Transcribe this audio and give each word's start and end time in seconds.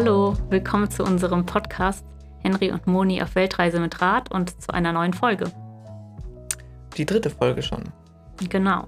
Hallo, 0.00 0.36
willkommen 0.48 0.88
zu 0.88 1.02
unserem 1.02 1.44
Podcast 1.44 2.06
Henry 2.44 2.70
und 2.70 2.86
Moni 2.86 3.20
auf 3.20 3.34
Weltreise 3.34 3.80
mit 3.80 4.00
Rad 4.00 4.30
und 4.30 4.62
zu 4.62 4.72
einer 4.72 4.92
neuen 4.92 5.12
Folge. 5.12 5.50
Die 6.96 7.04
dritte 7.04 7.30
Folge 7.30 7.62
schon. 7.62 7.82
Genau. 8.48 8.86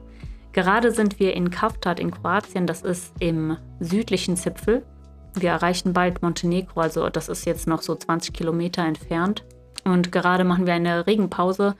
Gerade 0.52 0.92
sind 0.92 1.18
wir 1.18 1.34
in 1.34 1.50
Kavtat 1.50 1.98
in 1.98 2.12
Kroatien, 2.12 2.68
das 2.68 2.82
ist 2.82 3.12
im 3.18 3.56
südlichen 3.80 4.36
Zipfel. 4.36 4.86
Wir 5.34 5.50
erreichen 5.50 5.94
bald 5.94 6.22
Montenegro, 6.22 6.80
also 6.80 7.08
das 7.08 7.28
ist 7.28 7.44
jetzt 7.44 7.66
noch 7.66 7.82
so 7.82 7.96
20 7.96 8.32
Kilometer 8.32 8.84
entfernt. 8.84 9.44
Und 9.82 10.12
gerade 10.12 10.44
machen 10.44 10.66
wir 10.66 10.74
eine 10.74 11.08
Regenpause, 11.08 11.74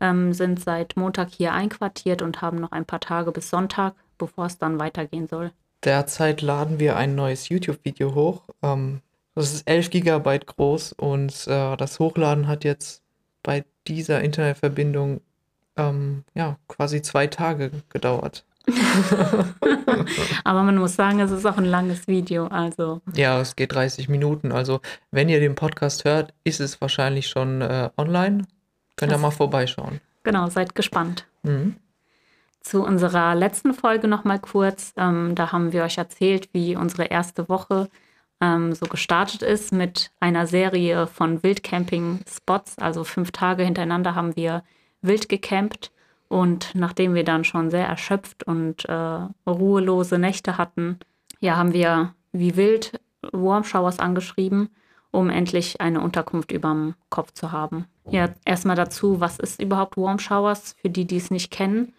ähm, 0.00 0.32
sind 0.32 0.58
seit 0.58 0.96
Montag 0.96 1.30
hier 1.30 1.52
einquartiert 1.52 2.20
und 2.20 2.42
haben 2.42 2.58
noch 2.58 2.72
ein 2.72 2.84
paar 2.84 2.98
Tage 2.98 3.30
bis 3.30 3.48
Sonntag, 3.48 3.94
bevor 4.18 4.46
es 4.46 4.58
dann 4.58 4.80
weitergehen 4.80 5.28
soll. 5.28 5.52
Derzeit 5.84 6.42
laden 6.42 6.78
wir 6.78 6.96
ein 6.96 7.14
neues 7.14 7.48
YouTube-Video 7.48 8.14
hoch. 8.14 8.42
Ähm, 8.62 9.00
das 9.34 9.52
ist 9.52 9.68
11 9.68 9.90
Gigabyte 9.90 10.46
groß 10.46 10.92
und 10.92 11.46
äh, 11.46 11.76
das 11.76 11.98
Hochladen 11.98 12.46
hat 12.46 12.64
jetzt 12.64 13.02
bei 13.42 13.64
dieser 13.88 14.20
Internetverbindung 14.20 15.20
ähm, 15.76 16.24
ja, 16.34 16.58
quasi 16.68 17.02
zwei 17.02 17.26
Tage 17.26 17.70
gedauert. 17.88 18.44
Aber 20.44 20.62
man 20.62 20.76
muss 20.76 20.94
sagen, 20.94 21.18
es 21.20 21.30
ist 21.32 21.46
auch 21.46 21.56
ein 21.56 21.64
langes 21.64 22.06
Video, 22.06 22.46
also. 22.46 23.00
Ja, 23.14 23.40
es 23.40 23.56
geht 23.56 23.74
30 23.74 24.08
Minuten. 24.08 24.52
Also, 24.52 24.80
wenn 25.10 25.28
ihr 25.28 25.40
den 25.40 25.56
Podcast 25.56 26.04
hört, 26.04 26.32
ist 26.44 26.60
es 26.60 26.80
wahrscheinlich 26.80 27.28
schon 27.28 27.60
äh, 27.60 27.90
online. 27.96 28.44
Könnt 28.96 29.10
ihr 29.10 29.18
mal 29.18 29.32
vorbeischauen. 29.32 30.00
Genau, 30.22 30.48
seid 30.48 30.76
gespannt. 30.76 31.26
Mhm. 31.42 31.74
Zu 32.62 32.84
unserer 32.84 33.34
letzten 33.34 33.74
Folge 33.74 34.08
noch 34.08 34.24
mal 34.24 34.38
kurz. 34.38 34.92
Ähm, 34.96 35.34
da 35.34 35.52
haben 35.52 35.72
wir 35.72 35.82
euch 35.82 35.98
erzählt, 35.98 36.48
wie 36.52 36.76
unsere 36.76 37.04
erste 37.04 37.48
Woche 37.48 37.88
ähm, 38.40 38.74
so 38.74 38.86
gestartet 38.86 39.42
ist 39.42 39.72
mit 39.72 40.10
einer 40.20 40.46
Serie 40.46 41.06
von 41.06 41.42
Wildcamping-Spots. 41.42 42.78
Also 42.78 43.04
fünf 43.04 43.32
Tage 43.32 43.64
hintereinander 43.64 44.14
haben 44.14 44.36
wir 44.36 44.62
wild 45.00 45.28
gecampt. 45.28 45.90
Und 46.28 46.70
nachdem 46.74 47.14
wir 47.14 47.24
dann 47.24 47.44
schon 47.44 47.70
sehr 47.70 47.86
erschöpft 47.86 48.44
und 48.44 48.86
äh, 48.88 49.18
ruhelose 49.46 50.18
Nächte 50.18 50.56
hatten, 50.56 50.98
ja, 51.40 51.56
haben 51.56 51.74
wir 51.74 52.14
wie 52.32 52.56
wild 52.56 52.98
Warm 53.32 53.64
Showers 53.64 53.98
angeschrieben, 53.98 54.70
um 55.10 55.28
endlich 55.28 55.80
eine 55.80 56.00
Unterkunft 56.00 56.50
überm 56.50 56.94
Kopf 57.10 57.32
zu 57.32 57.52
haben. 57.52 57.86
Ja, 58.10 58.30
erstmal 58.44 58.76
dazu, 58.76 59.20
was 59.20 59.38
ist 59.38 59.60
überhaupt 59.60 59.96
Warm 59.96 60.18
Showers? 60.18 60.74
Für 60.80 60.88
die, 60.88 61.04
die 61.04 61.18
es 61.18 61.30
nicht 61.30 61.50
kennen. 61.50 61.92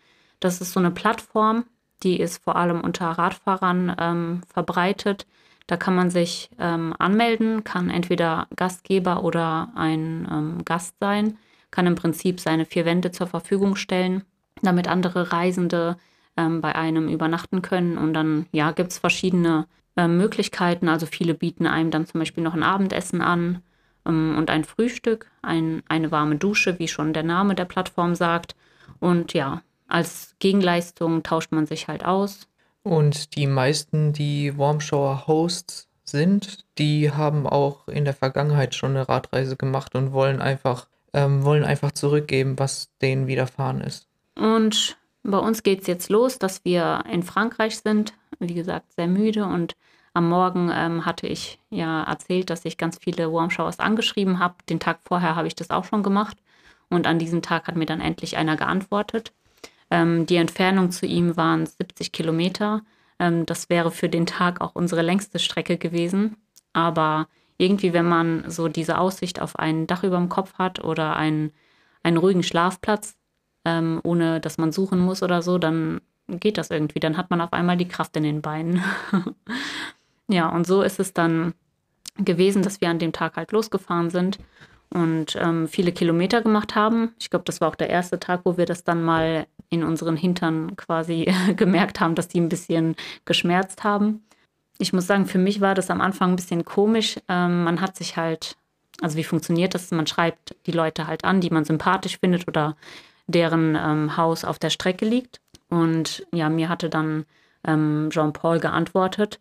Das 0.44 0.60
ist 0.60 0.74
so 0.74 0.80
eine 0.82 0.92
Plattform, 0.92 1.64
die 2.04 2.20
ist 2.20 2.44
vor 2.44 2.58
allem 2.58 2.82
unter 2.82 3.06
Radfahrern 3.06 3.96
ähm, 3.98 4.42
verbreitet. 4.54 5.26
Da 5.68 5.78
kann 5.78 5.96
man 5.96 6.10
sich 6.10 6.50
ähm, 6.60 6.94
anmelden, 7.00 7.64
kann 7.64 7.90
entweder 7.90 8.48
Gastgeber 8.58 9.24
oder 9.24 9.72
ein 9.76 10.28
ähm, 10.30 10.66
Gast 10.66 10.96
sein, 11.00 11.38
kann 11.72 11.88
im 11.88 11.96
Prinzip 11.96 12.42
seine 12.42 12.66
vier 12.66 12.84
Wände 12.84 13.12
zur 13.12 13.28
Verfügung 13.28 13.78
stellen, 13.78 14.26
damit 14.62 14.90
andere 14.90 15.32
Reisende 15.32 15.96
ähm, 16.36 16.60
bei 16.60 16.76
einem 16.76 17.08
übernachten 17.08 17.62
können. 17.62 17.98
Und 17.98 18.14
dann 18.14 18.48
ja, 18.52 18.72
gibt 18.72 18.92
es 18.92 19.00
verschiedene 19.00 19.66
äh, 19.96 20.10
Möglichkeiten. 20.10 20.90
Also 20.90 21.06
viele 21.06 21.36
bieten 21.36 21.68
einem 21.68 21.90
dann 21.90 22.06
zum 22.06 22.20
Beispiel 22.20 22.44
noch 22.44 22.54
ein 22.54 22.64
Abendessen 22.64 23.22
an 23.22 23.62
ähm, 24.06 24.36
und 24.38 24.50
ein 24.50 24.66
Frühstück, 24.66 25.32
ein, 25.42 25.84
eine 25.88 26.12
warme 26.12 26.36
Dusche, 26.36 26.80
wie 26.80 26.90
schon 26.90 27.14
der 27.14 27.24
Name 27.24 27.56
der 27.56 27.64
Plattform 27.64 28.14
sagt. 28.14 28.58
Und 29.00 29.34
ja, 29.34 29.62
als 29.88 30.36
Gegenleistung 30.40 31.24
tauscht 31.24 31.52
man 31.52 31.66
sich 31.66 31.88
halt 31.88 32.06
aus. 32.06 32.48
Und 32.84 33.36
die 33.36 33.48
meisten, 33.48 34.14
die 34.14 34.58
Warmshower 34.58 35.28
Hosts 35.28 35.88
sind, 36.04 36.66
die 36.78 37.12
haben 37.12 37.48
auch 37.48 37.88
in 37.88 38.06
der 38.06 38.14
Vergangenheit 38.14 38.76
schon 38.76 38.92
eine 38.92 39.08
Radreise 39.08 39.56
gemacht 39.56 39.96
und 39.96 40.12
wollen 40.12 40.42
einfach, 40.42 40.88
ähm, 41.14 41.44
wollen 41.44 41.64
einfach 41.64 41.92
zurückgeben, 41.92 42.60
was 42.60 42.90
denen 43.02 43.28
widerfahren 43.28 43.82
ist. 43.82 44.08
Und 44.36 44.98
bei 45.24 45.38
uns 45.38 45.64
geht 45.64 45.82
es 45.82 45.88
jetzt 45.88 46.10
los, 46.10 46.40
dass 46.40 46.66
wir 46.66 47.04
in 47.10 47.24
Frankreich 47.24 47.78
sind. 47.80 48.14
Wie 48.40 48.54
gesagt, 48.54 48.94
sehr 48.94 49.08
müde 49.08 49.46
und 49.46 49.76
am 50.14 50.30
Morgen 50.30 50.70
ähm, 50.72 51.06
hatte 51.06 51.26
ich 51.26 51.60
ja 51.70 52.04
erzählt, 52.04 52.50
dass 52.50 52.66
ich 52.66 52.78
ganz 52.78 53.00
viele 53.00 53.32
Warmshowers 53.32 53.80
angeschrieben 53.80 54.40
habe. 54.40 54.56
Den 54.70 54.80
Tag 54.80 55.00
vorher 55.04 55.36
habe 55.36 55.48
ich 55.48 55.56
das 55.56 55.72
auch 55.72 55.86
schon 55.86 56.04
gemacht. 56.04 56.38
Und 56.90 57.08
an 57.08 57.18
diesem 57.18 57.42
Tag 57.42 57.68
hat 57.68 57.76
mir 57.76 57.88
dann 57.88 58.02
endlich 58.02 58.38
einer 58.38 58.56
geantwortet. 58.56 59.34
Ähm, 59.94 60.26
die 60.26 60.38
Entfernung 60.38 60.90
zu 60.90 61.06
ihm 61.06 61.38
waren 61.38 61.68
70 61.68 62.12
Kilometer. 62.12 62.82
Ähm, 63.20 63.46
das 63.46 63.70
wäre 63.70 63.92
für 63.92 64.10
den 64.10 64.26
Tag 64.26 64.60
auch 64.60 64.74
unsere 64.74 65.04
längste 65.04 65.38
Strecke 65.38 65.78
gewesen. 65.78 66.36
Aber 66.74 67.28
irgendwie, 67.58 67.94
wenn 67.94 68.08
man 68.10 68.50
so 68.50 68.68
diese 68.68 68.98
Aussicht 68.98 69.40
auf 69.40 69.56
ein 69.60 69.86
Dach 69.86 70.04
über 70.04 70.18
dem 70.18 70.30
Kopf 70.30 70.56
hat 70.56 70.84
oder 70.84 71.16
einen, 71.16 71.52
einen 72.02 72.18
ruhigen 72.18 72.42
Schlafplatz, 72.42 73.16
ähm, 73.66 74.02
ohne 74.04 74.42
dass 74.42 74.58
man 74.58 74.72
suchen 74.72 74.98
muss 74.98 75.22
oder 75.22 75.44
so, 75.44 75.60
dann 75.60 76.02
geht 76.28 76.58
das 76.58 76.72
irgendwie. 76.72 77.00
Dann 77.00 77.16
hat 77.16 77.30
man 77.30 77.40
auf 77.40 77.54
einmal 77.54 77.78
die 77.78 77.88
Kraft 77.88 78.18
in 78.18 78.24
den 78.24 78.42
Beinen. 78.42 78.84
ja, 80.28 80.50
und 80.50 80.66
so 80.66 80.82
ist 80.82 81.00
es 81.00 81.14
dann 81.14 81.54
gewesen, 82.18 82.64
dass 82.64 82.82
wir 82.82 82.90
an 82.90 82.98
dem 82.98 83.12
Tag 83.12 83.36
halt 83.38 83.52
losgefahren 83.52 84.10
sind 84.10 84.40
und 84.90 85.36
ähm, 85.36 85.68
viele 85.68 85.92
Kilometer 85.92 86.42
gemacht 86.42 86.74
haben. 86.74 87.14
Ich 87.20 87.30
glaube, 87.30 87.46
das 87.46 87.62
war 87.62 87.68
auch 87.68 87.76
der 87.76 87.92
erste 87.92 88.20
Tag, 88.20 88.42
wo 88.44 88.58
wir 88.58 88.66
das 88.66 88.84
dann 88.84 89.04
mal 89.04 89.46
in 89.74 89.84
unseren 89.84 90.16
Hintern 90.16 90.76
quasi 90.76 91.32
gemerkt 91.56 92.00
haben, 92.00 92.16
dass 92.16 92.28
die 92.28 92.40
ein 92.40 92.50
bisschen 92.50 92.96
geschmerzt 93.26 93.84
haben. 93.84 94.24
Ich 94.78 94.94
muss 94.94 95.08
sagen, 95.08 95.26
für 95.26 95.38
mich 95.38 95.62
war 95.62 95.76
das 95.76 95.90
am 95.90 96.02
Anfang 96.02 96.32
ein 96.32 96.36
bisschen 96.36 96.66
komisch. 96.66 97.20
Ähm, 97.28 97.64
man 97.64 97.82
hat 97.82 97.96
sich 97.96 98.18
halt, 98.18 98.56
also 99.02 99.18
wie 99.18 99.24
funktioniert 99.24 99.74
das? 99.74 99.92
Man 99.92 100.08
schreibt 100.08 100.56
die 100.66 100.72
Leute 100.72 101.08
halt 101.08 101.26
an, 101.26 101.42
die 101.42 101.50
man 101.50 101.66
sympathisch 101.66 102.20
findet 102.20 102.48
oder 102.48 102.76
deren 103.28 103.76
ähm, 103.76 104.18
Haus 104.18 104.44
auf 104.44 104.60
der 104.60 104.70
Strecke 104.70 105.06
liegt. 105.06 105.40
Und 105.70 106.26
ja, 106.32 106.50
mir 106.50 106.70
hatte 106.70 106.90
dann 106.90 107.26
ähm, 107.66 108.10
Jean-Paul 108.12 108.60
geantwortet. 108.60 109.40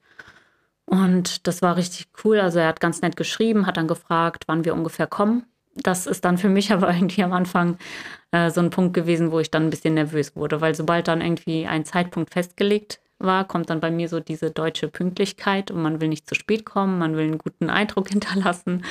Und 0.87 1.47
das 1.47 1.62
war 1.62 1.76
richtig 1.76 2.09
cool. 2.25 2.41
Also 2.41 2.59
er 2.59 2.69
hat 2.69 2.81
ganz 2.81 3.00
nett 3.03 3.16
geschrieben, 3.16 3.66
hat 3.66 3.76
dann 3.76 3.88
gefragt, 3.88 4.44
wann 4.47 4.65
wir 4.65 4.75
ungefähr 4.75 5.06
kommen. 5.06 5.44
Das 5.75 6.06
ist 6.06 6.25
dann 6.25 6.38
für 6.38 6.49
mich 6.49 6.72
aber 6.72 6.93
irgendwie 6.94 7.22
am 7.22 7.33
Anfang 7.33 7.78
äh, 8.31 8.50
so 8.50 8.60
ein 8.60 8.71
Punkt 8.71 8.94
gewesen, 8.94 9.33
wo 9.33 9.41
ich 9.41 9.50
dann 9.50 9.65
ein 9.65 9.71
bisschen 9.71 9.94
nervös 9.94 10.37
wurde, 10.37 10.60
weil 10.60 10.75
sobald 10.75 11.09
dann 11.09 11.21
irgendwie 11.21 11.66
ein 11.66 11.84
Zeitpunkt 11.84 12.33
festgelegt 12.33 13.00
war, 13.19 13.47
kommt 13.47 13.71
dann 13.71 13.81
bei 13.81 13.91
mir 13.91 14.09
so 14.09 14.21
diese 14.21 14.50
deutsche 14.50 14.88
Pünktlichkeit 14.88 15.71
und 15.71 15.81
man 15.81 16.00
will 16.00 16.09
nicht 16.09 16.28
zu 16.28 16.34
spät 16.34 16.65
kommen, 16.65 16.99
man 16.99 17.16
will 17.16 17.25
einen 17.25 17.38
guten 17.38 17.71
Eindruck 17.71 18.09
hinterlassen. 18.10 18.84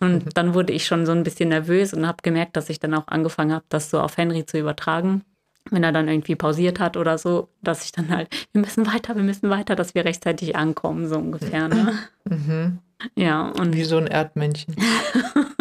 Und 0.00 0.24
mhm. 0.26 0.30
dann 0.34 0.54
wurde 0.54 0.72
ich 0.72 0.86
schon 0.86 1.06
so 1.06 1.12
ein 1.12 1.22
bisschen 1.22 1.50
nervös 1.50 1.92
und 1.92 2.06
habe 2.06 2.18
gemerkt, 2.22 2.56
dass 2.56 2.70
ich 2.70 2.80
dann 2.80 2.94
auch 2.94 3.06
angefangen 3.06 3.52
habe, 3.52 3.64
das 3.68 3.90
so 3.90 4.00
auf 4.00 4.16
Henry 4.16 4.46
zu 4.46 4.58
übertragen 4.58 5.24
wenn 5.68 5.84
er 5.84 5.92
dann 5.92 6.08
irgendwie 6.08 6.36
pausiert 6.36 6.80
hat 6.80 6.96
oder 6.96 7.18
so, 7.18 7.48
dass 7.62 7.84
ich 7.84 7.92
dann 7.92 8.08
halt, 8.08 8.28
wir 8.52 8.60
müssen 8.60 8.86
weiter, 8.86 9.16
wir 9.16 9.22
müssen 9.22 9.50
weiter, 9.50 9.76
dass 9.76 9.94
wir 9.94 10.04
rechtzeitig 10.04 10.56
ankommen, 10.56 11.08
so 11.08 11.16
ungefähr. 11.16 11.68
Ne? 11.68 11.98
Mhm. 12.28 12.78
Ja, 13.16 13.48
und. 13.48 13.74
Wie 13.74 13.84
so 13.84 13.96
ein 13.96 14.06
Erdmännchen. 14.06 14.76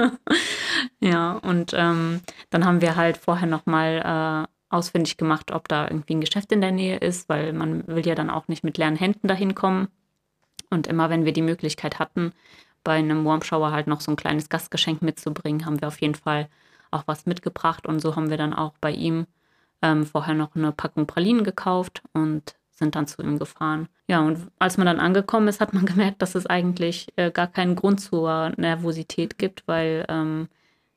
ja, 0.99 1.31
und 1.31 1.73
ähm, 1.73 2.19
dann 2.49 2.65
haben 2.65 2.81
wir 2.81 2.95
halt 2.97 3.17
vorher 3.17 3.47
nochmal 3.47 4.45
äh, 4.45 4.75
ausfindig 4.75 5.17
gemacht, 5.17 5.51
ob 5.51 5.67
da 5.67 5.87
irgendwie 5.87 6.15
ein 6.15 6.21
Geschäft 6.21 6.51
in 6.51 6.61
der 6.61 6.73
Nähe 6.73 6.97
ist, 6.97 7.29
weil 7.29 7.53
man 7.53 7.87
will 7.87 8.05
ja 8.05 8.13
dann 8.13 8.29
auch 8.29 8.49
nicht 8.49 8.63
mit 8.63 8.77
leeren 8.77 8.97
Händen 8.97 9.27
dahin 9.27 9.55
kommen. 9.55 9.87
Und 10.69 10.85
immer 10.85 11.09
wenn 11.09 11.25
wir 11.25 11.31
die 11.31 11.41
Möglichkeit 11.41 11.97
hatten, 11.97 12.33
bei 12.83 12.93
einem 12.93 13.25
Warm 13.25 13.41
Shower 13.41 13.71
halt 13.71 13.87
noch 13.87 14.01
so 14.01 14.11
ein 14.11 14.17
kleines 14.17 14.49
Gastgeschenk 14.49 15.01
mitzubringen, 15.01 15.65
haben 15.65 15.81
wir 15.81 15.87
auf 15.87 15.99
jeden 16.01 16.15
Fall 16.15 16.49
auch 16.91 17.03
was 17.07 17.25
mitgebracht. 17.25 17.87
Und 17.87 17.99
so 17.99 18.15
haben 18.15 18.29
wir 18.29 18.37
dann 18.37 18.53
auch 18.53 18.73
bei 18.79 18.91
ihm 18.91 19.25
ähm, 19.81 20.05
vorher 20.05 20.33
noch 20.33 20.55
eine 20.55 20.71
Packung 20.71 21.07
Pralinen 21.07 21.43
gekauft 21.43 22.01
und 22.13 22.55
sind 22.71 22.95
dann 22.95 23.07
zu 23.07 23.21
ihm 23.21 23.37
gefahren. 23.37 23.89
Ja, 24.07 24.21
und 24.21 24.47
als 24.57 24.77
man 24.77 24.87
dann 24.87 24.99
angekommen 24.99 25.47
ist, 25.47 25.61
hat 25.61 25.73
man 25.73 25.85
gemerkt, 25.87 26.21
dass 26.21 26.35
es 26.35 26.45
eigentlich 26.45 27.07
äh, 27.15 27.31
gar 27.31 27.47
keinen 27.47 27.75
Grund 27.75 28.01
zur 28.01 28.51
Nervosität 28.57 29.37
gibt, 29.37 29.67
weil 29.67 30.05
ähm, 30.09 30.47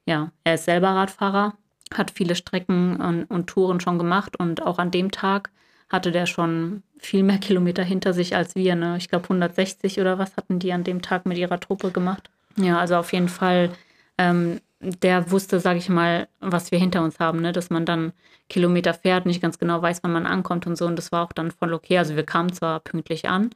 ja, 0.06 0.32
er 0.44 0.54
ist 0.54 0.64
selber 0.64 0.88
Radfahrer, 0.88 1.54
hat 1.94 2.10
viele 2.10 2.34
Strecken 2.34 3.00
und, 3.00 3.24
und 3.24 3.48
Touren 3.48 3.80
schon 3.80 3.98
gemacht 3.98 4.38
und 4.38 4.62
auch 4.62 4.78
an 4.78 4.90
dem 4.90 5.10
Tag 5.10 5.50
hatte 5.88 6.10
der 6.10 6.26
schon 6.26 6.82
viel 6.98 7.22
mehr 7.22 7.38
Kilometer 7.40 7.82
hinter 7.84 8.12
sich 8.12 8.34
als 8.34 8.54
wir. 8.54 8.74
Ne? 8.74 8.96
Ich 8.96 9.08
glaube 9.08 9.24
160 9.24 10.00
oder 10.00 10.18
was 10.18 10.36
hatten 10.36 10.58
die 10.58 10.72
an 10.72 10.84
dem 10.84 11.02
Tag 11.02 11.26
mit 11.26 11.38
ihrer 11.38 11.60
Truppe 11.60 11.90
gemacht. 11.90 12.30
Ja, 12.56 12.78
also 12.78 12.96
auf 12.96 13.12
jeden 13.12 13.28
Fall 13.28 13.70
ähm, 14.18 14.60
der 14.82 15.30
wusste, 15.30 15.60
sage 15.60 15.78
ich 15.78 15.88
mal, 15.88 16.28
was 16.40 16.70
wir 16.72 16.78
hinter 16.78 17.02
uns 17.02 17.18
haben, 17.20 17.40
ne? 17.40 17.52
dass 17.52 17.70
man 17.70 17.86
dann 17.86 18.12
Kilometer 18.48 18.94
fährt, 18.94 19.26
nicht 19.26 19.40
ganz 19.40 19.58
genau 19.58 19.80
weiß, 19.80 20.02
wann 20.02 20.12
man 20.12 20.26
ankommt 20.26 20.66
und 20.66 20.76
so. 20.76 20.86
Und 20.86 20.96
das 20.96 21.12
war 21.12 21.24
auch 21.24 21.32
dann 21.32 21.50
voll 21.50 21.72
okay. 21.72 21.98
Also 21.98 22.16
wir 22.16 22.24
kamen 22.24 22.52
zwar 22.52 22.80
pünktlich 22.80 23.28
an, 23.28 23.50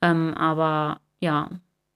ähm, 0.00 0.34
aber 0.34 1.00
ja, 1.20 1.50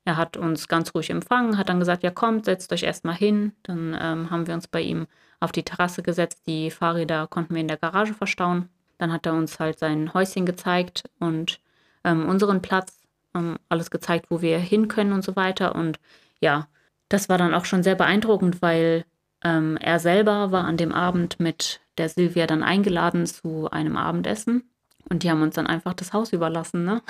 er 0.05 0.17
hat 0.17 0.37
uns 0.37 0.69
ganz 0.69 0.95
ruhig 0.95 1.11
empfangen, 1.11 1.59
hat 1.59 1.69
dann 1.69 1.81
gesagt, 1.81 2.03
ja 2.05 2.11
kommt, 2.11 2.45
setzt 2.45 2.73
euch 2.73 2.85
erstmal 2.85 3.17
hin. 3.17 3.53
Dann 3.65 3.97
ähm, 4.01 4.31
haben 4.31 4.47
wir 4.47 4.55
uns 4.55 4.69
bei 4.69 4.81
ihm 4.81 5.07
auf 5.41 5.53
die 5.53 5.65
Terrasse 5.65 6.03
gesetzt. 6.03 6.47
Die 6.47 6.71
Fahrräder 6.71 7.27
konnten 7.27 7.55
wir 7.55 7.61
in 7.61 7.69
der 7.69 7.77
Garage 7.77 8.15
verstauen. 8.15 8.69
Dann 8.99 9.13
hat 9.13 9.27
er 9.27 9.35
uns 9.35 9.59
halt 9.59 9.79
sein 9.79 10.15
Häuschen 10.15 10.47
gezeigt 10.47 11.05
und 11.19 11.61
ähm, 12.05 12.29
unseren 12.29 12.63
Platz 12.63 13.01
ähm, 13.35 13.59
alles 13.69 13.91
gezeigt, 13.91 14.27
wo 14.31 14.43
wir 14.43 14.59
hin 14.59 14.89
können 14.89 15.13
und 15.13 15.25
so 15.25 15.35
weiter. 15.35 15.75
Und 15.75 15.99
ja, 16.41 16.69
das 17.09 17.29
war 17.29 17.39
dann 17.39 17.55
auch 17.55 17.65
schon 17.65 17.83
sehr 17.83 17.95
beeindruckend, 17.95 18.63
weil 18.63 19.05
ähm, 19.45 19.77
er 19.81 19.99
selber 19.99 20.53
war 20.53 20.65
an 20.65 20.77
dem 20.77 20.93
Abend 20.93 21.39
mit 21.41 21.81
der 21.99 22.09
Silvia 22.09 22.47
dann 22.47 22.63
eingeladen 22.63 23.27
zu 23.27 23.71
einem 23.71 23.97
Abendessen. 23.97 24.71
Und 25.09 25.23
die 25.23 25.31
haben 25.31 25.43
uns 25.43 25.55
dann 25.55 25.67
einfach 25.67 25.95
das 25.95 26.13
Haus 26.13 26.33
überlassen, 26.33 26.85
ne? 26.85 27.03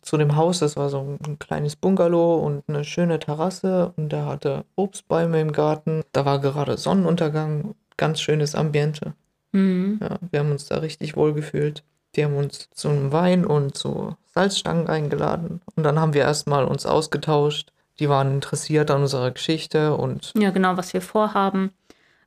Zu 0.00 0.18
dem 0.18 0.36
Haus, 0.36 0.58
das 0.58 0.76
war 0.76 0.90
so 0.90 1.18
ein 1.26 1.38
kleines 1.38 1.76
Bungalow 1.76 2.36
und 2.36 2.64
eine 2.68 2.84
schöne 2.84 3.18
Terrasse 3.18 3.92
und 3.96 4.10
der 4.12 4.26
hatte 4.26 4.64
Obstbäume 4.76 5.40
im 5.40 5.52
Garten. 5.52 6.02
Da 6.12 6.26
war 6.26 6.40
gerade 6.40 6.76
Sonnenuntergang, 6.76 7.74
ganz 7.96 8.20
schönes 8.20 8.54
Ambiente. 8.54 9.14
Mhm. 9.52 10.00
Ja, 10.02 10.18
wir 10.30 10.40
haben 10.40 10.50
uns 10.50 10.66
da 10.66 10.78
richtig 10.78 11.16
wohl 11.16 11.32
gefühlt. 11.32 11.84
Die 12.16 12.24
haben 12.24 12.36
uns 12.36 12.68
zu 12.74 12.88
einem 12.88 13.12
Wein 13.12 13.46
und 13.46 13.76
zu 13.76 14.16
Salzstangen 14.34 14.88
eingeladen. 14.88 15.62
Und 15.74 15.84
dann 15.84 15.98
haben 15.98 16.12
wir 16.12 16.22
erstmal 16.22 16.64
uns 16.64 16.86
ausgetauscht. 16.86 17.72
Die 18.00 18.08
waren 18.08 18.32
interessiert 18.32 18.90
an 18.90 19.02
unserer 19.02 19.30
Geschichte 19.30 19.96
und 19.96 20.32
Ja, 20.36 20.50
genau, 20.50 20.76
was 20.76 20.92
wir 20.92 21.00
vorhaben. 21.00 21.72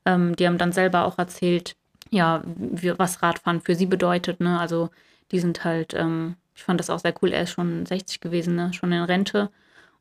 Ähm, 0.06 0.36
die 0.36 0.48
haben 0.48 0.58
dann 0.58 0.72
selber 0.72 1.06
auch 1.06 1.18
erzählt, 1.18 1.75
ja, 2.10 2.42
wie, 2.46 2.98
was 2.98 3.22
Radfahren 3.22 3.62
für 3.62 3.75
sie 3.75 3.86
bedeutet. 3.86 4.40
Ne? 4.40 4.60
Also 4.60 4.90
die 5.31 5.40
sind 5.40 5.64
halt, 5.66 5.94
ähm, 5.94 6.36
ich 6.56 6.64
fand 6.64 6.80
das 6.80 6.90
auch 6.90 7.00
sehr 7.00 7.14
cool, 7.22 7.34
er 7.34 7.44
ist 7.44 7.52
schon 7.52 7.86
60 7.86 8.22
gewesen, 8.22 8.56
ne? 8.56 8.74
schon 8.74 8.92
in 8.92 9.04
Rente. 9.04 9.50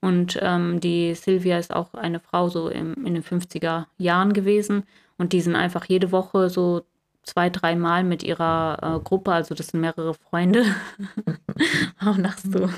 Und 0.00 0.38
ähm, 0.40 0.78
die 0.80 1.14
Silvia 1.14 1.58
ist 1.58 1.74
auch 1.74 1.94
eine 1.94 2.20
Frau 2.20 2.48
so 2.48 2.68
im, 2.68 2.94
in 3.04 3.14
den 3.14 3.24
50er 3.24 3.86
Jahren 3.98 4.32
gewesen. 4.32 4.84
Und 5.18 5.32
die 5.32 5.40
sind 5.40 5.56
einfach 5.56 5.86
jede 5.86 6.12
Woche 6.12 6.50
so 6.50 6.82
zwei, 7.26 7.50
dreimal 7.50 8.04
mit 8.04 8.22
ihrer 8.22 8.78
äh, 8.82 9.00
Gruppe, 9.04 9.32
also 9.32 9.54
das 9.54 9.68
sind 9.68 9.80
mehrere 9.80 10.14
Freunde. 10.14 10.64
Warum 12.00 12.22
lachst 12.22 12.46
du? 12.46 12.68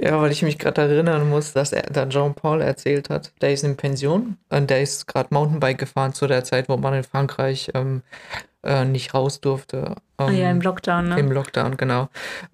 Ja, 0.00 0.20
weil 0.20 0.30
ich 0.30 0.42
mich 0.42 0.58
gerade 0.58 0.82
erinnern 0.82 1.28
muss, 1.28 1.52
dass 1.52 1.72
er, 1.72 1.82
der 1.82 2.08
Jean-Paul 2.08 2.60
erzählt 2.60 3.10
hat, 3.10 3.32
der 3.40 3.52
ist 3.52 3.64
in 3.64 3.76
Pension 3.76 4.36
und 4.50 4.70
der 4.70 4.82
ist 4.82 5.06
gerade 5.06 5.28
Mountainbike 5.32 5.78
gefahren 5.78 6.12
zu 6.12 6.26
der 6.26 6.44
Zeit, 6.44 6.68
wo 6.68 6.76
man 6.76 6.94
in 6.94 7.04
Frankreich 7.04 7.70
ähm, 7.74 8.02
äh, 8.62 8.84
nicht 8.84 9.14
raus 9.14 9.40
durfte. 9.40 9.96
Ah 10.16 10.30
ja, 10.30 10.50
im 10.50 10.56
Ähm, 10.56 10.60
Lockdown, 10.62 11.08
ne? 11.08 11.18
Im 11.18 11.32
Lockdown, 11.32 11.76
genau. 11.76 12.08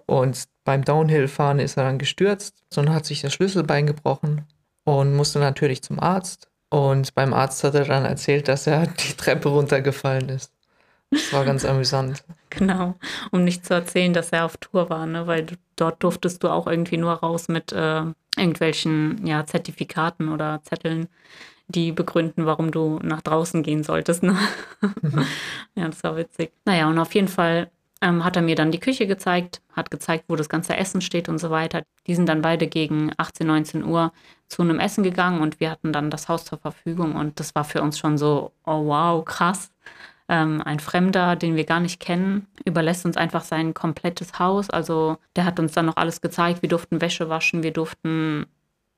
Und 0.07 0.45
beim 0.65 0.85
Downhill-Fahren 0.85 1.59
ist 1.59 1.77
er 1.77 1.85
dann 1.85 1.99
gestürzt 1.99 2.63
und 2.77 2.91
hat 2.91 3.05
sich 3.07 3.21
das 3.23 3.33
Schlüsselbein 3.35 3.87
gebrochen 3.87 4.47
und 4.85 5.15
musste 5.15 5.39
natürlich 5.41 5.83
zum 5.83 6.01
Arzt. 6.01 6.49
Und 6.71 7.15
beim 7.15 7.33
Arzt 7.35 7.63
hat 7.65 7.75
er 7.75 7.85
dann 7.85 8.05
erzählt, 8.05 8.49
dass 8.49 8.67
er 8.67 8.87
die 9.09 9.15
Treppe 9.15 9.49
runtergefallen 9.49 10.29
ist. 10.29 10.54
Das 11.15 11.33
war 11.33 11.45
ganz 11.45 11.65
amüsant. 11.65 12.25
Genau, 12.51 12.95
um 13.33 13.43
nicht 13.43 13.67
zu 13.67 13.75
erzählen, 13.75 14.13
dass 14.13 14.31
er 14.31 14.45
auf 14.45 14.59
Tour 14.59 14.89
war, 14.89 15.07
ne? 15.07 15.27
weil 15.27 15.43
du, 15.43 15.57
dort 15.75 16.05
durftest 16.05 16.45
du 16.45 16.51
auch 16.51 16.69
irgendwie 16.69 16.99
nur 16.99 17.15
raus 17.15 17.49
mit 17.49 17.73
äh, 17.73 18.03
irgendwelchen 18.37 19.27
ja, 19.27 19.45
Zertifikaten 19.45 20.29
oder 20.29 20.61
Zetteln, 20.63 21.09
die 21.67 21.91
begründen, 21.91 22.47
warum 22.47 22.71
du 22.71 23.01
nach 23.03 23.23
draußen 23.23 23.65
gehen 23.65 23.83
solltest. 23.83 24.23
Ne? 24.23 24.39
ja, 25.75 25.89
das 25.89 26.05
war 26.05 26.17
witzig. 26.17 26.53
Naja, 26.65 26.89
und 26.89 26.97
auf 27.01 27.13
jeden 27.17 27.27
Fall 27.27 27.73
ähm, 28.05 28.23
hat 28.25 28.37
er 28.37 28.43
mir 28.43 28.55
dann 28.55 28.71
die 28.71 28.81
Küche 28.81 29.07
gezeigt, 29.07 29.63
hat 29.73 29.91
gezeigt, 29.91 30.27
wo 30.29 30.37
das 30.37 30.49
ganze 30.49 30.77
Essen 30.77 31.01
steht 31.01 31.29
und 31.29 31.39
so 31.39 31.51
weiter. 31.51 31.83
Die 32.07 32.15
sind 32.15 32.29
dann 32.29 32.43
beide 32.43 32.67
gegen 32.67 33.13
18, 33.17 33.47
19 33.47 33.85
Uhr 33.85 34.13
zu 34.47 34.63
einem 34.63 34.79
Essen 34.79 35.03
gegangen 35.03 35.41
und 35.41 35.59
wir 35.59 35.71
hatten 35.71 35.93
dann 35.93 36.11
das 36.11 36.29
Haus 36.29 36.45
zur 36.45 36.59
Verfügung 36.59 37.17
und 37.17 37.41
das 37.41 37.55
war 37.55 37.65
für 37.65 37.81
uns 37.83 37.99
schon 37.99 38.19
so, 38.19 38.53
oh 38.67 38.87
wow, 38.87 39.25
krass. 39.25 39.71
Ähm, 40.29 40.63
ein 40.65 40.81
Fremder, 40.81 41.37
den 41.37 41.55
wir 41.55 41.65
gar 41.65 41.81
nicht 41.81 42.01
kennen, 42.01 42.47
überlässt 42.65 43.05
uns 43.05 43.17
einfach 43.17 43.45
sein 43.45 43.75
komplettes 43.75 44.39
Haus. 44.39 44.71
Also 44.71 45.19
der 45.37 45.45
hat 45.45 45.61
uns 45.61 45.73
dann 45.73 45.87
noch 45.87 45.97
alles 45.97 46.21
gezeigt. 46.21 46.63
Wir 46.63 46.69
durften 46.69 47.01
Wäsche 47.01 47.29
waschen, 47.29 47.63
wir 47.63 47.73
durften 47.73 48.47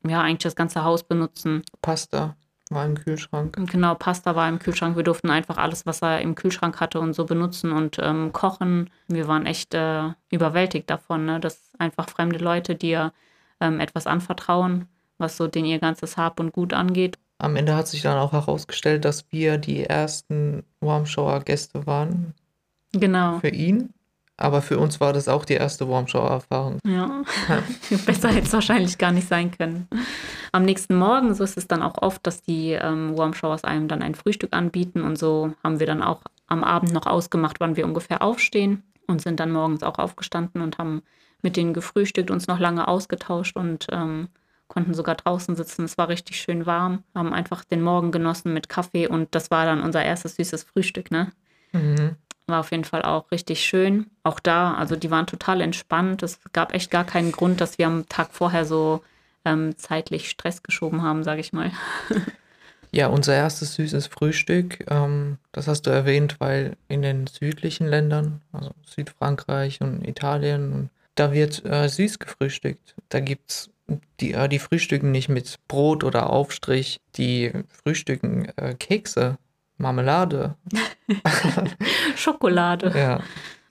ja 0.06 0.20
eigentlich 0.20 0.44
das 0.44 0.56
ganze 0.56 0.84
Haus 0.84 1.02
benutzen. 1.02 1.62
Pasta 1.82 2.36
war 2.70 2.84
im 2.84 2.96
Kühlschrank. 2.96 3.56
Genau, 3.70 3.94
Pasta 3.94 4.34
war 4.34 4.48
im 4.48 4.58
Kühlschrank. 4.58 4.96
Wir 4.96 5.04
durften 5.04 5.30
einfach 5.30 5.56
alles, 5.56 5.86
was 5.86 6.02
er 6.02 6.20
im 6.20 6.34
Kühlschrank 6.34 6.80
hatte 6.80 7.00
und 7.00 7.12
so 7.12 7.24
benutzen 7.24 7.72
und 7.72 7.98
ähm, 8.00 8.32
kochen. 8.32 8.90
Wir 9.08 9.28
waren 9.28 9.46
echt 9.46 9.74
äh, 9.74 10.10
überwältigt 10.30 10.90
davon, 10.90 11.26
ne? 11.26 11.40
dass 11.40 11.70
einfach 11.78 12.08
fremde 12.08 12.38
Leute 12.38 12.74
dir 12.74 13.12
ähm, 13.60 13.80
etwas 13.80 14.06
anvertrauen, 14.06 14.88
was 15.18 15.36
so 15.36 15.46
den 15.46 15.64
ihr 15.64 15.78
ganzes 15.78 16.16
Hab 16.16 16.40
und 16.40 16.52
Gut 16.52 16.72
angeht. 16.72 17.18
Am 17.38 17.56
Ende 17.56 17.74
hat 17.76 17.86
sich 17.88 18.02
dann 18.02 18.18
auch 18.18 18.32
herausgestellt, 18.32 19.04
dass 19.04 19.26
wir 19.30 19.58
die 19.58 19.84
ersten 19.84 20.64
Warmshower-Gäste 20.80 21.86
waren 21.86 22.34
Genau. 22.92 23.40
für 23.40 23.48
ihn. 23.48 23.90
Aber 24.38 24.60
für 24.60 24.78
uns 24.78 25.00
war 25.00 25.14
das 25.14 25.28
auch 25.28 25.46
die 25.46 25.54
erste 25.54 25.88
Warmshower-Erfahrung. 25.88 26.78
Ja, 26.86 27.22
besser 28.06 28.28
hätte 28.28 28.46
es 28.46 28.52
wahrscheinlich 28.52 28.98
gar 28.98 29.12
nicht 29.12 29.28
sein 29.28 29.50
können. 29.50 29.88
Am 30.52 30.64
nächsten 30.64 30.94
Morgen, 30.96 31.34
so 31.34 31.42
ist 31.42 31.56
es 31.56 31.66
dann 31.66 31.82
auch 31.82 32.00
oft, 32.02 32.26
dass 32.26 32.42
die 32.42 32.72
ähm, 32.72 33.16
Warm 33.16 33.32
Showers 33.32 33.64
einem 33.64 33.88
dann 33.88 34.02
ein 34.02 34.14
Frühstück 34.14 34.54
anbieten 34.54 35.00
und 35.02 35.18
so 35.18 35.54
haben 35.64 35.80
wir 35.80 35.86
dann 35.86 36.02
auch 36.02 36.20
am 36.48 36.64
Abend 36.64 36.92
noch 36.92 37.06
ausgemacht, 37.06 37.60
wann 37.60 37.76
wir 37.76 37.86
ungefähr 37.86 38.20
aufstehen 38.22 38.82
und 39.06 39.22
sind 39.22 39.40
dann 39.40 39.52
morgens 39.52 39.82
auch 39.82 39.98
aufgestanden 39.98 40.60
und 40.60 40.76
haben 40.78 41.02
mit 41.42 41.56
denen 41.56 41.72
gefrühstückt, 41.72 42.30
uns 42.30 42.46
noch 42.46 42.58
lange 42.58 42.88
ausgetauscht 42.88 43.56
und 43.56 43.86
ähm, 43.90 44.28
konnten 44.76 44.92
sogar 44.92 45.14
draußen 45.14 45.56
sitzen. 45.56 45.86
Es 45.86 45.96
war 45.96 46.10
richtig 46.10 46.38
schön 46.38 46.66
warm, 46.66 47.02
haben 47.14 47.32
einfach 47.32 47.64
den 47.64 47.80
Morgen 47.80 48.12
genossen 48.12 48.52
mit 48.52 48.68
Kaffee 48.68 49.08
und 49.08 49.34
das 49.34 49.50
war 49.50 49.64
dann 49.64 49.80
unser 49.80 50.04
erstes 50.04 50.36
süßes 50.36 50.64
Frühstück, 50.64 51.10
ne? 51.10 51.32
Mhm. 51.72 52.16
War 52.46 52.60
auf 52.60 52.72
jeden 52.72 52.84
Fall 52.84 53.00
auch 53.00 53.30
richtig 53.30 53.64
schön. 53.64 54.10
Auch 54.22 54.38
da, 54.38 54.74
also 54.74 54.94
die 54.94 55.10
waren 55.10 55.26
total 55.26 55.62
entspannt. 55.62 56.22
Es 56.22 56.40
gab 56.52 56.74
echt 56.74 56.90
gar 56.90 57.04
keinen 57.04 57.32
Grund, 57.32 57.62
dass 57.62 57.78
wir 57.78 57.86
am 57.86 58.06
Tag 58.10 58.28
vorher 58.32 58.66
so 58.66 59.02
ähm, 59.46 59.78
zeitlich 59.78 60.28
Stress 60.28 60.62
geschoben 60.62 61.00
haben, 61.00 61.24
sage 61.24 61.40
ich 61.40 61.54
mal. 61.54 61.72
Ja, 62.92 63.08
unser 63.08 63.34
erstes 63.34 63.74
süßes 63.74 64.06
Frühstück, 64.06 64.90
ähm, 64.90 65.36
das 65.52 65.66
hast 65.68 65.82
du 65.82 65.90
erwähnt, 65.90 66.36
weil 66.38 66.76
in 66.88 67.02
den 67.02 67.26
südlichen 67.26 67.86
Ländern, 67.86 68.40
also 68.52 68.70
Südfrankreich 68.86 69.82
und 69.82 70.06
Italien, 70.06 70.88
da 71.14 71.32
wird 71.32 71.62
äh, 71.66 71.88
süß 71.88 72.20
gefrühstückt. 72.20 72.94
Da 73.10 73.20
gibt's 73.20 73.68
die, 74.20 74.32
äh, 74.32 74.48
die 74.48 74.58
frühstücken 74.58 75.10
nicht 75.10 75.28
mit 75.28 75.56
Brot 75.68 76.04
oder 76.04 76.30
Aufstrich, 76.30 76.98
die 77.16 77.52
frühstücken 77.82 78.46
äh, 78.56 78.74
Kekse, 78.74 79.38
Marmelade. 79.78 80.56
Schokolade, 82.16 82.92
Ja. 82.96 83.20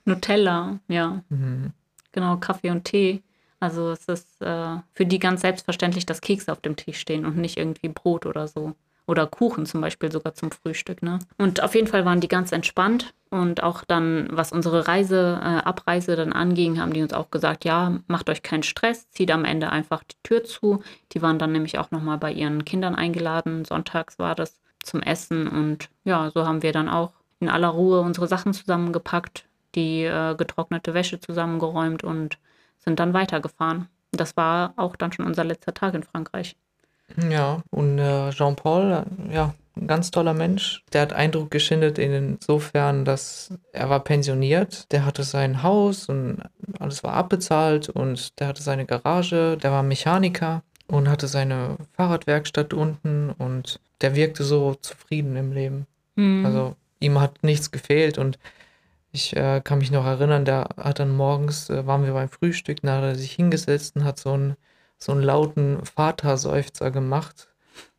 Nutella, 0.05 0.79
ja, 0.88 1.24
Mhm. 1.29 1.72
genau, 2.12 2.38
Kaffee 2.38 2.69
und 2.69 2.84
Tee. 2.86 3.24
Also 3.60 3.89
es 3.91 4.05
ist 4.05 4.41
äh, 4.41 4.77
für 4.93 5.05
die 5.05 5.17
ganz 5.17 5.41
selbstverständlich, 5.41 6.05
dass 6.05 6.22
Kekse 6.22 6.51
auf 6.51 6.62
dem 6.62 6.75
Tisch 6.75 7.00
stehen 7.00 7.25
und 7.25 7.38
nicht 7.38 7.57
irgendwie 7.57 7.89
Brot 7.89 8.25
oder 8.27 8.48
so. 8.48 8.75
Oder 9.07 9.27
Kuchen 9.27 9.65
zum 9.65 9.81
Beispiel 9.81 10.12
sogar 10.12 10.33
zum 10.33 10.51
Frühstück. 10.51 11.03
Ne? 11.03 11.19
Und 11.38 11.62
auf 11.62 11.75
jeden 11.75 11.88
Fall 11.88 12.05
waren 12.05 12.21
die 12.21 12.27
ganz 12.27 12.51
entspannt. 12.51 13.13
Und 13.29 13.62
auch 13.62 13.83
dann, 13.83 14.29
was 14.31 14.51
unsere 14.51 14.88
Reise, 14.88 15.39
äh, 15.41 15.57
Abreise 15.63 16.15
dann 16.15 16.33
anging, 16.33 16.79
haben 16.79 16.93
die 16.93 17.01
uns 17.01 17.13
auch 17.13 17.29
gesagt, 17.31 17.65
ja, 17.65 18.00
macht 18.07 18.29
euch 18.29 18.43
keinen 18.43 18.63
Stress, 18.63 19.09
zieht 19.09 19.29
am 19.31 19.45
Ende 19.45 19.71
einfach 19.71 20.03
die 20.03 20.15
Tür 20.24 20.43
zu. 20.43 20.81
Die 21.12 21.21
waren 21.21 21.38
dann 21.38 21.51
nämlich 21.51 21.77
auch 21.77 21.91
nochmal 21.91 22.17
bei 22.17 22.31
ihren 22.31 22.65
Kindern 22.65 22.95
eingeladen. 22.95 23.65
Sonntags 23.65 24.17
war 24.19 24.35
das 24.35 24.59
zum 24.83 25.01
Essen. 25.01 25.47
Und 25.47 25.89
ja, 26.03 26.31
so 26.33 26.47
haben 26.47 26.63
wir 26.63 26.71
dann 26.71 26.89
auch 26.89 27.12
in 27.39 27.50
aller 27.50 27.67
Ruhe 27.67 28.01
unsere 28.01 28.27
Sachen 28.27 28.53
zusammengepackt, 28.53 29.45
die 29.75 30.03
äh, 30.03 30.35
getrocknete 30.35 30.93
Wäsche 30.93 31.19
zusammengeräumt 31.19 32.03
und 32.03 32.38
sind 32.77 33.00
dann 33.00 33.13
weitergefahren. 33.13 33.89
Das 34.12 34.38
war 34.38 34.74
auch 34.77 34.95
dann 34.95 35.12
schon 35.12 35.25
unser 35.25 35.43
letzter 35.43 35.74
Tag 35.74 35.93
in 35.93 36.03
Frankreich. 36.03 36.55
Ja, 37.29 37.62
und 37.71 38.00
äh, 38.00 38.31
Jean-Paul, 38.31 39.05
äh, 39.29 39.33
ja, 39.33 39.53
ein 39.77 39.88
ganz 39.88 40.12
toller 40.12 40.33
Mensch. 40.33 40.83
Der 40.93 41.01
hat 41.01 41.13
Eindruck 41.13 41.51
geschindet 41.51 41.97
insofern, 42.00 43.05
dass 43.05 43.53
er 43.74 43.89
war 43.89 44.03
pensioniert, 44.03 44.91
der 44.91 45.05
hatte 45.05 45.24
sein 45.24 45.63
Haus 45.63 46.07
und 46.07 46.41
alles 46.79 47.03
war 47.03 47.13
abbezahlt 47.13 47.89
und 47.89 48.39
der 48.39 48.47
hatte 48.47 48.63
seine 48.63 48.85
Garage, 48.85 49.57
der 49.57 49.71
war 49.71 49.83
Mechaniker 49.83 50.63
und 50.88 51.09
hatte 51.09 51.27
seine 51.27 51.77
Fahrradwerkstatt 51.93 52.74
unten 52.74 53.31
und 53.31 53.79
der 54.01 54.15
wirkte 54.15 54.43
so 54.43 54.75
zufrieden 54.75 55.35
im 55.35 55.51
Leben. 55.51 55.88
Mhm. 56.15 56.45
Also 56.45 56.75
ihm 57.00 57.19
hat 57.19 57.43
nichts 57.43 57.71
gefehlt 57.71 58.17
und 58.17 58.39
ich 59.12 59.35
äh, 59.35 59.62
kann 59.63 59.79
mich 59.79 59.91
noch 59.91 60.05
erinnern, 60.05 60.45
der 60.45 60.69
hat 60.77 61.00
dann 61.00 61.15
morgens, 61.15 61.69
äh, 61.69 61.88
waren 61.88 62.05
wir 62.05 62.13
beim 62.13 62.29
Frühstück, 62.29 62.79
da 62.81 62.97
hat 62.97 63.03
er 63.03 63.15
sich 63.15 63.31
hingesetzt 63.31 63.95
und 63.95 64.03
hat 64.03 64.19
so 64.19 64.33
einen, 64.33 64.55
so 64.97 65.11
einen 65.11 65.21
lauten 65.21 65.83
Vaterseufzer 65.85 66.91
gemacht 66.91 67.49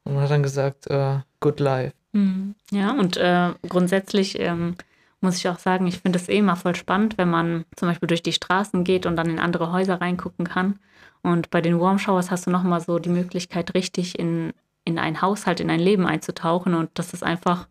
und 0.04 0.20
hat 0.20 0.30
dann 0.30 0.42
gesagt, 0.42 0.86
äh, 0.88 1.18
good 1.40 1.60
life. 1.60 1.94
Mhm. 2.12 2.54
Ja, 2.70 2.92
und 2.92 3.16
äh, 3.16 3.50
grundsätzlich 3.68 4.38
ähm, 4.40 4.76
muss 5.20 5.36
ich 5.36 5.48
auch 5.48 5.58
sagen, 5.58 5.86
ich 5.86 5.98
finde 5.98 6.18
es 6.18 6.28
eh 6.28 6.38
immer 6.38 6.56
voll 6.56 6.74
spannend, 6.74 7.18
wenn 7.18 7.30
man 7.30 7.64
zum 7.76 7.88
Beispiel 7.88 8.06
durch 8.06 8.22
die 8.22 8.32
Straßen 8.32 8.84
geht 8.84 9.06
und 9.06 9.16
dann 9.16 9.30
in 9.30 9.38
andere 9.38 9.72
Häuser 9.72 10.00
reingucken 10.00 10.46
kann. 10.46 10.78
Und 11.22 11.50
bei 11.50 11.60
den 11.60 11.80
Warm 11.80 11.98
Showers 11.98 12.30
hast 12.30 12.46
du 12.46 12.50
nochmal 12.50 12.80
so 12.80 12.98
die 12.98 13.08
Möglichkeit, 13.08 13.74
richtig 13.74 14.18
in, 14.18 14.52
in 14.84 14.98
einen 14.98 15.20
Haushalt, 15.20 15.60
in 15.60 15.70
ein 15.70 15.80
Leben 15.80 16.06
einzutauchen. 16.06 16.74
Und 16.74 16.90
das 16.94 17.12
ist 17.12 17.24
einfach 17.24 17.66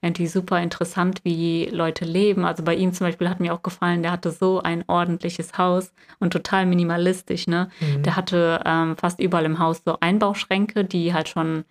irgendwie 0.00 0.28
super 0.28 0.62
interessant, 0.62 1.20
wie 1.24 1.66
Leute 1.66 2.04
leben. 2.04 2.44
Also 2.44 2.62
bei 2.62 2.74
ihm 2.74 2.92
zum 2.92 3.06
Beispiel 3.06 3.28
hat 3.28 3.40
mir 3.40 3.52
auch 3.52 3.62
gefallen, 3.62 4.02
der 4.02 4.12
hatte 4.12 4.30
so 4.30 4.60
ein 4.62 4.84
ordentliches 4.86 5.58
Haus 5.58 5.92
und 6.20 6.32
total 6.32 6.66
minimalistisch. 6.66 7.48
Ne? 7.48 7.68
Mhm. 7.80 8.02
Der 8.04 8.14
hatte 8.14 8.60
ähm, 8.64 8.96
fast 8.96 9.18
überall 9.20 9.44
im 9.44 9.58
Haus 9.58 9.82
so 9.84 9.98
Einbauschränke, 9.98 10.84
die 10.84 11.12
halt 11.14 11.28
schon, 11.28 11.64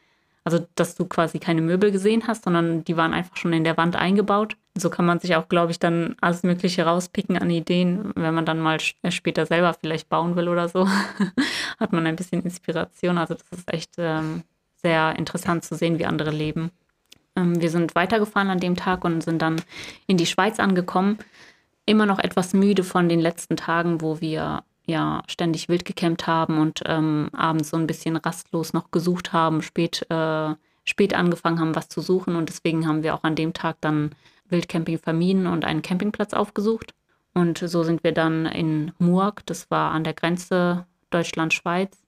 also 0.44 0.66
dass 0.76 0.96
du 0.96 1.06
quasi 1.06 1.40
keine 1.40 1.62
Möbel 1.62 1.92
gesehen 1.92 2.24
hast, 2.28 2.44
sondern 2.44 2.84
die 2.84 2.98
waren 2.98 3.14
einfach 3.14 3.38
schon 3.38 3.54
in 3.54 3.64
der 3.64 3.78
Wand 3.78 3.96
eingebaut. 3.96 4.58
So 4.78 4.90
kann 4.90 5.06
man 5.06 5.20
sich 5.20 5.38
auch, 5.38 5.48
glaube 5.48 5.72
ich, 5.72 5.80
dann 5.80 6.18
alles 6.20 6.44
Mögliche 6.44 6.84
rauspicken 6.84 7.38
an 7.38 7.50
Ideen, 7.50 8.12
wenn 8.16 8.34
man 8.34 8.46
dann 8.46 8.60
mal 8.60 8.78
äh, 9.04 9.12
später 9.12 9.46
selber 9.46 9.74
vielleicht 9.74 10.10
bauen 10.10 10.36
will 10.36 10.50
oder 10.50 10.68
so. 10.68 10.86
hat 11.80 11.94
man 11.94 12.06
ein 12.06 12.18
bisschen 12.18 12.44
Inspiration. 12.44 13.18
Also 13.18 13.36
das 13.36 13.60
ist 13.60 13.74
echt 13.74 13.94
ähm, 13.98 14.44
sehr 14.76 15.16
interessant 15.18 15.64
zu 15.64 15.76
sehen, 15.76 15.98
wie 15.98 16.06
andere 16.06 16.32
leben. 16.32 16.72
Ähm, 17.38 17.62
wir 17.62 17.70
sind 17.70 17.96
weitergefahren 17.96 18.50
an 18.50 18.60
dem 18.60 18.76
Tag 18.76 19.06
und 19.06 19.22
sind 19.22 19.42
dann 19.42 19.62
in 20.08 20.18
die 20.18 20.26
Schweiz 20.26 20.60
angekommen. 20.60 21.20
Immer 21.86 22.06
noch 22.06 22.20
etwas 22.20 22.54
müde 22.54 22.84
von 22.84 23.08
den 23.08 23.22
letzten 23.22 23.56
Tagen, 23.56 24.02
wo 24.02 24.20
wir 24.20 24.64
ja 24.86 25.22
ständig 25.28 25.70
wild 25.70 25.86
gekämmt 25.86 26.28
haben 26.28 26.58
und 26.58 26.82
ähm, 26.86 27.30
abends 27.34 27.70
so 27.70 27.78
ein 27.78 27.88
bisschen 27.88 28.18
rastlos 28.18 28.74
noch 28.74 28.92
gesucht 28.92 29.34
haben, 29.34 29.62
spät, 29.62 30.06
äh, 30.10 30.56
spät 30.84 31.14
angefangen 31.14 31.60
haben, 31.60 31.76
was 31.76 31.88
zu 31.90 32.02
suchen. 32.02 32.36
Und 32.36 32.50
deswegen 32.50 32.88
haben 32.88 33.04
wir 33.04 33.14
auch 33.14 33.24
an 33.24 33.36
dem 33.36 33.54
Tag 33.54 33.78
dann 33.82 34.12
Wildcamping 34.50 34.98
vermieden 34.98 35.46
und 35.46 35.66
einen 35.66 35.82
Campingplatz 35.82 36.34
aufgesucht. 36.34 36.94
Und 37.34 37.60
so 37.60 37.84
sind 37.84 38.04
wir 38.04 38.14
dann 38.14 38.46
in 38.48 38.92
Murg, 38.98 39.46
das 39.46 39.70
war 39.70 39.92
an 39.92 40.04
der 40.04 40.14
Grenze 40.14 40.88
Deutschland-Schweiz, 41.12 42.02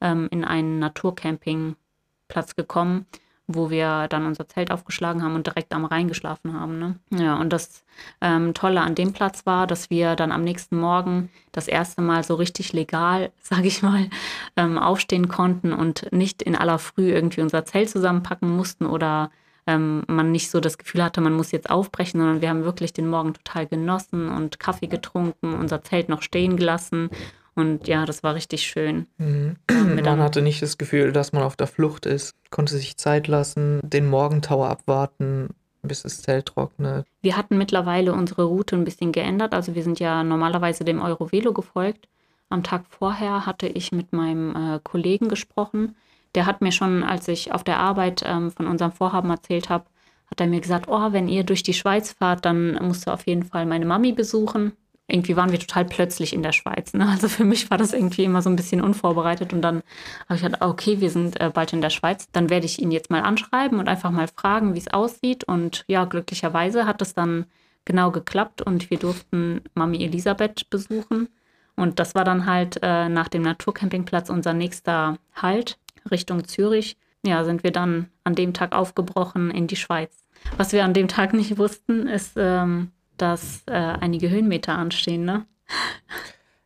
ähm, 0.00 0.28
in 0.30 0.44
einen 0.44 0.78
Naturcampingplatz 0.78 2.54
gekommen 2.54 3.06
wo 3.48 3.70
wir 3.70 4.08
dann 4.08 4.26
unser 4.26 4.48
Zelt 4.48 4.70
aufgeschlagen 4.70 5.22
haben 5.22 5.34
und 5.34 5.46
direkt 5.46 5.72
am 5.72 5.84
Rhein 5.84 6.08
geschlafen 6.08 6.52
haben. 6.58 6.78
Ne? 6.78 6.96
Ja, 7.10 7.36
und 7.36 7.52
das 7.52 7.84
ähm, 8.20 8.54
Tolle 8.54 8.80
an 8.80 8.94
dem 8.94 9.12
Platz 9.12 9.46
war, 9.46 9.66
dass 9.66 9.88
wir 9.90 10.16
dann 10.16 10.32
am 10.32 10.42
nächsten 10.42 10.78
Morgen 10.78 11.30
das 11.52 11.68
erste 11.68 12.02
Mal 12.02 12.24
so 12.24 12.34
richtig 12.34 12.72
legal, 12.72 13.30
sage 13.40 13.68
ich 13.68 13.82
mal, 13.82 14.08
ähm, 14.56 14.78
aufstehen 14.78 15.28
konnten 15.28 15.72
und 15.72 16.12
nicht 16.12 16.42
in 16.42 16.56
aller 16.56 16.78
Früh 16.78 17.10
irgendwie 17.10 17.42
unser 17.42 17.64
Zelt 17.64 17.88
zusammenpacken 17.90 18.54
mussten 18.54 18.86
oder 18.86 19.30
ähm, 19.68 20.04
man 20.06 20.32
nicht 20.32 20.50
so 20.50 20.60
das 20.60 20.78
Gefühl 20.78 21.02
hatte, 21.02 21.20
man 21.20 21.32
muss 21.32 21.52
jetzt 21.52 21.70
aufbrechen, 21.70 22.20
sondern 22.20 22.40
wir 22.40 22.48
haben 22.48 22.64
wirklich 22.64 22.92
den 22.92 23.08
Morgen 23.08 23.34
total 23.34 23.66
genossen 23.66 24.28
und 24.28 24.60
Kaffee 24.60 24.86
getrunken, 24.86 25.54
unser 25.54 25.82
Zelt 25.82 26.08
noch 26.08 26.22
stehen 26.22 26.56
gelassen 26.56 27.10
und 27.56 27.88
ja, 27.88 28.04
das 28.04 28.22
war 28.22 28.34
richtig 28.34 28.62
schön. 28.62 29.06
Mhm. 29.16 29.56
Man 29.68 30.20
hatte 30.20 30.42
nicht 30.42 30.60
das 30.60 30.76
Gefühl, 30.76 31.10
dass 31.10 31.32
man 31.32 31.42
auf 31.42 31.56
der 31.56 31.66
Flucht 31.66 32.04
ist, 32.04 32.34
konnte 32.50 32.76
sich 32.76 32.98
Zeit 32.98 33.28
lassen, 33.28 33.80
den 33.82 34.06
Morgentau 34.06 34.64
abwarten, 34.64 35.48
bis 35.82 36.02
das 36.02 36.20
Zelt 36.20 36.46
trocknet. 36.46 37.06
Wir 37.22 37.36
hatten 37.36 37.56
mittlerweile 37.56 38.12
unsere 38.12 38.44
Route 38.44 38.76
ein 38.76 38.84
bisschen 38.84 39.10
geändert. 39.10 39.54
Also 39.54 39.74
wir 39.74 39.82
sind 39.82 39.98
ja 40.00 40.22
normalerweise 40.22 40.84
dem 40.84 41.00
Eurovelo 41.00 41.54
gefolgt. 41.54 42.08
Am 42.50 42.62
Tag 42.62 42.84
vorher 42.90 43.46
hatte 43.46 43.66
ich 43.66 43.90
mit 43.90 44.12
meinem 44.12 44.54
äh, 44.54 44.80
Kollegen 44.82 45.28
gesprochen. 45.28 45.96
Der 46.34 46.44
hat 46.44 46.60
mir 46.60 46.72
schon, 46.72 47.02
als 47.02 47.26
ich 47.26 47.52
auf 47.52 47.64
der 47.64 47.78
Arbeit 47.78 48.22
ähm, 48.26 48.50
von 48.50 48.66
unserem 48.66 48.92
Vorhaben 48.92 49.30
erzählt 49.30 49.70
habe, 49.70 49.86
hat 50.30 50.40
er 50.40 50.46
mir 50.46 50.60
gesagt, 50.60 50.88
oh, 50.88 51.12
wenn 51.12 51.28
ihr 51.28 51.44
durch 51.44 51.62
die 51.62 51.72
Schweiz 51.72 52.12
fahrt, 52.12 52.44
dann 52.44 52.74
musst 52.86 53.06
du 53.06 53.12
auf 53.12 53.26
jeden 53.26 53.44
Fall 53.44 53.64
meine 53.64 53.86
Mami 53.86 54.12
besuchen 54.12 54.72
irgendwie 55.08 55.36
waren 55.36 55.52
wir 55.52 55.60
total 55.60 55.84
plötzlich 55.84 56.32
in 56.32 56.42
der 56.42 56.52
Schweiz. 56.52 56.92
Ne? 56.92 57.08
Also 57.08 57.28
für 57.28 57.44
mich 57.44 57.70
war 57.70 57.78
das 57.78 57.92
irgendwie 57.92 58.24
immer 58.24 58.42
so 58.42 58.50
ein 58.50 58.56
bisschen 58.56 58.80
unvorbereitet. 58.80 59.52
Und 59.52 59.62
dann 59.62 59.82
habe 60.28 60.36
ich 60.36 60.42
gedacht, 60.42 60.62
okay, 60.62 61.00
wir 61.00 61.10
sind 61.10 61.40
äh, 61.40 61.50
bald 61.52 61.72
in 61.72 61.80
der 61.80 61.90
Schweiz. 61.90 62.28
Dann 62.32 62.50
werde 62.50 62.66
ich 62.66 62.80
ihn 62.80 62.90
jetzt 62.90 63.10
mal 63.10 63.22
anschreiben 63.22 63.78
und 63.78 63.88
einfach 63.88 64.10
mal 64.10 64.28
fragen, 64.28 64.74
wie 64.74 64.80
es 64.80 64.88
aussieht. 64.88 65.44
Und 65.44 65.84
ja, 65.86 66.04
glücklicherweise 66.04 66.86
hat 66.86 67.00
es 67.02 67.14
dann 67.14 67.46
genau 67.84 68.10
geklappt 68.10 68.62
und 68.62 68.90
wir 68.90 68.98
durften 68.98 69.62
Mami 69.74 70.02
Elisabeth 70.04 70.68
besuchen. 70.70 71.28
Und 71.76 72.00
das 72.00 72.14
war 72.14 72.24
dann 72.24 72.46
halt 72.46 72.80
äh, 72.82 73.08
nach 73.08 73.28
dem 73.28 73.42
Naturcampingplatz 73.42 74.28
unser 74.28 74.54
nächster 74.54 75.18
Halt 75.34 75.78
Richtung 76.10 76.48
Zürich. 76.48 76.96
Ja, 77.24 77.44
sind 77.44 77.62
wir 77.62 77.70
dann 77.70 78.08
an 78.24 78.34
dem 78.34 78.54
Tag 78.54 78.74
aufgebrochen 78.74 79.50
in 79.50 79.66
die 79.66 79.76
Schweiz. 79.76 80.24
Was 80.56 80.72
wir 80.72 80.84
an 80.84 80.94
dem 80.94 81.08
Tag 81.08 81.32
nicht 81.32 81.58
wussten, 81.58 82.06
ist, 82.06 82.32
ähm, 82.36 82.90
dass 83.16 83.62
äh, 83.66 83.72
einige 83.72 84.30
Höhenmeter 84.30 84.76
anstehen, 84.76 85.24
ne? 85.24 85.46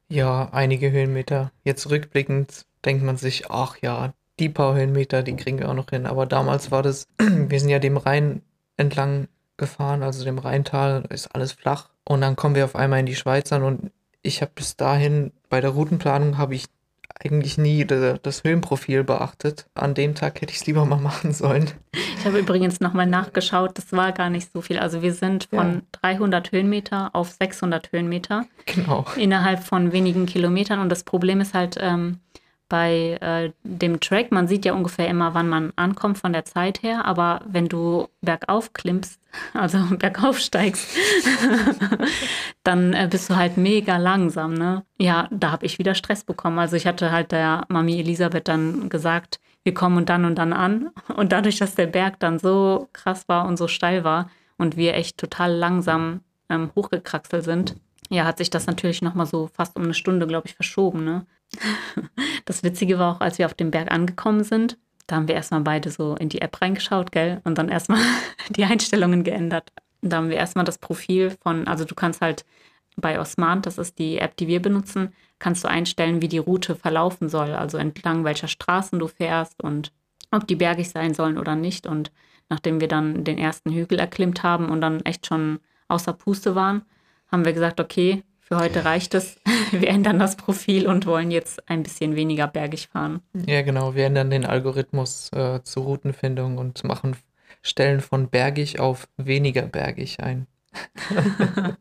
Ja, 0.08 0.48
einige 0.52 0.90
Höhenmeter. 0.90 1.52
Jetzt 1.64 1.88
rückblickend 1.88 2.66
denkt 2.84 3.04
man 3.04 3.16
sich, 3.16 3.50
ach 3.50 3.76
ja, 3.80 4.12
die 4.38 4.48
paar 4.48 4.74
Höhenmeter, 4.74 5.22
die 5.22 5.36
kriegen 5.36 5.58
wir 5.58 5.68
auch 5.68 5.74
noch 5.74 5.90
hin. 5.90 6.06
Aber 6.06 6.26
damals 6.26 6.70
war 6.70 6.82
das, 6.82 7.06
wir 7.18 7.60
sind 7.60 7.68
ja 7.68 7.78
dem 7.78 7.96
Rhein 7.96 8.42
entlang 8.76 9.28
gefahren, 9.56 10.02
also 10.02 10.24
dem 10.24 10.38
Rheintal, 10.38 11.04
ist 11.10 11.34
alles 11.34 11.52
flach. 11.52 11.90
Und 12.04 12.22
dann 12.22 12.36
kommen 12.36 12.54
wir 12.54 12.64
auf 12.64 12.74
einmal 12.74 13.00
in 13.00 13.06
die 13.06 13.14
Schweiz 13.14 13.52
an 13.52 13.62
und 13.62 13.92
ich 14.22 14.42
habe 14.42 14.52
bis 14.54 14.76
dahin 14.76 15.32
bei 15.48 15.60
der 15.60 15.70
Routenplanung 15.70 16.38
habe 16.38 16.54
ich 16.54 16.66
eigentlich 17.18 17.58
nie 17.58 17.84
das 17.84 18.44
Höhenprofil 18.44 19.04
beachtet. 19.04 19.66
An 19.74 19.94
dem 19.94 20.14
Tag 20.14 20.40
hätte 20.40 20.52
ich 20.52 20.60
es 20.60 20.66
lieber 20.66 20.84
mal 20.84 21.00
machen 21.00 21.32
sollen. 21.32 21.70
Ich 21.92 22.24
habe 22.24 22.38
übrigens 22.38 22.80
nochmal 22.80 23.06
nachgeschaut, 23.06 23.76
das 23.76 23.92
war 23.92 24.12
gar 24.12 24.30
nicht 24.30 24.52
so 24.52 24.60
viel. 24.60 24.78
Also 24.78 25.02
wir 25.02 25.12
sind 25.12 25.48
von 25.50 25.74
ja. 25.74 25.80
300 26.02 26.52
Höhenmeter 26.52 27.10
auf 27.14 27.30
600 27.30 27.92
Höhenmeter. 27.92 28.46
Genau. 28.66 29.04
Innerhalb 29.16 29.64
von 29.64 29.92
wenigen 29.92 30.26
Kilometern. 30.26 30.80
Und 30.80 30.90
das 30.90 31.04
Problem 31.04 31.40
ist 31.40 31.54
halt, 31.54 31.76
ähm, 31.80 32.20
bei 32.70 33.18
äh, 33.20 33.52
dem 33.64 34.00
Track, 34.00 34.32
man 34.32 34.48
sieht 34.48 34.64
ja 34.64 34.72
ungefähr 34.72 35.08
immer, 35.08 35.34
wann 35.34 35.48
man 35.48 35.74
ankommt 35.76 36.16
von 36.16 36.32
der 36.32 36.46
Zeit 36.46 36.82
her, 36.82 37.04
aber 37.04 37.42
wenn 37.44 37.68
du 37.68 38.08
bergauf 38.22 38.72
klimmst, 38.72 39.20
also 39.52 39.78
bergauf 39.98 40.38
steigst, 40.38 40.96
dann 42.64 42.94
äh, 42.94 43.08
bist 43.10 43.28
du 43.28 43.36
halt 43.36 43.58
mega 43.58 43.98
langsam, 43.98 44.54
ne? 44.54 44.84
Ja, 44.98 45.28
da 45.30 45.50
habe 45.50 45.66
ich 45.66 45.78
wieder 45.78 45.94
Stress 45.94 46.24
bekommen. 46.24 46.58
Also 46.58 46.76
ich 46.76 46.86
hatte 46.86 47.10
halt 47.10 47.32
der 47.32 47.64
Mami 47.68 47.98
Elisabeth 47.98 48.48
dann 48.48 48.88
gesagt, 48.88 49.40
wir 49.64 49.74
kommen 49.74 50.06
dann 50.06 50.24
und 50.24 50.36
dann 50.36 50.52
an. 50.52 50.90
Und 51.14 51.32
dadurch, 51.32 51.58
dass 51.58 51.74
der 51.74 51.86
Berg 51.86 52.18
dann 52.20 52.38
so 52.38 52.88
krass 52.92 53.28
war 53.28 53.46
und 53.46 53.58
so 53.58 53.68
steil 53.68 54.04
war 54.04 54.30
und 54.56 54.76
wir 54.76 54.94
echt 54.94 55.18
total 55.18 55.52
langsam 55.52 56.20
ähm, 56.48 56.70
hochgekraxelt 56.74 57.44
sind, 57.44 57.76
ja, 58.10 58.24
hat 58.24 58.38
sich 58.38 58.50
das 58.50 58.66
natürlich 58.66 59.02
nochmal 59.02 59.26
so 59.26 59.48
fast 59.52 59.76
um 59.76 59.82
eine 59.82 59.94
Stunde, 59.94 60.26
glaube 60.26 60.48
ich, 60.48 60.54
verschoben, 60.54 61.04
ne? 61.04 61.26
Das 62.44 62.62
Witzige 62.62 62.98
war 62.98 63.16
auch, 63.16 63.20
als 63.20 63.38
wir 63.38 63.46
auf 63.46 63.54
dem 63.54 63.70
Berg 63.70 63.90
angekommen 63.90 64.44
sind, 64.44 64.78
da 65.06 65.16
haben 65.16 65.28
wir 65.28 65.34
erstmal 65.34 65.60
beide 65.60 65.90
so 65.90 66.14
in 66.14 66.28
die 66.28 66.40
App 66.40 66.60
reingeschaut, 66.60 67.10
gell? 67.10 67.40
Und 67.44 67.58
dann 67.58 67.68
erstmal 67.68 68.00
die 68.50 68.64
Einstellungen 68.64 69.24
geändert. 69.24 69.72
Da 70.02 70.18
haben 70.18 70.30
wir 70.30 70.36
erstmal 70.36 70.64
das 70.64 70.78
Profil 70.78 71.36
von, 71.42 71.66
also 71.66 71.84
du 71.84 71.94
kannst 71.94 72.20
halt 72.20 72.44
bei 72.96 73.18
Osman, 73.18 73.62
das 73.62 73.78
ist 73.78 73.98
die 73.98 74.18
App, 74.18 74.36
die 74.36 74.46
wir 74.46 74.62
benutzen, 74.62 75.12
kannst 75.38 75.64
du 75.64 75.68
einstellen, 75.68 76.22
wie 76.22 76.28
die 76.28 76.38
Route 76.38 76.76
verlaufen 76.76 77.28
soll, 77.28 77.54
also 77.54 77.78
entlang 77.78 78.24
welcher 78.24 78.48
Straßen 78.48 78.98
du 78.98 79.08
fährst 79.08 79.62
und 79.62 79.92
ob 80.30 80.46
die 80.46 80.56
bergig 80.56 80.90
sein 80.90 81.14
sollen 81.14 81.38
oder 81.38 81.56
nicht. 81.56 81.86
Und 81.86 82.12
nachdem 82.48 82.80
wir 82.80 82.88
dann 82.88 83.24
den 83.24 83.38
ersten 83.38 83.72
Hügel 83.72 83.98
erklimmt 83.98 84.42
haben 84.42 84.68
und 84.68 84.80
dann 84.80 85.00
echt 85.00 85.26
schon 85.26 85.58
außer 85.88 86.12
Puste 86.12 86.54
waren, 86.54 86.82
haben 87.30 87.44
wir 87.44 87.52
gesagt, 87.52 87.80
okay, 87.80 88.22
für 88.50 88.58
heute 88.58 88.84
reicht 88.84 89.14
es. 89.14 89.36
Wir 89.70 89.88
ändern 89.88 90.18
das 90.18 90.36
Profil 90.36 90.88
und 90.88 91.06
wollen 91.06 91.30
jetzt 91.30 91.68
ein 91.70 91.84
bisschen 91.84 92.16
weniger 92.16 92.48
bergig 92.48 92.88
fahren. 92.88 93.22
Ja, 93.46 93.62
genau. 93.62 93.94
Wir 93.94 94.06
ändern 94.06 94.30
den 94.30 94.44
Algorithmus 94.44 95.30
äh, 95.32 95.62
zur 95.62 95.84
Routenfindung 95.84 96.58
und 96.58 96.82
machen 96.82 97.16
Stellen 97.62 98.00
von 98.00 98.28
bergig 98.28 98.80
auf 98.80 99.06
weniger 99.16 99.62
bergig 99.62 100.18
ein. 100.20 100.48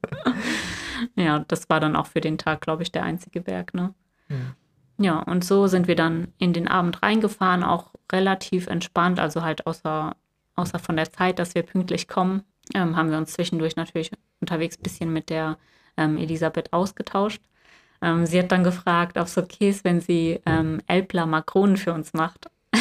ja, 1.15 1.39
das 1.47 1.69
war 1.69 1.79
dann 1.79 1.95
auch 1.95 2.05
für 2.05 2.21
den 2.21 2.38
Tag, 2.38 2.61
glaube 2.61 2.83
ich, 2.83 2.91
der 2.91 3.03
einzige 3.03 3.41
Berg, 3.41 3.73
ne? 3.73 3.95
Mhm. 4.27 4.53
Ja, 4.99 5.19
und 5.19 5.43
so 5.43 5.67
sind 5.67 5.88
wir 5.88 5.95
dann 5.95 6.33
in 6.38 6.53
den 6.53 6.67
Abend 6.67 7.01
reingefahren, 7.01 7.63
auch 7.63 7.93
relativ 8.11 8.67
entspannt, 8.67 9.19
also 9.19 9.41
halt 9.41 9.65
außer, 9.65 10.15
außer 10.55 10.77
von 10.77 10.97
der 10.97 11.11
Zeit, 11.11 11.39
dass 11.39 11.55
wir 11.55 11.63
pünktlich 11.63 12.07
kommen, 12.07 12.43
ähm, 12.75 12.95
haben 12.95 13.09
wir 13.09 13.17
uns 13.17 13.33
zwischendurch 13.33 13.75
natürlich 13.75 14.11
unterwegs 14.41 14.77
ein 14.77 14.83
bisschen 14.83 15.13
mit 15.13 15.29
der 15.29 15.57
ähm, 15.99 16.17
Elisabeth 16.17 16.73
ausgetauscht. 16.73 17.41
Ähm, 18.01 18.25
sie 18.25 18.39
hat 18.39 18.51
dann 18.51 18.63
gefragt, 18.63 19.17
ob 19.17 19.27
es 19.27 19.37
okay 19.37 19.69
ist, 19.69 19.83
wenn 19.83 19.99
sie 19.99 20.39
ähm, 20.45 20.81
Elbler 20.87 21.25
Makronen 21.25 21.77
für 21.77 21.93
uns 21.93 22.13
macht. 22.13 22.49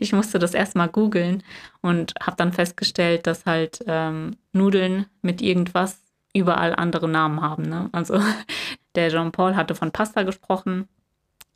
ich 0.00 0.12
musste 0.12 0.38
das 0.38 0.54
erstmal 0.54 0.88
googeln 0.88 1.42
und 1.80 2.14
habe 2.20 2.36
dann 2.36 2.52
festgestellt, 2.52 3.26
dass 3.26 3.44
halt 3.44 3.84
ähm, 3.86 4.36
Nudeln 4.52 5.06
mit 5.20 5.42
irgendwas 5.42 6.00
überall 6.34 6.74
andere 6.74 7.08
Namen 7.08 7.42
haben. 7.42 7.64
Ne? 7.64 7.90
Also 7.92 8.20
der 8.94 9.10
Jean-Paul 9.10 9.56
hatte 9.56 9.74
von 9.74 9.92
Pasta 9.92 10.22
gesprochen, 10.22 10.88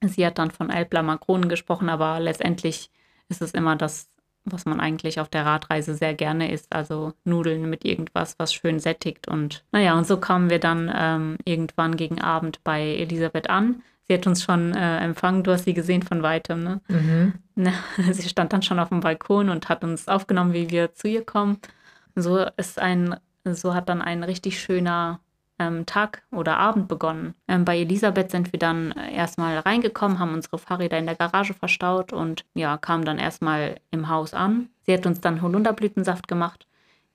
sie 0.02 0.26
hat 0.26 0.38
dann 0.38 0.50
von 0.50 0.68
Elbler 0.68 1.02
Makronen 1.02 1.48
gesprochen, 1.48 1.88
aber 1.88 2.20
letztendlich 2.20 2.90
ist 3.28 3.40
es 3.40 3.52
immer 3.52 3.76
das 3.76 4.08
was 4.46 4.64
man 4.64 4.80
eigentlich 4.80 5.20
auf 5.20 5.28
der 5.28 5.44
Radreise 5.44 5.94
sehr 5.94 6.14
gerne 6.14 6.50
isst, 6.52 6.72
also 6.72 7.12
Nudeln 7.24 7.68
mit 7.68 7.84
irgendwas, 7.84 8.38
was 8.38 8.54
schön 8.54 8.78
sättigt. 8.78 9.28
Und 9.28 9.64
naja, 9.72 9.96
und 9.96 10.06
so 10.06 10.16
kamen 10.18 10.50
wir 10.50 10.58
dann 10.58 10.92
ähm, 10.94 11.36
irgendwann 11.44 11.96
gegen 11.96 12.20
Abend 12.20 12.62
bei 12.64 12.82
Elisabeth 12.96 13.50
an. 13.50 13.82
sie 14.06 14.14
hat 14.14 14.26
uns 14.26 14.42
schon 14.42 14.74
äh, 14.74 14.98
empfangen. 14.98 15.42
Du 15.42 15.52
hast 15.52 15.64
sie 15.64 15.74
gesehen 15.74 16.02
von 16.02 16.22
weitem, 16.22 16.62
ne? 16.62 16.80
Mhm. 16.88 17.34
Na, 17.54 17.72
sie 18.12 18.28
stand 18.28 18.52
dann 18.52 18.62
schon 18.62 18.78
auf 18.78 18.88
dem 18.90 19.00
Balkon 19.00 19.48
und 19.48 19.68
hat 19.68 19.84
uns 19.84 20.08
aufgenommen, 20.08 20.52
wie 20.52 20.70
wir 20.70 20.94
zu 20.94 21.08
ihr 21.08 21.24
kommen. 21.24 21.58
So 22.14 22.46
ist 22.56 22.78
ein, 22.78 23.16
so 23.44 23.74
hat 23.74 23.88
dann 23.88 24.00
ein 24.00 24.22
richtig 24.24 24.60
schöner 24.60 25.20
Tag 25.86 26.22
oder 26.30 26.58
Abend 26.58 26.86
begonnen. 26.86 27.34
Ähm, 27.48 27.64
bei 27.64 27.78
Elisabeth 27.78 28.30
sind 28.30 28.52
wir 28.52 28.58
dann 28.58 28.92
erstmal 28.92 29.58
reingekommen, 29.58 30.18
haben 30.18 30.34
unsere 30.34 30.58
Fahrräder 30.58 30.98
in 30.98 31.06
der 31.06 31.14
Garage 31.14 31.54
verstaut 31.54 32.12
und 32.12 32.44
ja, 32.54 32.76
kamen 32.76 33.04
dann 33.04 33.18
erstmal 33.18 33.76
im 33.90 34.08
Haus 34.08 34.34
an. 34.34 34.68
Sie 34.84 34.92
hat 34.92 35.06
uns 35.06 35.20
dann 35.20 35.40
Holunderblütensaft 35.40 36.28
gemacht, 36.28 36.66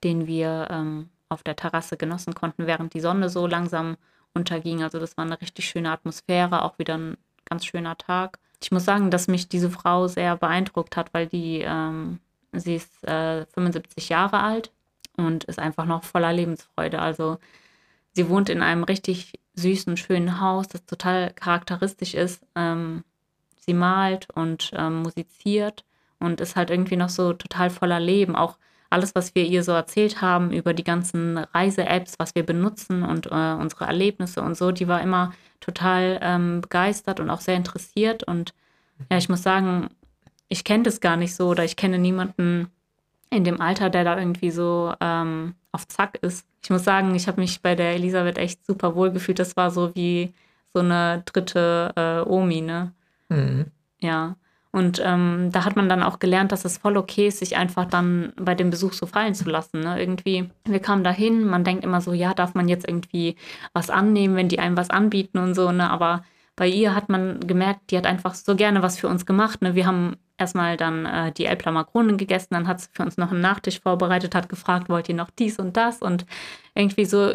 den 0.03 0.25
wir 0.25 0.67
ähm, 0.71 1.09
auf 1.29 1.43
der 1.43 1.55
Terrasse 1.55 1.97
genossen 1.97 2.33
konnten, 2.33 2.65
während 2.67 2.93
die 2.93 2.99
Sonne 2.99 3.29
so 3.29 3.45
langsam 3.47 3.95
unterging. 4.33 4.83
Also 4.83 4.99
das 4.99 5.17
war 5.17 5.25
eine 5.25 5.39
richtig 5.39 5.65
schöne 5.65 5.91
Atmosphäre, 5.91 6.63
auch 6.63 6.79
wieder 6.79 6.97
ein 6.97 7.17
ganz 7.45 7.65
schöner 7.65 7.97
Tag. 7.97 8.39
Ich 8.61 8.71
muss 8.71 8.85
sagen, 8.85 9.11
dass 9.11 9.27
mich 9.27 9.49
diese 9.49 9.69
Frau 9.69 10.07
sehr 10.07 10.35
beeindruckt 10.35 10.97
hat, 10.97 11.13
weil 11.13 11.27
die, 11.27 11.61
ähm, 11.65 12.19
sie 12.53 12.75
ist 12.75 13.03
äh, 13.07 13.45
75 13.47 14.09
Jahre 14.09 14.41
alt 14.41 14.71
und 15.17 15.43
ist 15.45 15.59
einfach 15.59 15.85
noch 15.85 16.03
voller 16.03 16.33
Lebensfreude. 16.33 16.99
Also 16.99 17.37
sie 18.13 18.29
wohnt 18.29 18.49
in 18.49 18.61
einem 18.61 18.83
richtig 18.83 19.33
süßen, 19.55 19.97
schönen 19.97 20.39
Haus, 20.39 20.67
das 20.67 20.85
total 20.85 21.31
charakteristisch 21.33 22.13
ist. 22.13 22.43
Ähm, 22.55 23.03
sie 23.57 23.73
malt 23.73 24.27
und 24.33 24.71
ähm, 24.75 25.03
musiziert 25.03 25.85
und 26.19 26.41
ist 26.41 26.55
halt 26.55 26.69
irgendwie 26.69 26.95
noch 26.95 27.09
so 27.09 27.33
total 27.33 27.69
voller 27.69 27.99
Leben. 27.99 28.35
Auch 28.35 28.57
alles, 28.89 29.15
was 29.15 29.35
wir 29.35 29.45
ihr 29.45 29.63
so 29.63 29.71
erzählt 29.71 30.21
haben 30.21 30.51
über 30.51 30.73
die 30.73 30.83
ganzen 30.83 31.37
Reise-Apps, 31.37 32.15
was 32.17 32.35
wir 32.35 32.45
benutzen 32.45 33.03
und 33.03 33.27
äh, 33.27 33.53
unsere 33.53 33.85
Erlebnisse 33.85 34.41
und 34.41 34.57
so, 34.57 34.71
die 34.71 34.87
war 34.87 35.01
immer 35.01 35.33
total 35.61 36.19
ähm, 36.21 36.61
begeistert 36.61 37.19
und 37.19 37.29
auch 37.29 37.39
sehr 37.39 37.55
interessiert. 37.55 38.23
Und 38.23 38.53
ja, 39.09 39.17
ich 39.17 39.29
muss 39.29 39.43
sagen, 39.43 39.89
ich 40.49 40.65
kenne 40.65 40.83
das 40.83 40.99
gar 40.99 41.15
nicht 41.15 41.35
so 41.35 41.49
oder 41.49 41.63
ich 41.63 41.77
kenne 41.77 41.99
niemanden 41.99 42.69
in 43.31 43.43
dem 43.43 43.59
Alter, 43.59 43.89
der 43.89 44.03
da 44.03 44.19
irgendwie 44.19 44.51
so 44.51 44.93
ähm, 44.99 45.55
auf 45.71 45.87
Zack 45.87 46.19
ist. 46.21 46.45
Ich 46.61 46.69
muss 46.69 46.83
sagen, 46.83 47.15
ich 47.15 47.27
habe 47.27 47.41
mich 47.41 47.61
bei 47.61 47.75
der 47.75 47.95
Elisabeth 47.95 48.37
echt 48.37 48.65
super 48.65 48.93
wohl 48.95 49.11
gefühlt. 49.11 49.39
Das 49.39 49.55
war 49.55 49.71
so 49.71 49.95
wie 49.95 50.33
so 50.73 50.81
eine 50.81 51.23
dritte 51.25 51.91
äh, 51.95 52.29
Omi, 52.29 52.61
ne? 52.61 52.93
Mhm. 53.29 53.65
Ja. 53.99 54.35
Und 54.73 55.01
ähm, 55.03 55.49
da 55.51 55.65
hat 55.65 55.75
man 55.75 55.89
dann 55.89 56.03
auch 56.03 56.19
gelernt, 56.19 56.51
dass 56.51 56.63
es 56.63 56.77
voll 56.77 56.95
okay 56.95 57.27
ist, 57.27 57.39
sich 57.39 57.57
einfach 57.57 57.85
dann 57.85 58.31
bei 58.37 58.55
dem 58.55 58.69
Besuch 58.69 58.93
so 58.93 59.05
fallen 59.05 59.35
zu 59.35 59.49
lassen. 59.49 59.81
Ne? 59.81 59.99
Irgendwie, 59.99 60.49
wir 60.65 60.79
kamen 60.79 61.03
dahin, 61.03 61.45
man 61.45 61.65
denkt 61.65 61.83
immer 61.83 61.99
so, 61.99 62.13
ja, 62.13 62.33
darf 62.33 62.53
man 62.53 62.69
jetzt 62.69 62.87
irgendwie 62.87 63.35
was 63.73 63.89
annehmen, 63.89 64.35
wenn 64.35 64.47
die 64.47 64.59
einem 64.59 64.77
was 64.77 64.89
anbieten 64.89 65.39
und 65.39 65.55
so, 65.55 65.73
ne? 65.73 65.89
Aber 65.89 66.23
bei 66.55 66.67
ihr 66.67 66.93
hat 66.93 67.09
man 67.09 67.39
gemerkt, 67.39 67.91
die 67.91 67.97
hat 67.97 68.05
einfach 68.05 68.35
so 68.35 68.55
gerne 68.55 68.83
was 68.83 68.99
für 68.99 69.07
uns 69.07 69.25
gemacht. 69.25 69.61
Ne? 69.61 69.75
Wir 69.75 69.85
haben 69.85 70.17
erstmal 70.37 70.77
dann 70.77 71.05
äh, 71.05 71.31
die 71.31 71.45
Elbler 71.45 71.71
Makronen 71.71 72.17
gegessen, 72.17 72.49
dann 72.51 72.67
hat 72.67 72.81
sie 72.81 72.89
für 72.91 73.03
uns 73.03 73.17
noch 73.17 73.31
einen 73.31 73.41
Nachtisch 73.41 73.79
vorbereitet, 73.79 74.35
hat 74.35 74.49
gefragt, 74.49 74.89
wollt 74.89 75.09
ihr 75.09 75.15
noch 75.15 75.29
dies 75.29 75.59
und 75.59 75.77
das? 75.77 76.01
Und 76.01 76.25
irgendwie 76.75 77.05
so 77.05 77.33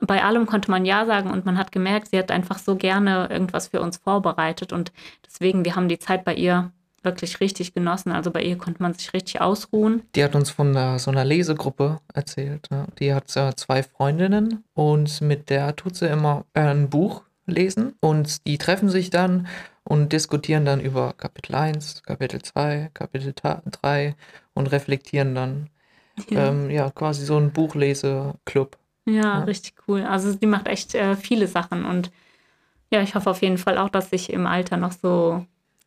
bei 0.00 0.24
allem 0.24 0.46
konnte 0.46 0.70
man 0.70 0.86
Ja 0.86 1.04
sagen 1.04 1.30
und 1.30 1.44
man 1.44 1.58
hat 1.58 1.72
gemerkt, 1.72 2.08
sie 2.08 2.18
hat 2.18 2.30
einfach 2.30 2.58
so 2.58 2.76
gerne 2.76 3.28
irgendwas 3.30 3.68
für 3.68 3.80
uns 3.80 3.98
vorbereitet 3.98 4.72
und 4.72 4.92
deswegen, 5.26 5.64
wir 5.64 5.76
haben 5.76 5.88
die 5.88 5.98
Zeit 5.98 6.24
bei 6.24 6.34
ihr 6.34 6.72
wirklich 7.02 7.40
richtig 7.40 7.74
genossen. 7.74 8.12
Also 8.12 8.30
bei 8.30 8.42
ihr 8.42 8.58
konnte 8.58 8.82
man 8.82 8.92
sich 8.92 9.12
richtig 9.14 9.40
ausruhen. 9.40 10.02
Die 10.14 10.22
hat 10.22 10.34
uns 10.34 10.50
von 10.50 10.76
einer, 10.76 10.98
so 10.98 11.10
einer 11.10 11.24
Lesegruppe 11.24 11.98
erzählt. 12.12 12.70
Ne? 12.70 12.86
Die 12.98 13.14
hat 13.14 13.34
äh, 13.36 13.54
zwei 13.56 13.82
Freundinnen 13.82 14.64
und 14.74 15.20
mit 15.22 15.48
der 15.48 15.76
tut 15.76 15.96
sie 15.96 16.08
immer 16.08 16.44
äh, 16.52 16.60
ein 16.60 16.90
Buch 16.90 17.22
lesen 17.50 17.94
und 18.00 18.46
die 18.46 18.58
treffen 18.58 18.88
sich 18.88 19.10
dann 19.10 19.46
und 19.84 20.12
diskutieren 20.12 20.64
dann 20.64 20.80
über 20.80 21.12
Kapitel 21.14 21.54
1, 21.54 22.02
Kapitel 22.02 22.42
2, 22.42 22.90
Kapitel 22.94 23.34
3 23.34 24.14
und 24.54 24.70
reflektieren 24.70 25.34
dann. 25.34 25.70
Ja, 26.28 26.48
ähm, 26.48 26.70
ja 26.70 26.90
quasi 26.90 27.24
so 27.24 27.36
ein 27.36 27.52
Buchleseklub. 27.52 28.78
Ja, 29.06 29.14
ja, 29.14 29.38
richtig 29.44 29.74
cool. 29.88 30.02
Also 30.02 30.34
die 30.34 30.46
macht 30.46 30.68
echt 30.68 30.94
äh, 30.94 31.16
viele 31.16 31.46
Sachen 31.46 31.84
und 31.84 32.10
ja, 32.92 33.02
ich 33.02 33.14
hoffe 33.14 33.30
auf 33.30 33.42
jeden 33.42 33.58
Fall 33.58 33.78
auch, 33.78 33.88
dass 33.88 34.12
ich 34.12 34.32
im 34.32 34.46
Alter 34.46 34.76
noch 34.76 34.92
so 34.92 35.46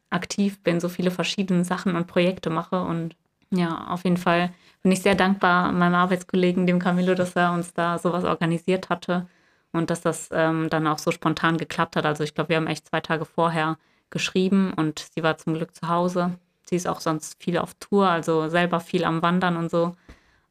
aktiv 0.09 0.61
bin, 0.63 0.79
so 0.79 0.89
viele 0.89 1.11
verschiedene 1.11 1.65
Sachen 1.65 1.95
und 1.95 2.07
Projekte 2.07 2.49
mache 2.49 2.81
und 2.83 3.15
ja, 3.51 3.87
auf 3.87 4.03
jeden 4.03 4.17
Fall 4.17 4.51
bin 4.81 4.91
ich 4.91 5.01
sehr 5.01 5.15
dankbar 5.15 5.71
meinem 5.71 5.95
Arbeitskollegen, 5.95 6.65
dem 6.65 6.79
Camillo, 6.79 7.13
dass 7.13 7.35
er 7.35 7.53
uns 7.53 7.73
da 7.73 7.99
sowas 7.99 8.23
organisiert 8.23 8.89
hatte 8.89 9.27
und 9.73 9.89
dass 9.89 10.01
das 10.01 10.29
ähm, 10.31 10.69
dann 10.69 10.87
auch 10.87 10.99
so 10.99 11.11
spontan 11.11 11.57
geklappt 11.57 11.95
hat. 11.95 12.05
Also 12.05 12.23
ich 12.23 12.33
glaube, 12.33 12.49
wir 12.49 12.57
haben 12.57 12.67
echt 12.67 12.87
zwei 12.87 13.01
Tage 13.01 13.25
vorher 13.25 13.77
geschrieben 14.09 14.71
und 14.73 15.05
sie 15.13 15.23
war 15.23 15.37
zum 15.37 15.55
Glück 15.55 15.75
zu 15.75 15.89
Hause. 15.89 16.37
Sie 16.69 16.75
ist 16.75 16.87
auch 16.87 17.01
sonst 17.01 17.43
viel 17.43 17.57
auf 17.57 17.73
Tour, 17.79 18.07
also 18.07 18.47
selber 18.47 18.79
viel 18.79 19.03
am 19.03 19.21
Wandern 19.21 19.57
und 19.57 19.69
so. 19.69 19.95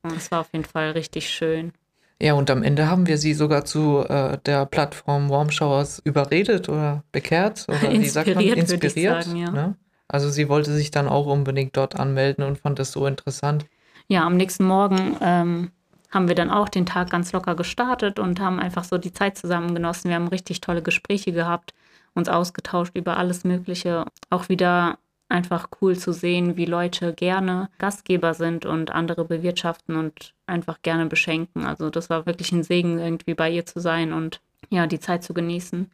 Und 0.02 0.16
es 0.16 0.30
war 0.30 0.40
auf 0.40 0.52
jeden 0.52 0.64
Fall 0.64 0.90
richtig 0.90 1.30
schön. 1.30 1.72
Ja, 2.20 2.34
und 2.34 2.50
am 2.50 2.62
Ende 2.62 2.88
haben 2.88 3.06
wir 3.06 3.18
sie 3.18 3.34
sogar 3.34 3.64
zu 3.64 4.04
äh, 4.08 4.38
der 4.46 4.66
Plattform 4.66 5.30
Warm 5.30 5.50
Showers 5.50 6.00
überredet 6.04 6.68
oder 6.68 7.02
bekehrt 7.10 7.66
oder 7.68 7.90
wie 7.90 8.08
sagt 8.08 8.34
man, 8.34 8.44
inspiriert. 8.44 9.24
Sagen, 9.24 9.36
ja. 9.36 9.50
ne? 9.50 9.76
Also 10.08 10.28
sie 10.28 10.48
wollte 10.48 10.72
sich 10.72 10.90
dann 10.90 11.08
auch 11.08 11.26
unbedingt 11.26 11.76
dort 11.76 11.96
anmelden 11.96 12.44
und 12.44 12.58
fand 12.58 12.78
das 12.78 12.92
so 12.92 13.06
interessant. 13.06 13.66
Ja, 14.08 14.24
am 14.24 14.36
nächsten 14.36 14.64
Morgen 14.64 15.16
ähm, 15.20 15.70
haben 16.12 16.28
wir 16.28 16.34
dann 16.34 16.50
auch 16.50 16.68
den 16.68 16.86
Tag 16.86 17.10
ganz 17.10 17.32
locker 17.32 17.56
gestartet 17.56 18.18
und 18.18 18.38
haben 18.38 18.60
einfach 18.60 18.84
so 18.84 18.98
die 18.98 19.12
Zeit 19.12 19.36
zusammen 19.36 19.74
genossen. 19.74 20.08
Wir 20.08 20.16
haben 20.16 20.28
richtig 20.28 20.60
tolle 20.60 20.82
Gespräche 20.82 21.32
gehabt, 21.32 21.74
uns 22.14 22.28
ausgetauscht 22.28 22.94
über 22.94 23.16
alles 23.16 23.44
Mögliche. 23.44 24.04
Auch 24.30 24.48
wieder 24.48 24.98
einfach 25.30 25.68
cool 25.80 25.96
zu 25.96 26.12
sehen, 26.12 26.56
wie 26.56 26.66
Leute 26.66 27.14
gerne 27.14 27.70
Gastgeber 27.78 28.34
sind 28.34 28.66
und 28.66 28.90
andere 28.90 29.24
bewirtschaften 29.24 29.96
und 29.96 30.34
einfach 30.46 30.82
gerne 30.82 31.06
beschenken. 31.06 31.64
Also 31.64 31.88
das 31.88 32.10
war 32.10 32.26
wirklich 32.26 32.52
ein 32.52 32.62
Segen, 32.62 32.98
irgendwie 32.98 33.34
bei 33.34 33.50
ihr 33.50 33.64
zu 33.64 33.80
sein 33.80 34.12
und 34.12 34.40
ja, 34.68 34.86
die 34.86 35.00
Zeit 35.00 35.24
zu 35.24 35.32
genießen. 35.32 35.90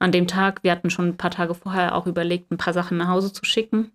An 0.00 0.10
dem 0.10 0.26
Tag, 0.26 0.64
wir 0.64 0.72
hatten 0.72 0.90
schon 0.90 1.10
ein 1.10 1.16
paar 1.16 1.30
Tage 1.30 1.54
vorher 1.54 1.94
auch 1.94 2.06
überlegt, 2.06 2.50
ein 2.50 2.58
paar 2.58 2.72
Sachen 2.72 2.96
nach 2.98 3.06
Hause 3.06 3.32
zu 3.32 3.44
schicken. 3.44 3.92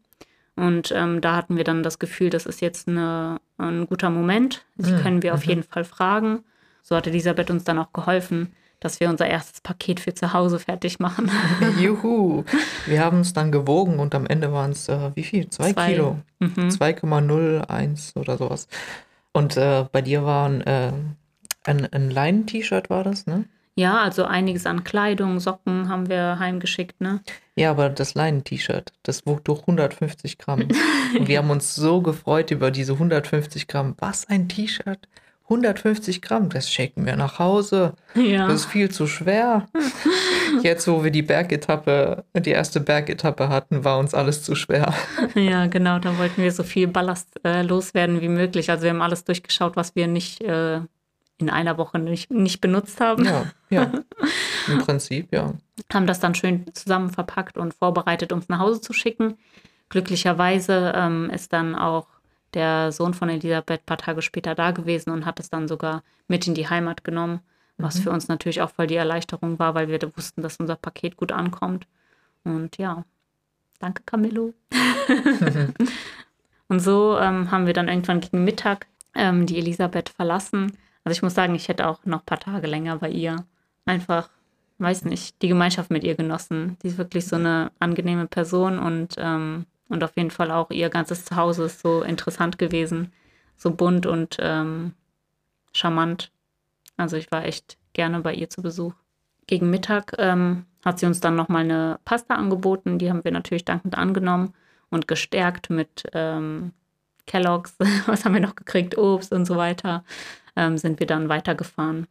Und 0.58 0.91
ähm, 0.93 1.22
da 1.22 1.36
hatten 1.36 1.56
wir 1.56 1.63
dann 1.63 1.84
das 1.84 2.00
Gefühl, 2.00 2.30
das 2.32 2.46
ist 2.46 2.62
jetzt 2.62 2.88
eine, 2.88 3.39
ein 3.58 3.86
guter 3.86 4.10
Moment. 4.10 4.65
Sie 4.78 4.91
mhm. 4.91 5.02
können 5.02 5.24
wir 5.24 5.34
auf 5.34 5.43
mhm. 5.43 5.50
jeden 5.50 5.63
Fall 5.63 5.84
fragen. 5.84 6.39
So 6.82 6.96
hat 6.96 7.06
Elisabeth 7.06 7.52
uns 7.52 7.63
dann 7.63 7.78
auch 7.78 7.93
geholfen, 7.93 8.54
dass 8.80 9.00
wir 9.00 9.10
unser 9.10 9.28
erstes 9.28 9.62
Paket 9.62 10.00
für 10.00 10.13
zu 10.13 10.34
Hause 10.34 10.60
fertig 10.60 11.00
machen. 11.00 11.32
Juhu! 11.80 12.43
Wir 12.86 13.04
haben 13.04 13.22
es 13.22 13.34
dann 13.34 13.52
gewogen 13.52 14.00
und 14.00 14.13
am 14.13 14.28
Ende 14.28 14.54
waren 14.54 14.72
es, 14.72 14.88
äh, 14.88 15.12
wie 15.15 15.24
viel? 15.24 15.50
Zwei, 15.50 15.74
Zwei. 15.74 15.93
Kilo. 15.93 16.20
Mhm. 16.39 16.70
2,01 16.70 18.15
oder 18.15 18.38
sowas. 18.38 18.67
Und 19.34 19.58
äh, 19.58 19.86
bei 19.91 20.02
dir 20.02 20.24
war 20.24 20.52
äh, 20.65 20.91
ein, 21.63 21.91
ein 21.91 22.10
Leinen-T-Shirt, 22.10 22.89
war 22.89 23.04
das, 23.04 23.26
ne? 23.26 23.46
Ja, 23.78 24.02
also 24.02 24.26
einiges 24.26 24.66
an 24.66 24.84
Kleidung, 24.84 25.40
Socken 25.40 25.88
haben 25.88 26.10
wir 26.10 26.40
heimgeschickt, 26.40 27.00
ne? 27.00 27.22
Ja, 27.56 27.70
aber 27.70 27.90
das 27.90 28.16
Leinen-T-Shirt, 28.16 28.92
das 29.04 29.28
wog 29.28 29.46
durch 29.46 29.62
150 29.62 30.40
Gramm. 30.40 30.62
Und 31.20 31.28
wir 31.28 31.38
haben 31.38 31.52
uns 31.52 31.76
so 31.76 32.02
gefreut 32.02 32.50
über 32.50 32.72
diese 32.72 32.94
150 32.94 33.68
Gramm. 33.68 33.94
Was 34.00 34.28
ein 34.28 34.50
T-Shirt? 34.50 35.08
150 35.44 36.24
Gramm, 36.24 36.50
das 36.50 36.72
schicken 36.72 37.06
wir 37.06 37.16
nach 37.18 37.38
Hause. 37.38 37.94
Ja. 38.16 38.48
Das 38.48 38.62
ist 38.62 38.66
viel 38.66 38.90
zu 38.90 39.06
schwer. 39.06 39.68
Jetzt, 40.63 40.88
wo 40.88 41.04
wir 41.04 41.12
die 41.12 41.22
Bergetappe, 41.22 42.26
die 42.36 42.50
erste 42.50 42.80
Bergetappe 42.80 43.48
hatten, 43.48 43.84
war 43.84 44.00
uns 44.00 44.16
alles 44.16 44.42
zu 44.42 44.56
schwer. 44.56 44.94
Ja, 45.36 45.68
genau, 45.68 46.00
da 46.00 46.18
wollten 46.18 46.42
wir 46.42 46.52
so 46.52 46.63
viel 46.63 46.88
Ballast 46.88 47.40
äh, 47.44 47.62
loswerden 47.62 48.22
wie 48.22 48.28
möglich. 48.28 48.72
Also 48.72 48.84
wir 48.84 48.90
haben 48.90 49.04
alles 49.04 49.24
durchgeschaut, 49.24 49.76
was 49.76 49.96
wir 49.96 50.08
nicht 50.08 50.42
äh, 50.42 50.80
in 51.38 51.50
einer 51.50 51.78
Woche 51.78 52.00
nicht, 52.00 52.32
nicht 52.32 52.62
benutzt 52.62 53.00
haben. 53.00 53.26
Ja, 53.26 53.45
ja. 53.69 53.91
Im 54.67 54.80
Prinzip, 54.80 55.32
ja. 55.32 55.54
Haben 55.93 56.08
das 56.08 56.19
dann 56.19 56.36
schön 56.36 56.65
zusammen 56.73 57.10
verpackt 57.10 57.58
und 57.58 57.73
vorbereitet, 57.73 58.32
um 58.32 58.39
es 58.39 58.50
nach 58.50 58.60
Hause 58.60 58.82
zu 58.82 58.93
schicken. 58.93 59.38
Glücklicherweise 59.89 60.93
ähm, 60.95 61.30
ist 61.30 61.54
dann 61.54 61.76
auch 61.76 62.08
der 62.54 62.91
Sohn 62.91 63.13
von 63.13 63.30
Elisabeth 63.30 63.82
ein 63.82 63.86
paar 63.86 63.97
Tage 63.97 64.21
später 64.21 64.56
da 64.56 64.71
gewesen 64.71 65.12
und 65.12 65.26
hat 65.26 65.39
es 65.39 65.50
dann 65.50 65.67
sogar 65.67 66.04
mit 66.28 66.47
in 66.47 66.56
die 66.56 66.69
Heimat 66.69 67.04
genommen, 67.04 67.41
was 67.78 67.97
mhm. 67.97 68.02
für 68.02 68.12
uns 68.12 68.28
natürlich 68.28 68.62
auch 68.62 68.71
voll 68.71 68.88
die 68.88 68.95
Erleichterung 68.95 69.60
war, 69.60 69.76
weil 69.76 69.88
wir 69.89 70.00
wussten, 70.15 70.41
dass 70.41 70.58
unser 70.58 70.76
Paket 70.76 71.17
gut 71.17 71.32
ankommt. 71.32 71.86
Und 72.43 72.78
ja, 72.78 73.06
danke 73.80 74.02
Camillo. 74.06 74.54
und 76.67 76.80
so 76.80 77.17
ähm, 77.19 77.52
haben 77.52 77.67
wir 77.67 77.73
dann 77.73 77.89
irgendwann 77.89 78.21
gegen 78.21 78.43
Mittag 78.43 78.88
ähm, 79.13 79.45
die 79.45 79.58
Elisabeth 79.58 80.10
verlassen. 80.10 80.78
Also 81.08 81.20
ich 81.20 81.24
muss 81.24 81.36
sagen, 81.36 81.56
ich 81.56 81.70
hätte 81.70 81.88
auch 81.88 82.04
noch 82.04 82.20
ein 82.20 82.26
paar 82.26 82.41
Tage 82.41 82.67
länger 82.67 82.98
bei 82.98 83.10
ihr 83.10 83.46
einfach, 83.86 84.30
weiß 84.80 85.06
nicht, 85.06 85.41
die 85.41 85.48
Gemeinschaft 85.48 85.89
mit 85.89 86.04
ihr 86.04 86.15
genossen. 86.15 86.76
Sie 86.82 86.89
ist 86.89 86.98
wirklich 86.98 87.26
so 87.26 87.38
eine 87.38 87.72
angenehme 87.80 88.28
Person 88.28 88.78
und 88.78 89.15
ähm, 89.17 89.67
und 89.88 90.04
auf 90.04 90.17
jeden 90.17 90.32
Fall 90.32 90.52
auch 90.52 90.70
ihr 90.70 90.89
ganzes 90.89 91.24
Zuhause 91.24 91.63
ist 91.63 91.80
so 91.80 92.02
interessant 92.02 92.58
gewesen, 92.58 93.13
so 93.56 93.72
bunt 93.72 94.06
und 94.06 94.36
ähm, 94.41 94.96
charmant. 95.72 96.30
Also 96.98 97.15
ich 97.15 97.32
war 97.32 97.46
echt 97.46 97.78
gerne 97.93 98.20
bei 98.20 98.34
ihr 98.34 98.50
zu 98.50 98.62
Besuch. 98.62 98.93
Gegen 99.46 99.70
Mittag 99.70 100.13
ähm, 100.17 100.65
hat 100.84 101.00
sie 101.00 101.06
uns 101.06 101.22
dann 101.22 101.38
nochmal 101.38 101.63
eine 101.63 102.02
Pasta 102.04 102.36
angeboten. 102.36 103.00
Die 103.00 103.10
haben 103.10 103.24
wir 103.24 103.32
natürlich 103.32 103.63
dankend 103.63 103.98
angenommen 103.98 104.54
und 104.89 105.08
gestärkt 105.08 105.70
mit 105.70 106.04
ähm, 106.12 106.74
Kelloggs, 107.28 107.76
was 108.08 108.26
haben 108.26 108.34
wir 108.34 108.42
noch 108.42 108.56
gekriegt, 108.56 108.98
Obst 108.98 109.32
und 109.32 109.46
so 109.46 109.58
weiter, 109.58 110.04
ähm, 110.56 110.78
sind 110.78 111.00
wir 111.00 111.06
dann 111.06 111.30
weitergefahren. 111.30 112.08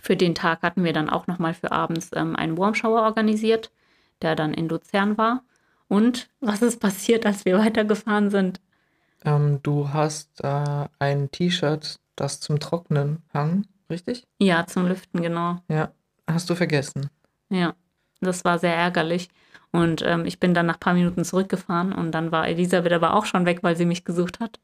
Für 0.00 0.16
den 0.16 0.34
Tag 0.34 0.62
hatten 0.62 0.82
wir 0.82 0.92
dann 0.92 1.10
auch 1.10 1.26
nochmal 1.26 1.54
für 1.54 1.70
abends 1.70 2.10
ähm, 2.14 2.34
einen 2.34 2.58
Warm 2.58 2.74
Shower 2.74 3.02
organisiert, 3.02 3.70
der 4.22 4.34
dann 4.34 4.54
in 4.54 4.68
Luzern 4.68 5.18
war. 5.18 5.44
Und 5.88 6.28
was 6.40 6.62
ist 6.62 6.80
passiert, 6.80 7.26
als 7.26 7.44
wir 7.44 7.58
weitergefahren 7.64 8.30
sind? 8.30 8.60
Ähm, 9.24 9.60
du 9.62 9.92
hast 9.92 10.42
äh, 10.42 10.88
ein 10.98 11.30
T-Shirt, 11.30 12.00
das 12.16 12.40
zum 12.40 12.58
Trocknen 12.58 13.22
hang, 13.32 13.66
richtig? 13.90 14.26
Ja, 14.38 14.66
zum 14.66 14.86
Lüften, 14.86 15.20
genau. 15.20 15.58
Ja, 15.68 15.92
hast 16.26 16.48
du 16.48 16.54
vergessen. 16.54 17.10
Ja, 17.50 17.74
das 18.20 18.44
war 18.44 18.58
sehr 18.58 18.74
ärgerlich. 18.74 19.28
Und 19.72 20.02
ähm, 20.04 20.24
ich 20.26 20.40
bin 20.40 20.52
dann 20.52 20.66
nach 20.66 20.74
ein 20.74 20.80
paar 20.80 20.94
Minuten 20.94 21.24
zurückgefahren 21.24 21.92
und 21.92 22.10
dann 22.10 22.32
war 22.32 22.48
Elisabeth 22.48 22.92
aber 22.92 23.14
auch 23.14 23.24
schon 23.24 23.46
weg, 23.46 23.60
weil 23.62 23.76
sie 23.76 23.84
mich 23.84 24.04
gesucht 24.04 24.40
hat. 24.40 24.58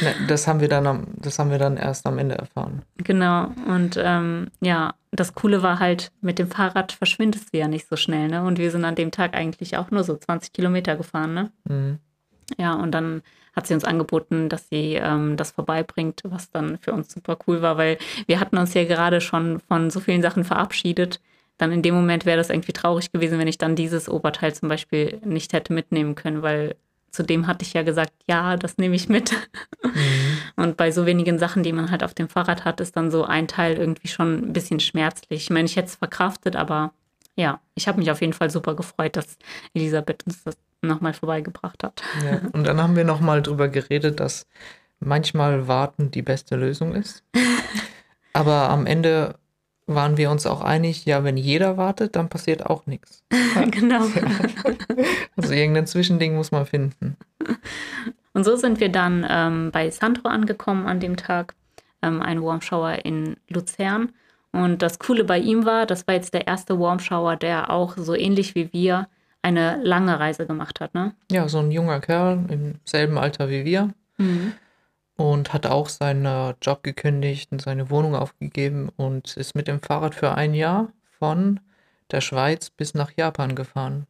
Ne, 0.00 0.14
das 0.28 0.46
haben 0.46 0.60
wir 0.60 0.68
dann 0.68 0.86
am, 0.86 1.08
das 1.16 1.38
haben 1.38 1.50
wir 1.50 1.58
dann 1.58 1.76
erst 1.76 2.06
am 2.06 2.16
Ende 2.16 2.36
erfahren. 2.36 2.82
Genau. 2.96 3.52
Und 3.66 3.98
ähm, 4.02 4.48
ja, 4.62 4.94
das 5.10 5.34
Coole 5.34 5.62
war 5.62 5.78
halt, 5.78 6.10
mit 6.22 6.38
dem 6.38 6.48
Fahrrad 6.48 6.92
verschwindest 6.92 7.52
du 7.52 7.58
ja 7.58 7.68
nicht 7.68 7.86
so 7.88 7.96
schnell, 7.96 8.28
ne? 8.28 8.42
Und 8.42 8.58
wir 8.58 8.70
sind 8.70 8.84
an 8.84 8.94
dem 8.94 9.10
Tag 9.10 9.34
eigentlich 9.34 9.76
auch 9.76 9.90
nur 9.90 10.04
so 10.04 10.16
20 10.16 10.52
Kilometer 10.52 10.96
gefahren, 10.96 11.34
ne? 11.34 11.50
Mhm. 11.64 11.98
Ja, 12.58 12.74
und 12.74 12.92
dann 12.92 13.22
hat 13.54 13.66
sie 13.66 13.74
uns 13.74 13.84
angeboten, 13.84 14.48
dass 14.48 14.68
sie 14.68 14.94
ähm, 14.94 15.36
das 15.36 15.50
vorbeibringt, 15.50 16.22
was 16.24 16.50
dann 16.50 16.78
für 16.78 16.92
uns 16.92 17.12
super 17.12 17.36
cool 17.46 17.62
war, 17.62 17.76
weil 17.76 17.98
wir 18.26 18.40
hatten 18.40 18.56
uns 18.56 18.74
ja 18.74 18.84
gerade 18.84 19.20
schon 19.20 19.60
von 19.60 19.90
so 19.90 20.00
vielen 20.00 20.22
Sachen 20.22 20.44
verabschiedet. 20.44 21.20
Dann 21.60 21.72
in 21.72 21.82
dem 21.82 21.94
Moment 21.94 22.24
wäre 22.24 22.38
das 22.38 22.48
irgendwie 22.48 22.72
traurig 22.72 23.12
gewesen, 23.12 23.38
wenn 23.38 23.46
ich 23.46 23.58
dann 23.58 23.76
dieses 23.76 24.08
Oberteil 24.08 24.54
zum 24.54 24.70
Beispiel 24.70 25.20
nicht 25.22 25.52
hätte 25.52 25.74
mitnehmen 25.74 26.14
können, 26.14 26.40
weil 26.40 26.74
zudem 27.10 27.46
hatte 27.46 27.64
ich 27.66 27.74
ja 27.74 27.82
gesagt, 27.82 28.14
ja, 28.26 28.56
das 28.56 28.78
nehme 28.78 28.96
ich 28.96 29.10
mit. 29.10 29.32
Mhm. 29.82 30.38
Und 30.56 30.76
bei 30.78 30.90
so 30.90 31.04
wenigen 31.04 31.38
Sachen, 31.38 31.62
die 31.62 31.74
man 31.74 31.90
halt 31.90 32.02
auf 32.02 32.14
dem 32.14 32.30
Fahrrad 32.30 32.64
hat, 32.64 32.80
ist 32.80 32.96
dann 32.96 33.10
so 33.10 33.24
ein 33.24 33.46
Teil 33.46 33.76
irgendwie 33.76 34.08
schon 34.08 34.38
ein 34.38 34.52
bisschen 34.54 34.80
schmerzlich. 34.80 35.42
Ich 35.42 35.50
meine, 35.50 35.66
ich 35.66 35.76
hätte 35.76 35.88
es 35.88 35.96
verkraftet, 35.96 36.56
aber 36.56 36.94
ja, 37.36 37.60
ich 37.74 37.88
habe 37.88 37.98
mich 37.98 38.10
auf 38.10 38.22
jeden 38.22 38.32
Fall 38.32 38.48
super 38.48 38.74
gefreut, 38.74 39.16
dass 39.16 39.36
Elisabeth 39.74 40.24
uns 40.26 40.42
das 40.44 40.56
nochmal 40.80 41.12
vorbeigebracht 41.12 41.84
hat. 41.84 42.02
Ja. 42.24 42.40
Und 42.52 42.66
dann 42.66 42.82
haben 42.82 42.96
wir 42.96 43.04
nochmal 43.04 43.42
drüber 43.42 43.68
geredet, 43.68 44.18
dass 44.18 44.46
manchmal 44.98 45.68
warten 45.68 46.10
die 46.10 46.22
beste 46.22 46.56
Lösung 46.56 46.94
ist. 46.94 47.22
Aber 48.32 48.70
am 48.70 48.86
Ende 48.86 49.34
waren 49.94 50.16
wir 50.16 50.30
uns 50.30 50.46
auch 50.46 50.62
einig, 50.62 51.04
ja, 51.04 51.24
wenn 51.24 51.36
jeder 51.36 51.76
wartet, 51.76 52.16
dann 52.16 52.28
passiert 52.28 52.66
auch 52.66 52.86
nichts. 52.86 53.22
genau. 53.70 54.04
Also 55.36 55.54
irgendein 55.54 55.86
Zwischending 55.86 56.34
muss 56.34 56.50
man 56.50 56.66
finden. 56.66 57.16
Und 58.34 58.44
so 58.44 58.56
sind 58.56 58.78
wir 58.78 58.90
dann 58.90 59.26
ähm, 59.28 59.70
bei 59.72 59.90
Sandro 59.90 60.28
angekommen 60.28 60.86
an 60.86 61.00
dem 61.00 61.16
Tag, 61.16 61.54
ähm, 62.02 62.20
ein 62.20 62.42
Warm 62.42 62.60
Shower 62.60 63.04
in 63.04 63.36
Luzern. 63.48 64.12
Und 64.52 64.82
das 64.82 64.98
Coole 64.98 65.24
bei 65.24 65.38
ihm 65.38 65.64
war, 65.64 65.86
das 65.86 66.06
war 66.06 66.14
jetzt 66.14 66.34
der 66.34 66.46
erste 66.46 66.78
Warm 66.78 66.98
Shower, 66.98 67.36
der 67.36 67.70
auch 67.70 67.96
so 67.96 68.14
ähnlich 68.14 68.54
wie 68.54 68.70
wir 68.72 69.08
eine 69.40 69.80
lange 69.82 70.20
Reise 70.20 70.46
gemacht 70.46 70.80
hat, 70.80 70.92
ne? 70.92 71.14
Ja, 71.30 71.48
so 71.48 71.58
ein 71.60 71.70
junger 71.70 72.00
Kerl 72.00 72.44
im 72.48 72.74
selben 72.84 73.16
Alter 73.16 73.48
wie 73.48 73.64
wir 73.64 73.94
Mhm. 74.20 74.52
Und 75.20 75.52
hat 75.52 75.66
auch 75.66 75.90
seinen 75.90 76.54
Job 76.62 76.82
gekündigt 76.82 77.52
und 77.52 77.60
seine 77.60 77.90
Wohnung 77.90 78.14
aufgegeben 78.14 78.88
und 78.96 79.36
ist 79.36 79.54
mit 79.54 79.68
dem 79.68 79.82
Fahrrad 79.82 80.14
für 80.14 80.34
ein 80.34 80.54
Jahr 80.54 80.88
von 81.18 81.60
der 82.10 82.22
Schweiz 82.22 82.70
bis 82.70 82.94
nach 82.94 83.12
Japan 83.14 83.54
gefahren. 83.54 84.06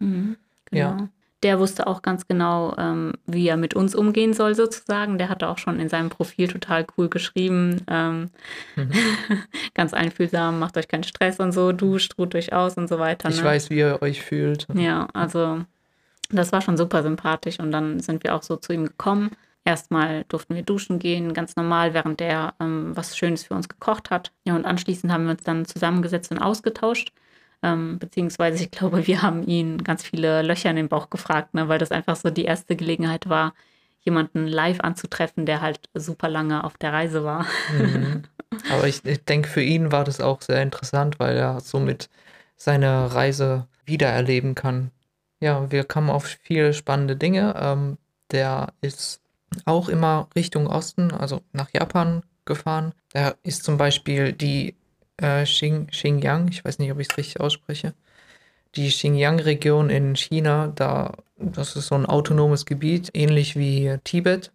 Mhm. 0.00 0.36
Genau. 0.64 0.80
Ja. 0.80 1.08
Der 1.44 1.60
wusste 1.60 1.86
auch 1.86 2.02
ganz 2.02 2.26
genau, 2.26 2.74
ähm, 2.76 3.12
wie 3.24 3.46
er 3.46 3.56
mit 3.56 3.74
uns 3.74 3.94
umgehen 3.94 4.34
soll, 4.34 4.56
sozusagen. 4.56 5.18
Der 5.18 5.28
hatte 5.28 5.48
auch 5.48 5.58
schon 5.58 5.78
in 5.78 5.88
seinem 5.88 6.10
Profil 6.10 6.48
total 6.48 6.84
cool 6.96 7.08
geschrieben. 7.08 7.82
Ähm, 7.86 8.30
Mhm. 8.74 8.90
ganz 9.74 9.94
einfühlsam, 9.94 10.58
macht 10.58 10.76
euch 10.76 10.88
keinen 10.88 11.04
Stress 11.04 11.38
und 11.38 11.52
so, 11.52 11.70
duscht, 11.70 12.18
ruht 12.18 12.34
euch 12.34 12.52
aus 12.52 12.76
und 12.76 12.88
so 12.88 12.98
weiter. 12.98 13.28
Ich 13.28 13.38
ne? 13.38 13.44
weiß, 13.44 13.70
wie 13.70 13.78
ihr 13.78 14.02
euch 14.02 14.22
fühlt. 14.22 14.66
Ja, 14.74 15.06
also 15.12 15.60
das 16.30 16.50
war 16.50 16.62
schon 16.62 16.76
super 16.76 17.04
sympathisch 17.04 17.60
und 17.60 17.70
dann 17.70 18.00
sind 18.00 18.24
wir 18.24 18.34
auch 18.34 18.42
so 18.42 18.56
zu 18.56 18.72
ihm 18.72 18.86
gekommen. 18.86 19.30
Erstmal 19.68 20.24
durften 20.28 20.54
wir 20.54 20.62
duschen 20.62 20.98
gehen, 20.98 21.34
ganz 21.34 21.54
normal, 21.54 21.92
während 21.92 22.20
der 22.20 22.54
ähm, 22.58 22.96
was 22.96 23.18
Schönes 23.18 23.44
für 23.44 23.52
uns 23.52 23.68
gekocht 23.68 24.08
hat. 24.08 24.32
Ja, 24.44 24.56
und 24.56 24.64
anschließend 24.64 25.12
haben 25.12 25.24
wir 25.24 25.32
uns 25.32 25.42
dann 25.42 25.66
zusammengesetzt 25.66 26.30
und 26.30 26.38
ausgetauscht. 26.38 27.12
Ähm, 27.62 27.98
beziehungsweise, 27.98 28.64
ich 28.64 28.70
glaube, 28.70 29.06
wir 29.06 29.20
haben 29.20 29.46
ihn 29.46 29.84
ganz 29.84 30.02
viele 30.02 30.40
Löcher 30.40 30.70
in 30.70 30.76
den 30.76 30.88
Bauch 30.88 31.10
gefragt, 31.10 31.52
ne, 31.52 31.68
weil 31.68 31.78
das 31.78 31.90
einfach 31.90 32.16
so 32.16 32.30
die 32.30 32.46
erste 32.46 32.76
Gelegenheit 32.76 33.28
war, 33.28 33.52
jemanden 34.00 34.46
live 34.46 34.80
anzutreffen, 34.80 35.44
der 35.44 35.60
halt 35.60 35.80
super 35.92 36.30
lange 36.30 36.64
auf 36.64 36.78
der 36.78 36.94
Reise 36.94 37.22
war. 37.24 37.44
Mhm. 37.70 38.22
Aber 38.72 38.88
ich, 38.88 39.04
ich 39.04 39.22
denke, 39.26 39.50
für 39.50 39.62
ihn 39.62 39.92
war 39.92 40.04
das 40.04 40.22
auch 40.22 40.40
sehr 40.40 40.62
interessant, 40.62 41.20
weil 41.20 41.36
er 41.36 41.60
somit 41.60 42.08
seine 42.56 43.14
Reise 43.14 43.66
wiedererleben 43.84 44.54
kann. 44.54 44.92
Ja, 45.40 45.70
wir 45.70 45.84
kamen 45.84 46.08
auf 46.08 46.24
viele 46.24 46.72
spannende 46.72 47.16
Dinge. 47.16 47.54
Ähm, 47.60 47.98
der 48.30 48.72
ist 48.80 49.20
auch 49.64 49.88
immer 49.88 50.28
Richtung 50.34 50.66
Osten, 50.66 51.12
also 51.12 51.42
nach 51.52 51.70
Japan 51.72 52.22
gefahren. 52.44 52.92
Da 53.12 53.34
ist 53.42 53.64
zum 53.64 53.76
Beispiel 53.76 54.32
die 54.32 54.74
äh, 55.18 55.44
Xinjiang, 55.44 56.48
ich 56.48 56.64
weiß 56.64 56.78
nicht, 56.78 56.92
ob 56.92 56.98
ich 56.98 57.08
es 57.10 57.16
richtig 57.16 57.40
ausspreche, 57.40 57.94
die 58.74 58.88
Xinjiang-Region 58.88 59.90
in 59.90 60.16
China, 60.16 60.72
da, 60.74 61.14
das 61.36 61.76
ist 61.76 61.88
so 61.88 61.94
ein 61.94 62.06
autonomes 62.06 62.66
Gebiet, 62.66 63.10
ähnlich 63.14 63.56
wie 63.56 63.98
Tibet. 64.04 64.52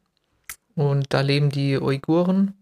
Und 0.76 1.14
da 1.14 1.22
leben 1.22 1.50
die 1.50 1.78
Uiguren 1.80 2.54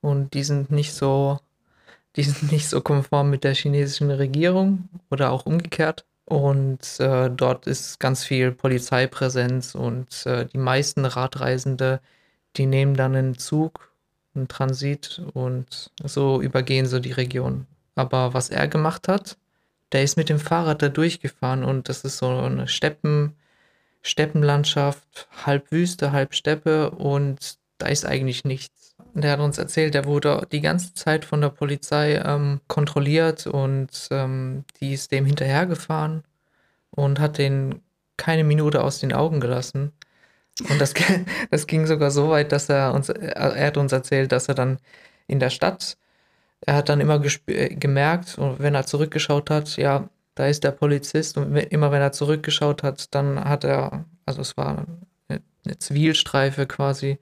und 0.00 0.34
die 0.34 0.44
sind 0.44 0.70
nicht 0.70 0.92
so, 0.92 1.38
die 2.16 2.22
sind 2.22 2.52
nicht 2.52 2.68
so 2.68 2.80
konform 2.80 3.30
mit 3.30 3.44
der 3.44 3.54
chinesischen 3.54 4.10
Regierung 4.10 4.88
oder 5.10 5.30
auch 5.30 5.46
umgekehrt. 5.46 6.04
Und 6.28 7.00
äh, 7.00 7.30
dort 7.30 7.66
ist 7.66 8.00
ganz 8.00 8.22
viel 8.22 8.52
Polizeipräsenz 8.52 9.74
und 9.74 10.26
äh, 10.26 10.44
die 10.44 10.58
meisten 10.58 11.06
Radreisende, 11.06 12.00
die 12.56 12.66
nehmen 12.66 12.94
dann 12.94 13.16
einen 13.16 13.38
Zug, 13.38 13.94
einen 14.34 14.46
Transit 14.46 15.22
und 15.32 15.90
so 16.04 16.42
übergehen 16.42 16.84
sie 16.84 17.00
die 17.00 17.12
Region. 17.12 17.66
Aber 17.94 18.34
was 18.34 18.50
er 18.50 18.68
gemacht 18.68 19.08
hat, 19.08 19.38
der 19.92 20.02
ist 20.02 20.18
mit 20.18 20.28
dem 20.28 20.38
Fahrrad 20.38 20.82
da 20.82 20.90
durchgefahren 20.90 21.64
und 21.64 21.88
das 21.88 22.04
ist 22.04 22.18
so 22.18 22.28
eine 22.28 22.68
Steppen, 22.68 23.34
Steppenlandschaft, 24.02 25.28
halb 25.46 25.72
Wüste, 25.72 26.12
halb 26.12 26.34
Steppe 26.34 26.90
und 26.90 27.56
da 27.78 27.86
ist 27.86 28.04
eigentlich 28.04 28.44
nichts. 28.44 28.77
Der 29.14 29.32
hat 29.32 29.40
uns 29.40 29.58
erzählt, 29.58 29.94
der 29.94 30.04
wurde 30.04 30.46
die 30.52 30.60
ganze 30.60 30.94
Zeit 30.94 31.24
von 31.24 31.40
der 31.40 31.48
Polizei 31.48 32.16
ähm, 32.24 32.60
kontrolliert 32.68 33.46
und 33.46 34.08
ähm, 34.10 34.64
die 34.80 34.92
ist 34.94 35.10
dem 35.12 35.24
hinterhergefahren 35.26 36.22
und 36.90 37.18
hat 37.20 37.38
den 37.38 37.82
keine 38.16 38.44
Minute 38.44 38.82
aus 38.82 39.00
den 39.00 39.12
Augen 39.12 39.40
gelassen. 39.40 39.92
Und 40.68 40.80
das, 40.80 40.94
das 41.50 41.66
ging 41.66 41.86
sogar 41.86 42.10
so 42.10 42.30
weit, 42.30 42.52
dass 42.52 42.68
er 42.68 42.94
uns, 42.94 43.08
er 43.08 43.66
hat 43.66 43.76
uns 43.76 43.92
erzählt, 43.92 44.32
dass 44.32 44.48
er 44.48 44.54
dann 44.54 44.78
in 45.26 45.40
der 45.40 45.50
Stadt, 45.50 45.96
er 46.60 46.74
hat 46.76 46.88
dann 46.88 47.00
immer 47.00 47.22
äh, 47.46 47.74
gemerkt, 47.74 48.38
und 48.38 48.58
wenn 48.60 48.74
er 48.74 48.86
zurückgeschaut 48.86 49.50
hat, 49.50 49.76
ja, 49.76 50.08
da 50.34 50.46
ist 50.46 50.64
der 50.64 50.72
Polizist 50.72 51.36
und 51.36 51.56
immer 51.56 51.90
wenn 51.92 52.02
er 52.02 52.12
zurückgeschaut 52.12 52.82
hat, 52.82 53.14
dann 53.14 53.42
hat 53.44 53.64
er, 53.64 54.04
also 54.26 54.40
es 54.40 54.56
war 54.56 54.86
eine 55.28 55.78
Zivilstreife 55.78 56.66
quasi, 56.66 57.18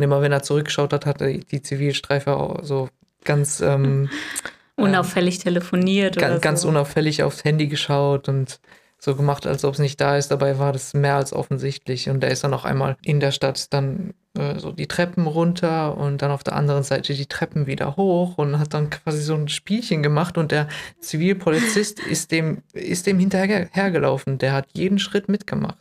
und 0.00 0.04
immer 0.04 0.22
wenn 0.22 0.32
er 0.32 0.42
zurückgeschaut 0.42 0.94
hat, 0.94 1.04
hat 1.04 1.20
er 1.20 1.36
die 1.36 1.60
Zivilstreife 1.60 2.34
auch 2.34 2.64
so 2.64 2.88
ganz, 3.22 3.60
ähm, 3.60 4.08
Unauffällig 4.76 5.40
telefoniert 5.40 6.16
oder 6.16 6.28
ganz, 6.28 6.40
ganz 6.40 6.62
so. 6.62 6.68
unauffällig 6.68 7.22
aufs 7.22 7.44
Handy 7.44 7.66
geschaut 7.66 8.30
und 8.30 8.60
so 8.98 9.14
gemacht, 9.14 9.46
als 9.46 9.62
ob 9.66 9.74
es 9.74 9.78
nicht 9.78 10.00
da 10.00 10.16
ist. 10.16 10.28
Dabei 10.30 10.58
war 10.58 10.72
das 10.72 10.94
mehr 10.94 11.16
als 11.16 11.34
offensichtlich. 11.34 12.08
Und 12.08 12.24
er 12.24 12.30
ist 12.30 12.44
dann 12.44 12.54
auch 12.54 12.64
einmal 12.64 12.96
in 13.02 13.20
der 13.20 13.30
Stadt 13.30 13.74
dann 13.74 14.14
äh, 14.38 14.58
so 14.58 14.72
die 14.72 14.88
Treppen 14.88 15.26
runter 15.26 15.98
und 15.98 16.22
dann 16.22 16.30
auf 16.30 16.44
der 16.44 16.56
anderen 16.56 16.82
Seite 16.82 17.12
die 17.12 17.26
Treppen 17.26 17.66
wieder 17.66 17.98
hoch 17.98 18.38
und 18.38 18.58
hat 18.58 18.72
dann 18.72 18.88
quasi 18.88 19.20
so 19.20 19.34
ein 19.34 19.48
Spielchen 19.48 20.02
gemacht. 20.02 20.38
Und 20.38 20.50
der 20.50 20.66
Zivilpolizist 21.00 22.00
ist 22.10 22.30
dem, 22.30 22.62
ist 22.72 23.06
dem 23.06 23.18
hinterhergelaufen. 23.18 24.38
Der 24.38 24.54
hat 24.54 24.66
jeden 24.72 24.98
Schritt 24.98 25.28
mitgemacht. 25.28 25.76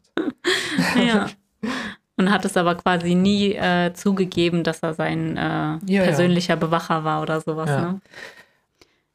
Ja. 1.01 1.29
Und 2.19 2.31
hat 2.31 2.43
es 2.43 2.57
aber 2.57 2.75
quasi 2.75 3.15
nie 3.15 3.53
äh, 3.53 3.93
zugegeben, 3.93 4.65
dass 4.65 4.79
er 4.79 4.93
sein 4.93 5.37
äh, 5.37 5.41
Ja, 5.41 5.79
ja. 5.85 6.03
persönlicher 6.03 6.57
Bewacher 6.57 7.05
war 7.05 7.21
oder 7.21 7.39
sowas. 7.39 7.69
Ja. 7.69 7.93
Ne? 7.93 8.01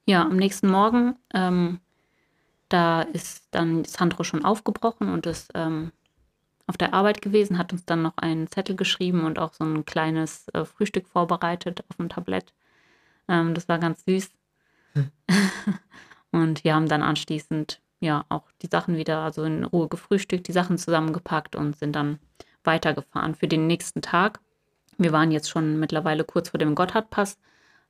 ja, 0.06 0.22
am 0.22 0.36
nächsten 0.36 0.70
Morgen, 0.70 1.14
ähm, 1.34 1.80
da 2.70 3.02
ist 3.02 3.46
dann 3.50 3.84
Sandro 3.84 4.24
schon 4.24 4.42
aufgebrochen 4.42 5.12
und 5.12 5.26
ist 5.26 5.50
ähm, 5.54 5.92
auf 6.66 6.78
der 6.78 6.94
Arbeit 6.94 7.20
gewesen, 7.20 7.58
hat 7.58 7.74
uns 7.74 7.84
dann 7.84 8.00
noch 8.00 8.16
einen 8.16 8.46
Zettel 8.48 8.74
geschrieben 8.74 9.26
und 9.26 9.38
auch 9.38 9.52
so 9.52 9.64
ein 9.64 9.84
kleines 9.84 10.48
äh, 10.54 10.64
Frühstück 10.64 11.06
vorbereitet 11.06 11.84
auf 11.90 11.96
dem 11.98 12.08
Tablett. 12.08 12.54
Ähm, 13.28 13.52
das 13.52 13.68
war 13.68 13.78
ganz 13.78 14.02
süß. 14.06 14.30
Hm. 14.94 15.10
Und 16.32 16.64
wir 16.64 16.74
haben 16.74 16.88
dann 16.88 17.02
anschließend 17.02 17.80
ja 18.00 18.24
auch 18.30 18.50
die 18.62 18.66
Sachen 18.66 18.96
wieder, 18.96 19.18
also 19.18 19.44
in 19.44 19.62
Ruhe 19.62 19.88
gefrühstückt, 19.88 20.48
die 20.48 20.52
Sachen 20.52 20.78
zusammengepackt 20.78 21.54
und 21.54 21.76
sind 21.76 21.94
dann 21.94 22.18
weitergefahren 22.66 23.34
für 23.34 23.48
den 23.48 23.66
nächsten 23.66 24.02
Tag. 24.02 24.40
Wir 24.98 25.12
waren 25.12 25.30
jetzt 25.30 25.50
schon 25.50 25.78
mittlerweile 25.80 26.24
kurz 26.24 26.50
vor 26.50 26.58
dem 26.58 26.74
Gotthardpass, 26.74 27.38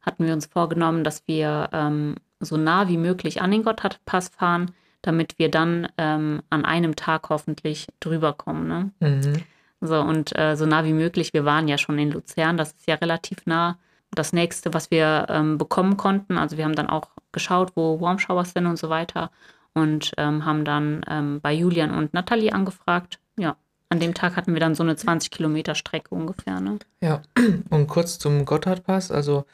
hatten 0.01 0.27
wir 0.27 0.33
uns 0.33 0.47
vorgenommen, 0.47 1.05
dass 1.05 1.27
wir 1.27 1.69
ähm, 1.73 2.17
so 2.41 2.57
nah 2.57 2.89
wie 2.89 2.97
möglich 2.97 3.43
an 3.43 3.51
den 3.51 3.63
Gotthardpass 3.63 4.29
fahren, 4.29 4.73
damit 5.03 5.39
wir 5.39 5.51
dann 5.51 5.89
ähm, 5.99 6.43
an 6.51 6.65
einem 6.65 6.97
Tag 6.97 7.29
hoffentlich 7.29 7.87
drüber 8.01 8.33
kommen. 8.33 8.69
Ne? 8.69 8.91
Mhm. 9.01 9.43
So, 9.81 10.01
und 10.01 10.37
äh, 10.39 10.57
so 10.57 10.65
nah 10.67 10.85
wie 10.85 10.93
möglich, 10.93 11.35
wir 11.35 11.45
waren 11.45 11.69
ja 11.69 11.77
schon 11.77 11.99
in 11.99 12.11
Luzern, 12.11 12.57
das 12.57 12.73
ist 12.73 12.87
ja 12.87 12.95
relativ 12.95 13.45
nah. 13.45 13.79
Das 14.11 14.33
nächste, 14.33 14.73
was 14.73 14.91
wir 14.91 15.27
ähm, 15.29 15.59
bekommen 15.59 15.97
konnten, 15.97 16.39
also 16.39 16.57
wir 16.57 16.65
haben 16.65 16.77
dann 16.77 16.89
auch 16.89 17.11
geschaut, 17.33 17.73
wo 17.75 18.01
Warm 18.01 18.19
Showers 18.19 18.53
sind 18.53 18.67
und 18.67 18.79
so 18.79 18.89
weiter 18.89 19.31
und 19.75 20.13
ähm, 20.17 20.45
haben 20.45 20.65
dann 20.65 21.03
ähm, 21.09 21.41
bei 21.41 21.53
Julian 21.53 21.91
und 21.91 22.15
Nathalie 22.15 22.53
angefragt. 22.53 23.19
Ja, 23.37 23.57
an 23.95 24.01
dem 24.01 24.15
Tag 24.15 24.37
hatten 24.37 24.53
wir 24.53 24.61
dann 24.61 24.75
so 24.75 24.83
eine 24.83 24.97
20 24.97 25.31
Kilometer 25.31 25.75
Strecke 25.75 26.15
ungefähr. 26.15 26.61
Ne? 26.61 26.79
Ja, 27.01 27.23
und 27.71 27.87
kurz 27.87 28.19
zum 28.19 28.45
Gotthardpass. 28.45 29.11
Also 29.11 29.45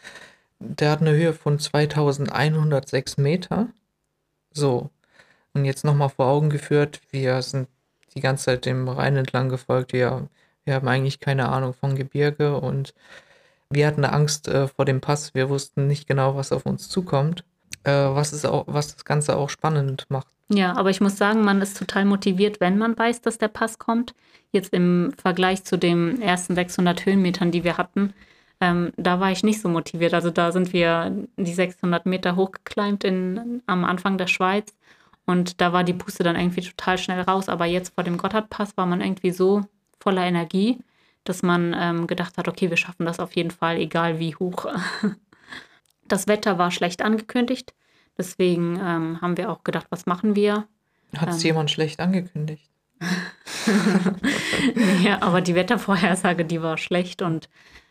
der 0.58 0.90
hat 0.90 1.02
eine 1.02 1.12
Höhe 1.12 1.32
von 1.32 1.58
2106 1.58 3.18
Meter. 3.18 3.68
So, 4.52 4.90
und 5.52 5.64
jetzt 5.64 5.84
nochmal 5.84 6.08
vor 6.08 6.26
Augen 6.26 6.50
geführt, 6.50 7.00
wir 7.10 7.40
sind 7.42 7.68
die 8.14 8.20
ganze 8.20 8.46
Zeit 8.46 8.66
dem 8.66 8.88
Rhein 8.88 9.16
entlang 9.16 9.48
gefolgt. 9.48 9.92
Wir, 9.92 10.28
wir 10.64 10.74
haben 10.74 10.88
eigentlich 10.88 11.20
keine 11.20 11.48
Ahnung 11.48 11.74
von 11.74 11.94
Gebirge 11.94 12.56
und 12.56 12.94
wir 13.68 13.86
hatten 13.86 14.04
Angst 14.04 14.48
äh, 14.48 14.66
vor 14.66 14.84
dem 14.84 15.00
Pass. 15.00 15.34
Wir 15.34 15.48
wussten 15.48 15.86
nicht 15.86 16.08
genau, 16.08 16.34
was 16.34 16.50
auf 16.50 16.66
uns 16.66 16.88
zukommt 16.88 17.44
äh, 17.84 17.90
was, 17.92 18.32
es 18.32 18.44
auch, 18.44 18.64
was 18.66 18.94
das 18.94 19.04
Ganze 19.04 19.36
auch 19.36 19.50
spannend 19.50 20.06
macht. 20.08 20.28
Ja, 20.48 20.76
aber 20.76 20.90
ich 20.90 21.00
muss 21.00 21.16
sagen, 21.16 21.44
man 21.44 21.62
ist 21.62 21.78
total 21.78 22.04
motiviert, 22.04 22.60
wenn 22.60 22.76
man 22.76 22.98
weiß, 22.98 23.20
dass 23.22 23.38
der 23.38 23.48
Pass 23.48 23.78
kommt. 23.78 24.14
Jetzt 24.52 24.72
im 24.72 25.12
Vergleich 25.16 25.64
zu 25.64 25.78
den 25.78 26.20
ersten 26.20 26.56
600 26.56 27.06
Höhenmetern, 27.06 27.52
die 27.52 27.62
wir 27.62 27.76
hatten, 27.78 28.12
ähm, 28.60 28.92
da 28.96 29.20
war 29.20 29.30
ich 29.30 29.42
nicht 29.42 29.60
so 29.60 29.68
motiviert. 29.68 30.12
Also 30.12 30.30
da 30.30 30.52
sind 30.52 30.72
wir 30.72 31.12
die 31.36 31.54
600 31.54 32.04
Meter 32.06 32.36
hochgekleimt 32.36 33.04
in, 33.04 33.62
am 33.66 33.84
Anfang 33.84 34.18
der 34.18 34.26
Schweiz 34.26 34.74
und 35.24 35.60
da 35.60 35.72
war 35.72 35.84
die 35.84 35.94
Puste 35.94 36.24
dann 36.24 36.36
irgendwie 36.36 36.62
total 36.62 36.98
schnell 36.98 37.22
raus. 37.22 37.48
Aber 37.48 37.64
jetzt 37.64 37.94
vor 37.94 38.04
dem 38.04 38.18
Gotthardpass 38.18 38.76
war 38.76 38.86
man 38.86 39.00
irgendwie 39.00 39.30
so 39.30 39.62
voller 40.00 40.24
Energie, 40.24 40.78
dass 41.24 41.42
man 41.42 41.74
ähm, 41.78 42.06
gedacht 42.06 42.36
hat, 42.38 42.48
okay, 42.48 42.70
wir 42.70 42.76
schaffen 42.76 43.06
das 43.06 43.20
auf 43.20 43.36
jeden 43.36 43.50
Fall, 43.50 43.76
egal 43.78 44.18
wie 44.18 44.34
hoch. 44.34 44.66
Das 46.10 46.26
Wetter 46.26 46.58
war 46.58 46.72
schlecht 46.72 47.02
angekündigt. 47.02 47.72
Deswegen 48.18 48.80
ähm, 48.82 49.20
haben 49.20 49.36
wir 49.36 49.48
auch 49.48 49.62
gedacht, 49.62 49.86
was 49.90 50.06
machen 50.06 50.34
wir? 50.34 50.66
Hat 51.16 51.28
es 51.28 51.36
ähm, 51.36 51.50
jemand 51.50 51.70
schlecht 51.70 52.00
angekündigt? 52.00 52.68
ja, 55.02 55.22
aber 55.22 55.40
die 55.40 55.54
Wettervorhersage, 55.54 56.44
die 56.44 56.62
war 56.62 56.78
schlecht. 56.78 57.22
Und 57.22 57.48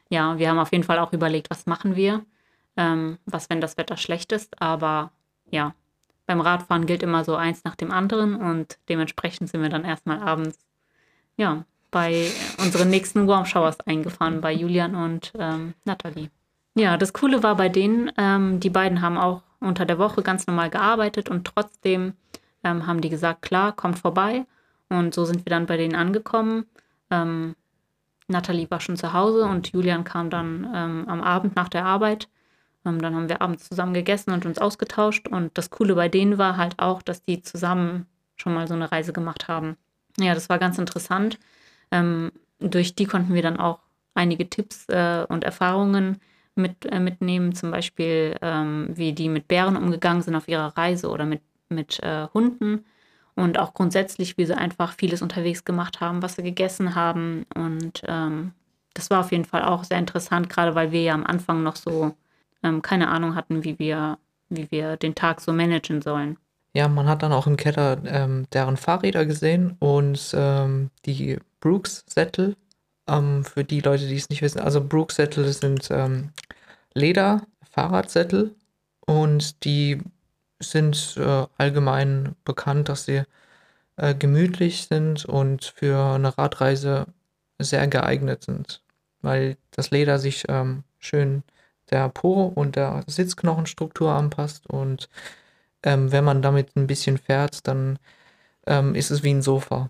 ja, 0.10 0.38
wir 0.38 0.49
haben 0.49 0.60
auf 0.60 0.73
jeden 0.73 0.84
Fall 0.84 0.99
auch 0.99 1.13
überlegt, 1.13 1.49
was 1.49 1.65
machen 1.65 1.95
wir? 1.95 2.25
Ähm, 2.75 3.19
was, 3.25 3.49
wenn 3.49 3.62
das 3.62 3.77
Wetter 3.77 3.95
schlecht 3.95 4.34
ist? 4.34 4.62
Aber 4.62 5.13
ja, 5.49 5.73
beim 6.25 6.41
Radfahren 6.41 6.88
gilt 6.88 7.03
immer 7.03 7.23
so 7.23 7.38
eins 7.38 7.63
nach 7.63 7.75
dem 7.75 7.89
anderen. 7.89 8.36
Und 8.36 8.79
dementsprechend 8.89 9.49
sind 9.49 9.62
wir 9.62 9.69
dann 9.69 9.86
erstmal 9.86 10.21
abends, 10.21 10.60
ja, 11.38 11.63
bei 11.89 12.29
unseren 12.58 12.89
nächsten 12.89 13.27
Warm 13.27 13.45
Showers 13.45 13.79
eingefahren, 13.88 14.41
bei 14.41 14.51
Julian 14.51 14.93
und 14.93 15.32
ähm, 15.39 15.73
Nathalie. 15.86 16.29
Ja, 16.79 16.95
das 16.95 17.11
Coole 17.11 17.43
war 17.43 17.57
bei 17.57 17.67
denen, 17.67 18.09
ähm, 18.17 18.61
die 18.61 18.69
beiden 18.69 19.01
haben 19.01 19.17
auch 19.17 19.41
unter 19.59 19.85
der 19.85 19.99
Woche 19.99 20.21
ganz 20.23 20.47
normal 20.47 20.69
gearbeitet 20.69 21.27
und 21.27 21.43
trotzdem 21.43 22.13
ähm, 22.63 22.87
haben 22.87 23.01
die 23.01 23.09
gesagt, 23.09 23.41
klar, 23.41 23.73
kommt 23.75 23.99
vorbei. 23.99 24.45
Und 24.87 25.13
so 25.13 25.25
sind 25.25 25.45
wir 25.45 25.49
dann 25.49 25.65
bei 25.65 25.75
denen 25.75 25.95
angekommen. 25.95 26.67
Ähm, 27.11 27.57
Nathalie 28.29 28.71
war 28.71 28.79
schon 28.79 28.95
zu 28.95 29.11
Hause 29.11 29.43
und 29.43 29.73
Julian 29.73 30.05
kam 30.05 30.29
dann 30.29 30.71
ähm, 30.73 31.03
am 31.09 31.19
Abend 31.19 31.57
nach 31.57 31.67
der 31.67 31.83
Arbeit. 31.83 32.29
Ähm, 32.85 33.01
dann 33.01 33.13
haben 33.13 33.27
wir 33.27 33.41
abends 33.41 33.67
zusammen 33.67 33.93
gegessen 33.93 34.31
und 34.31 34.45
uns 34.45 34.57
ausgetauscht. 34.57 35.27
Und 35.27 35.57
das 35.57 35.71
Coole 35.71 35.95
bei 35.95 36.07
denen 36.07 36.37
war 36.37 36.55
halt 36.55 36.79
auch, 36.79 37.01
dass 37.01 37.21
die 37.21 37.41
zusammen 37.41 38.05
schon 38.37 38.53
mal 38.53 38.69
so 38.69 38.73
eine 38.73 38.89
Reise 38.89 39.11
gemacht 39.11 39.49
haben. 39.49 39.75
Ja, 40.17 40.33
das 40.33 40.47
war 40.47 40.59
ganz 40.59 40.77
interessant. 40.77 41.39
Ähm, 41.91 42.31
durch 42.59 42.95
die 42.95 43.05
konnten 43.05 43.33
wir 43.33 43.41
dann 43.41 43.59
auch 43.59 43.79
einige 44.13 44.49
Tipps 44.49 44.87
äh, 44.87 45.25
und 45.27 45.43
Erfahrungen 45.43 46.19
mit, 46.55 46.85
äh, 46.85 46.99
mitnehmen, 46.99 47.55
zum 47.55 47.71
Beispiel 47.71 48.35
ähm, 48.41 48.89
wie 48.93 49.13
die 49.13 49.29
mit 49.29 49.47
Bären 49.47 49.77
umgegangen 49.77 50.21
sind 50.21 50.35
auf 50.35 50.47
ihrer 50.47 50.77
Reise 50.77 51.09
oder 51.09 51.25
mit, 51.25 51.41
mit 51.69 52.01
äh, 52.03 52.27
Hunden 52.33 52.85
und 53.35 53.57
auch 53.57 53.73
grundsätzlich, 53.73 54.38
wie 54.38 54.45
sie 54.45 54.57
einfach 54.57 54.93
vieles 54.93 55.21
unterwegs 55.21 55.63
gemacht 55.63 56.01
haben, 56.01 56.21
was 56.21 56.35
sie 56.35 56.43
gegessen 56.43 56.95
haben. 56.95 57.45
Und 57.55 58.01
ähm, 58.05 58.51
das 58.93 59.09
war 59.09 59.21
auf 59.21 59.31
jeden 59.31 59.45
Fall 59.45 59.63
auch 59.63 59.83
sehr 59.83 59.97
interessant, 59.97 60.49
gerade 60.49 60.75
weil 60.75 60.91
wir 60.91 61.01
ja 61.01 61.13
am 61.13 61.25
Anfang 61.25 61.63
noch 61.63 61.77
so 61.77 62.13
ähm, 62.63 62.81
keine 62.81 63.07
Ahnung 63.07 63.35
hatten, 63.35 63.63
wie 63.63 63.79
wir, 63.79 64.17
wie 64.49 64.69
wir 64.71 64.97
den 64.97 65.15
Tag 65.15 65.41
so 65.41 65.53
managen 65.53 66.01
sollen. 66.01 66.38
Ja, 66.73 66.88
man 66.88 67.07
hat 67.07 67.23
dann 67.23 67.31
auch 67.31 67.47
im 67.47 67.57
Keller 67.57 67.97
ähm, 68.05 68.45
deren 68.53 68.77
Fahrräder 68.77 69.25
gesehen 69.25 69.75
und 69.79 70.31
ähm, 70.33 70.91
die 71.05 71.38
Brooks-Sättel. 71.62 72.55
Ähm, 73.09 73.43
für 73.45 73.63
die 73.63 73.81
Leute, 73.81 74.07
die 74.07 74.15
es 74.15 74.29
nicht 74.29 74.41
wissen, 74.41 74.59
also 74.61 74.81
Brooks-Sättel 74.83 75.51
sind 75.51 75.89
ähm, 75.91 76.31
Leder-Fahrradsättel 76.93 78.55
und 79.05 79.63
die 79.65 80.01
sind 80.59 81.15
äh, 81.17 81.45
allgemein 81.57 82.35
bekannt, 82.45 82.89
dass 82.89 83.05
sie 83.05 83.23
äh, 83.97 84.15
gemütlich 84.15 84.87
sind 84.87 85.25
und 85.25 85.65
für 85.65 86.13
eine 86.15 86.37
Radreise 86.37 87.07
sehr 87.59 87.87
geeignet 87.87 88.43
sind, 88.43 88.83
weil 89.21 89.57
das 89.71 89.91
Leder 89.91 90.19
sich 90.19 90.45
ähm, 90.49 90.83
schön 90.99 91.43
der 91.91 92.09
Po 92.09 92.45
und 92.55 92.75
der 92.75 93.03
Sitzknochenstruktur 93.07 94.11
anpasst 94.11 94.67
und 94.67 95.09
ähm, 95.83 96.11
wenn 96.11 96.23
man 96.25 96.41
damit 96.41 96.75
ein 96.75 96.87
bisschen 96.87 97.17
fährt, 97.17 97.67
dann 97.67 97.99
ähm, 98.67 98.95
ist 98.95 99.11
es 99.11 99.23
wie 99.23 99.31
ein 99.33 99.41
Sofa. 99.41 99.89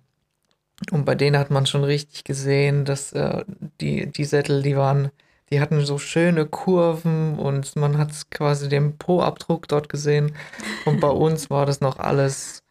Und 0.92 1.06
bei 1.06 1.15
denen 1.15 1.38
hat 1.38 1.52
man 1.52 1.65
schon 1.65 1.84
richtig 1.84 2.24
gesehen, 2.24 2.86
dass 2.86 3.12
äh, 3.13 3.44
die, 3.82 4.12
die 4.12 4.26
Sättel, 4.26 4.62
die 4.63 4.78
waren 4.78 5.12
die 5.52 5.60
hatten 5.60 5.84
so 5.86 5.98
schöne 5.98 6.46
Kurven 6.46 7.38
und 7.39 7.76
man 7.76 7.98
hat 7.98 8.12
quasi 8.30 8.70
den 8.70 8.98
Po-Abdruck 8.98 9.68
dort 9.68 9.89
gesehen. 9.89 10.36
Und 10.86 11.00
bei 11.00 11.08
uns 11.10 11.50
war 11.50 11.65
das 11.65 11.82
noch 11.82 11.98
alles 11.98 12.63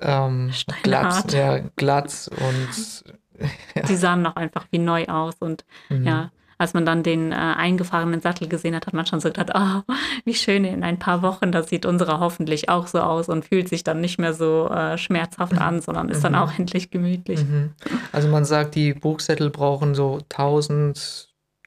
ähm, 0.00 0.50
glatt, 0.82 1.32
ja, 1.32 1.58
glatt 1.76 2.30
und 2.30 3.04
ja. 3.74 3.82
Die 3.82 3.96
sahen 3.96 4.22
noch 4.22 4.36
einfach 4.36 4.66
wie 4.70 4.78
neu 4.78 5.04
aus 5.06 5.34
und 5.40 5.64
mhm. 5.88 6.06
ja, 6.06 6.30
als 6.58 6.74
man 6.74 6.86
dann 6.86 7.02
den 7.02 7.32
äh, 7.32 7.34
eingefahrenen 7.34 8.20
Sattel 8.20 8.48
gesehen 8.48 8.74
hat, 8.74 8.86
hat 8.86 8.94
man 8.94 9.06
schon 9.06 9.20
so 9.20 9.28
gedacht, 9.28 9.52
oh, 9.54 9.92
wie 10.24 10.34
schön 10.34 10.64
in 10.64 10.82
ein 10.82 10.98
paar 10.98 11.22
Wochen, 11.22 11.52
das 11.52 11.68
sieht 11.68 11.86
unsere 11.86 12.20
hoffentlich 12.20 12.68
auch 12.68 12.86
so 12.86 13.00
aus 13.00 13.28
und 13.28 13.44
fühlt 13.44 13.68
sich 13.68 13.84
dann 13.84 14.00
nicht 14.00 14.18
mehr 14.18 14.32
so 14.32 14.68
äh, 14.68 14.96
schmerzhaft 14.98 15.58
an, 15.58 15.80
sondern 15.80 16.08
ist 16.08 16.18
mhm. 16.18 16.22
dann 16.22 16.34
auch 16.36 16.52
endlich 16.58 16.90
gemütlich. 16.90 17.44
Mhm. 17.44 17.70
Also 18.12 18.28
man 18.28 18.44
sagt, 18.44 18.74
die 18.74 18.94
Buchsättel 18.94 19.50
brauchen 19.50 19.94
so 19.94 20.20
1000 20.30 21.26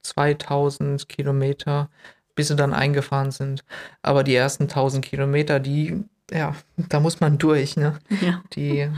2000 0.10 1.08
Kilometer, 1.10 1.90
bis 2.36 2.48
sie 2.48 2.56
dann 2.56 2.74
eingefahren 2.74 3.32
sind. 3.32 3.64
Aber 4.02 4.24
die 4.24 4.36
ersten 4.36 4.64
1000 4.64 5.06
Kilometer, 5.06 5.60
die, 5.60 6.04
ja, 6.32 6.56
da 6.78 7.00
muss 7.00 7.20
man 7.20 7.38
durch, 7.38 7.78
ne? 7.78 8.00
Ja. 8.22 8.42
Die, 8.54 8.90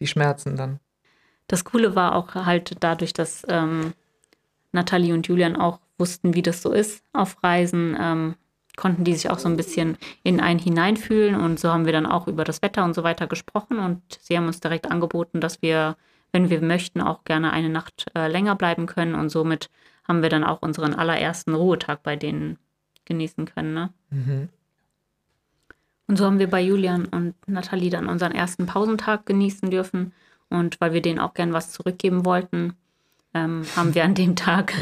die 0.00 0.06
schmerzen 0.06 0.56
dann. 0.56 0.80
Das 1.48 1.64
Coole 1.64 1.94
war 1.94 2.14
auch 2.14 2.34
halt 2.34 2.76
dadurch, 2.80 3.12
dass 3.12 3.44
ähm, 3.48 3.92
Nathalie 4.72 5.14
und 5.14 5.26
Julian 5.28 5.56
auch 5.56 5.80
wussten, 5.98 6.34
wie 6.34 6.42
das 6.42 6.62
so 6.62 6.72
ist 6.72 7.04
auf 7.12 7.42
Reisen, 7.42 7.96
ähm, 8.00 8.34
konnten 8.76 9.04
die 9.04 9.14
sich 9.14 9.30
auch 9.30 9.38
so 9.38 9.48
ein 9.48 9.56
bisschen 9.56 9.98
in 10.22 10.40
einen 10.40 10.58
hineinfühlen 10.58 11.34
und 11.34 11.60
so 11.60 11.70
haben 11.70 11.84
wir 11.84 11.92
dann 11.92 12.06
auch 12.06 12.26
über 12.26 12.44
das 12.44 12.62
Wetter 12.62 12.84
und 12.84 12.94
so 12.94 13.04
weiter 13.04 13.26
gesprochen 13.26 13.78
und 13.78 14.02
sie 14.20 14.36
haben 14.36 14.46
uns 14.46 14.60
direkt 14.60 14.90
angeboten, 14.90 15.40
dass 15.40 15.60
wir, 15.60 15.96
wenn 16.32 16.48
wir 16.48 16.62
möchten, 16.62 17.00
auch 17.00 17.24
gerne 17.24 17.52
eine 17.52 17.68
Nacht 17.68 18.06
äh, 18.16 18.28
länger 18.28 18.56
bleiben 18.56 18.86
können 18.86 19.14
und 19.14 19.28
somit 19.28 19.68
haben 20.08 20.22
wir 20.22 20.30
dann 20.30 20.44
auch 20.44 20.62
unseren 20.62 20.94
allerersten 20.94 21.54
Ruhetag 21.54 22.02
bei 22.02 22.16
denen 22.16 22.58
genießen 23.04 23.44
können. 23.44 23.74
Ne? 23.74 23.90
Mhm. 24.10 24.48
Und 26.08 26.16
so 26.16 26.26
haben 26.26 26.38
wir 26.38 26.50
bei 26.50 26.60
Julian 26.60 27.06
und 27.06 27.34
Nathalie 27.46 27.90
dann 27.90 28.08
unseren 28.08 28.32
ersten 28.32 28.66
Pausentag 28.66 29.26
genießen 29.26 29.70
dürfen. 29.70 30.12
Und 30.50 30.80
weil 30.80 30.92
wir 30.92 31.00
denen 31.00 31.18
auch 31.18 31.32
gern 31.32 31.52
was 31.52 31.72
zurückgeben 31.72 32.26
wollten, 32.26 32.74
ähm, 33.34 33.64
haben 33.76 33.94
wir 33.94 34.04
an 34.04 34.14
dem 34.14 34.36
Tag 34.36 34.74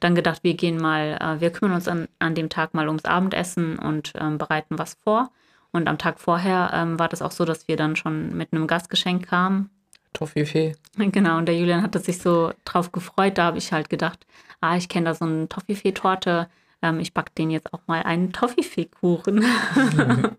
dann 0.00 0.14
gedacht, 0.14 0.42
wir 0.42 0.54
gehen 0.54 0.78
mal, 0.78 1.18
äh, 1.20 1.40
wir 1.40 1.50
kümmern 1.50 1.74
uns 1.74 1.88
an, 1.88 2.08
an 2.18 2.34
dem 2.34 2.48
Tag 2.48 2.74
mal 2.74 2.88
ums 2.88 3.04
Abendessen 3.04 3.78
und 3.78 4.12
ähm, 4.18 4.38
bereiten 4.38 4.78
was 4.78 4.94
vor. 4.94 5.30
Und 5.72 5.88
am 5.88 5.98
Tag 5.98 6.18
vorher 6.18 6.70
ähm, 6.74 6.98
war 6.98 7.08
das 7.08 7.22
auch 7.22 7.30
so, 7.30 7.44
dass 7.44 7.68
wir 7.68 7.76
dann 7.76 7.96
schon 7.96 8.36
mit 8.36 8.52
einem 8.52 8.66
Gastgeschenk 8.66 9.28
kamen. 9.28 9.70
Toffifee. 10.12 10.74
Genau, 10.96 11.38
und 11.38 11.46
der 11.46 11.56
Julian 11.56 11.82
hatte 11.82 12.00
sich 12.00 12.18
so 12.18 12.52
drauf 12.64 12.90
gefreut. 12.90 13.38
Da 13.38 13.44
habe 13.44 13.58
ich 13.58 13.72
halt 13.72 13.88
gedacht, 13.88 14.26
ah, 14.60 14.76
ich 14.76 14.88
kenne 14.88 15.06
da 15.06 15.14
so 15.14 15.24
eine 15.24 15.48
Toffifee-Torte. 15.48 16.48
ähm, 16.82 16.98
ich 16.98 17.14
backe 17.14 17.32
denen 17.36 17.52
jetzt 17.52 17.72
auch 17.72 17.80
mal 17.86 18.02
einen 18.02 18.32
Toffifee-Kuchen. 18.32 19.44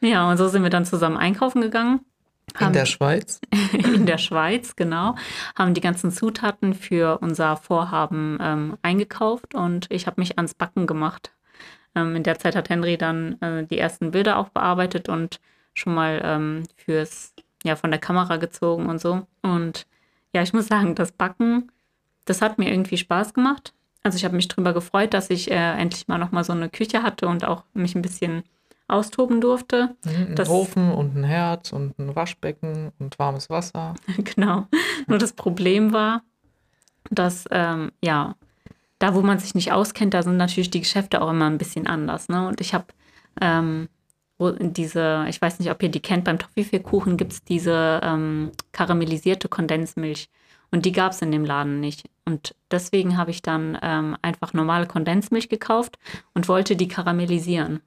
ja, 0.00 0.30
und 0.30 0.36
so 0.36 0.48
sind 0.48 0.62
wir 0.62 0.70
dann 0.70 0.84
zusammen 0.84 1.16
einkaufen 1.16 1.60
gegangen. 1.60 2.00
In 2.60 2.72
der 2.72 2.86
Schweiz? 2.86 3.40
in 3.72 4.06
der 4.06 4.18
Schweiz, 4.18 4.76
genau. 4.76 5.16
Haben 5.56 5.74
die 5.74 5.80
ganzen 5.80 6.10
Zutaten 6.10 6.74
für 6.74 7.18
unser 7.20 7.56
Vorhaben 7.56 8.38
ähm, 8.40 8.78
eingekauft 8.82 9.54
und 9.54 9.86
ich 9.90 10.06
habe 10.06 10.20
mich 10.20 10.38
ans 10.38 10.54
Backen 10.54 10.86
gemacht. 10.86 11.32
Ähm, 11.94 12.16
in 12.16 12.22
der 12.22 12.38
Zeit 12.38 12.54
hat 12.54 12.68
Henry 12.68 12.96
dann 12.96 13.40
äh, 13.40 13.64
die 13.64 13.78
ersten 13.78 14.10
Bilder 14.10 14.38
auch 14.38 14.50
bearbeitet 14.50 15.08
und 15.08 15.40
schon 15.74 15.94
mal 15.94 16.20
ähm, 16.24 16.62
fürs, 16.76 17.34
ja, 17.64 17.76
von 17.76 17.90
der 17.90 18.00
Kamera 18.00 18.36
gezogen 18.36 18.86
und 18.86 19.00
so. 19.00 19.26
Und 19.42 19.86
ja, 20.32 20.42
ich 20.42 20.52
muss 20.52 20.66
sagen, 20.66 20.94
das 20.94 21.12
Backen, 21.12 21.72
das 22.24 22.42
hat 22.42 22.58
mir 22.58 22.70
irgendwie 22.70 22.98
Spaß 22.98 23.34
gemacht. 23.34 23.72
Also 24.02 24.16
ich 24.16 24.24
habe 24.24 24.36
mich 24.36 24.48
darüber 24.48 24.72
gefreut, 24.72 25.14
dass 25.14 25.30
ich 25.30 25.50
äh, 25.50 25.54
endlich 25.54 26.06
mal 26.06 26.18
nochmal 26.18 26.44
so 26.44 26.52
eine 26.52 26.68
Küche 26.68 27.02
hatte 27.02 27.26
und 27.26 27.44
auch 27.44 27.64
mich 27.74 27.94
ein 27.94 28.02
bisschen 28.02 28.44
austoben 28.88 29.40
durfte. 29.40 29.96
Mhm, 30.04 30.26
ein 30.28 30.34
das, 30.36 30.48
Ofen 30.48 30.92
und 30.92 31.16
ein 31.16 31.24
Herd 31.24 31.72
und 31.72 31.98
ein 31.98 32.14
Waschbecken 32.14 32.92
und 32.98 33.18
warmes 33.18 33.50
Wasser. 33.50 33.94
genau. 34.34 34.66
Nur 35.06 35.18
das 35.18 35.32
Problem 35.32 35.92
war, 35.92 36.22
dass, 37.10 37.44
ähm, 37.50 37.92
ja, 38.02 38.34
da 38.98 39.14
wo 39.14 39.20
man 39.20 39.38
sich 39.38 39.54
nicht 39.54 39.72
auskennt, 39.72 40.14
da 40.14 40.22
sind 40.22 40.36
natürlich 40.36 40.70
die 40.70 40.80
Geschäfte 40.80 41.20
auch 41.20 41.30
immer 41.30 41.46
ein 41.46 41.58
bisschen 41.58 41.86
anders. 41.86 42.28
Ne? 42.28 42.46
Und 42.48 42.60
ich 42.60 42.74
habe 42.74 42.86
ähm, 43.40 43.88
diese, 44.38 45.26
ich 45.28 45.40
weiß 45.40 45.58
nicht, 45.58 45.70
ob 45.70 45.82
ihr 45.82 45.88
die 45.88 46.00
kennt, 46.00 46.24
beim 46.24 46.38
Toffifee-Kuchen 46.38 47.16
gibt 47.16 47.32
es 47.32 47.44
diese 47.44 48.00
ähm, 48.02 48.52
karamellisierte 48.72 49.48
Kondensmilch. 49.48 50.28
Und 50.70 50.84
die 50.84 50.92
gab 50.92 51.12
es 51.12 51.22
in 51.22 51.30
dem 51.30 51.44
Laden 51.44 51.80
nicht. 51.80 52.08
Und 52.24 52.54
deswegen 52.70 53.16
habe 53.16 53.30
ich 53.30 53.40
dann 53.40 53.78
ähm, 53.82 54.16
einfach 54.20 54.52
normale 54.52 54.86
Kondensmilch 54.86 55.48
gekauft 55.48 55.98
und 56.34 56.48
wollte 56.48 56.76
die 56.76 56.88
karamellisieren. 56.88 57.80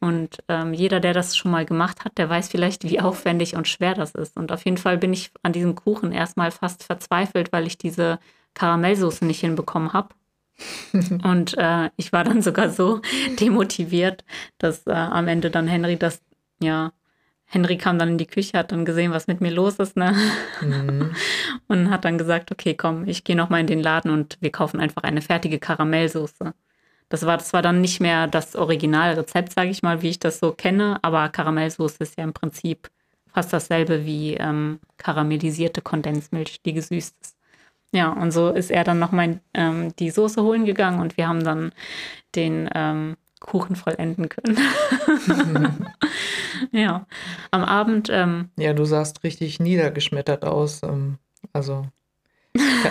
Und 0.00 0.38
ähm, 0.48 0.74
jeder, 0.74 1.00
der 1.00 1.12
das 1.12 1.36
schon 1.36 1.50
mal 1.50 1.64
gemacht 1.64 2.04
hat, 2.04 2.18
der 2.18 2.28
weiß 2.28 2.48
vielleicht, 2.48 2.84
wie 2.84 3.00
aufwendig 3.00 3.56
und 3.56 3.68
schwer 3.68 3.94
das 3.94 4.14
ist. 4.14 4.36
Und 4.36 4.52
auf 4.52 4.64
jeden 4.64 4.78
Fall 4.78 4.98
bin 4.98 5.12
ich 5.12 5.30
an 5.42 5.52
diesem 5.52 5.74
Kuchen 5.74 6.12
erstmal 6.12 6.50
fast 6.50 6.84
verzweifelt, 6.84 7.52
weil 7.52 7.66
ich 7.66 7.78
diese 7.78 8.18
Karamellsoße 8.54 9.24
nicht 9.24 9.40
hinbekommen 9.40 9.92
habe. 9.92 10.14
und 11.22 11.56
äh, 11.56 11.90
ich 11.96 12.12
war 12.12 12.24
dann 12.24 12.42
sogar 12.42 12.70
so 12.70 13.00
demotiviert, 13.40 14.24
dass 14.58 14.86
äh, 14.86 14.92
am 14.92 15.28
Ende 15.28 15.50
dann 15.50 15.68
Henry 15.68 15.96
das, 15.96 16.20
ja, 16.60 16.92
Henry 17.50 17.78
kam 17.78 17.98
dann 17.98 18.10
in 18.10 18.18
die 18.18 18.26
Küche, 18.26 18.58
hat 18.58 18.72
dann 18.72 18.84
gesehen, 18.84 19.10
was 19.10 19.26
mit 19.26 19.40
mir 19.40 19.50
los 19.50 19.76
ist, 19.76 19.96
ne? 19.96 20.14
Mhm. 20.60 21.14
Und 21.66 21.88
hat 21.88 22.04
dann 22.04 22.18
gesagt, 22.18 22.52
okay, 22.52 22.74
komm, 22.74 23.08
ich 23.08 23.24
gehe 23.24 23.36
nochmal 23.36 23.60
in 23.60 23.66
den 23.66 23.80
Laden 23.80 24.10
und 24.10 24.36
wir 24.40 24.52
kaufen 24.52 24.80
einfach 24.80 25.02
eine 25.02 25.22
fertige 25.22 25.58
Karamellsoße. 25.58 26.52
Das 27.08 27.24
war, 27.24 27.38
das 27.38 27.52
war 27.52 27.62
dann 27.62 27.80
nicht 27.80 28.00
mehr 28.00 28.26
das 28.26 28.54
Originalrezept, 28.54 29.54
sage 29.54 29.70
ich 29.70 29.82
mal, 29.82 30.02
wie 30.02 30.10
ich 30.10 30.18
das 30.18 30.40
so 30.40 30.52
kenne, 30.52 30.98
aber 31.02 31.28
Karamellsoße 31.28 31.96
ist 32.00 32.18
ja 32.18 32.24
im 32.24 32.34
Prinzip 32.34 32.90
fast 33.32 33.52
dasselbe 33.52 34.04
wie 34.04 34.34
ähm, 34.34 34.80
karamellisierte 34.96 35.80
Kondensmilch, 35.80 36.60
die 36.62 36.72
gesüßt 36.72 37.14
ist. 37.20 37.36
Ja, 37.92 38.10
und 38.12 38.32
so 38.32 38.50
ist 38.50 38.70
er 38.70 38.84
dann 38.84 38.98
nochmal 38.98 39.40
ähm, 39.54 39.94
die 39.98 40.10
Soße 40.10 40.42
holen 40.42 40.66
gegangen 40.66 41.00
und 41.00 41.16
wir 41.16 41.26
haben 41.26 41.42
dann 41.42 41.72
den 42.34 42.68
ähm, 42.74 43.16
Kuchen 43.40 43.76
vollenden 43.76 44.28
können. 44.28 44.58
ja, 46.72 47.06
am 47.50 47.64
Abend. 47.64 48.08
Ähm, 48.10 48.50
ja, 48.58 48.74
du 48.74 48.84
sahst 48.84 49.24
richtig 49.24 49.60
niedergeschmettert 49.60 50.44
aus. 50.44 50.82
Ähm, 50.82 51.18
also 51.52 51.86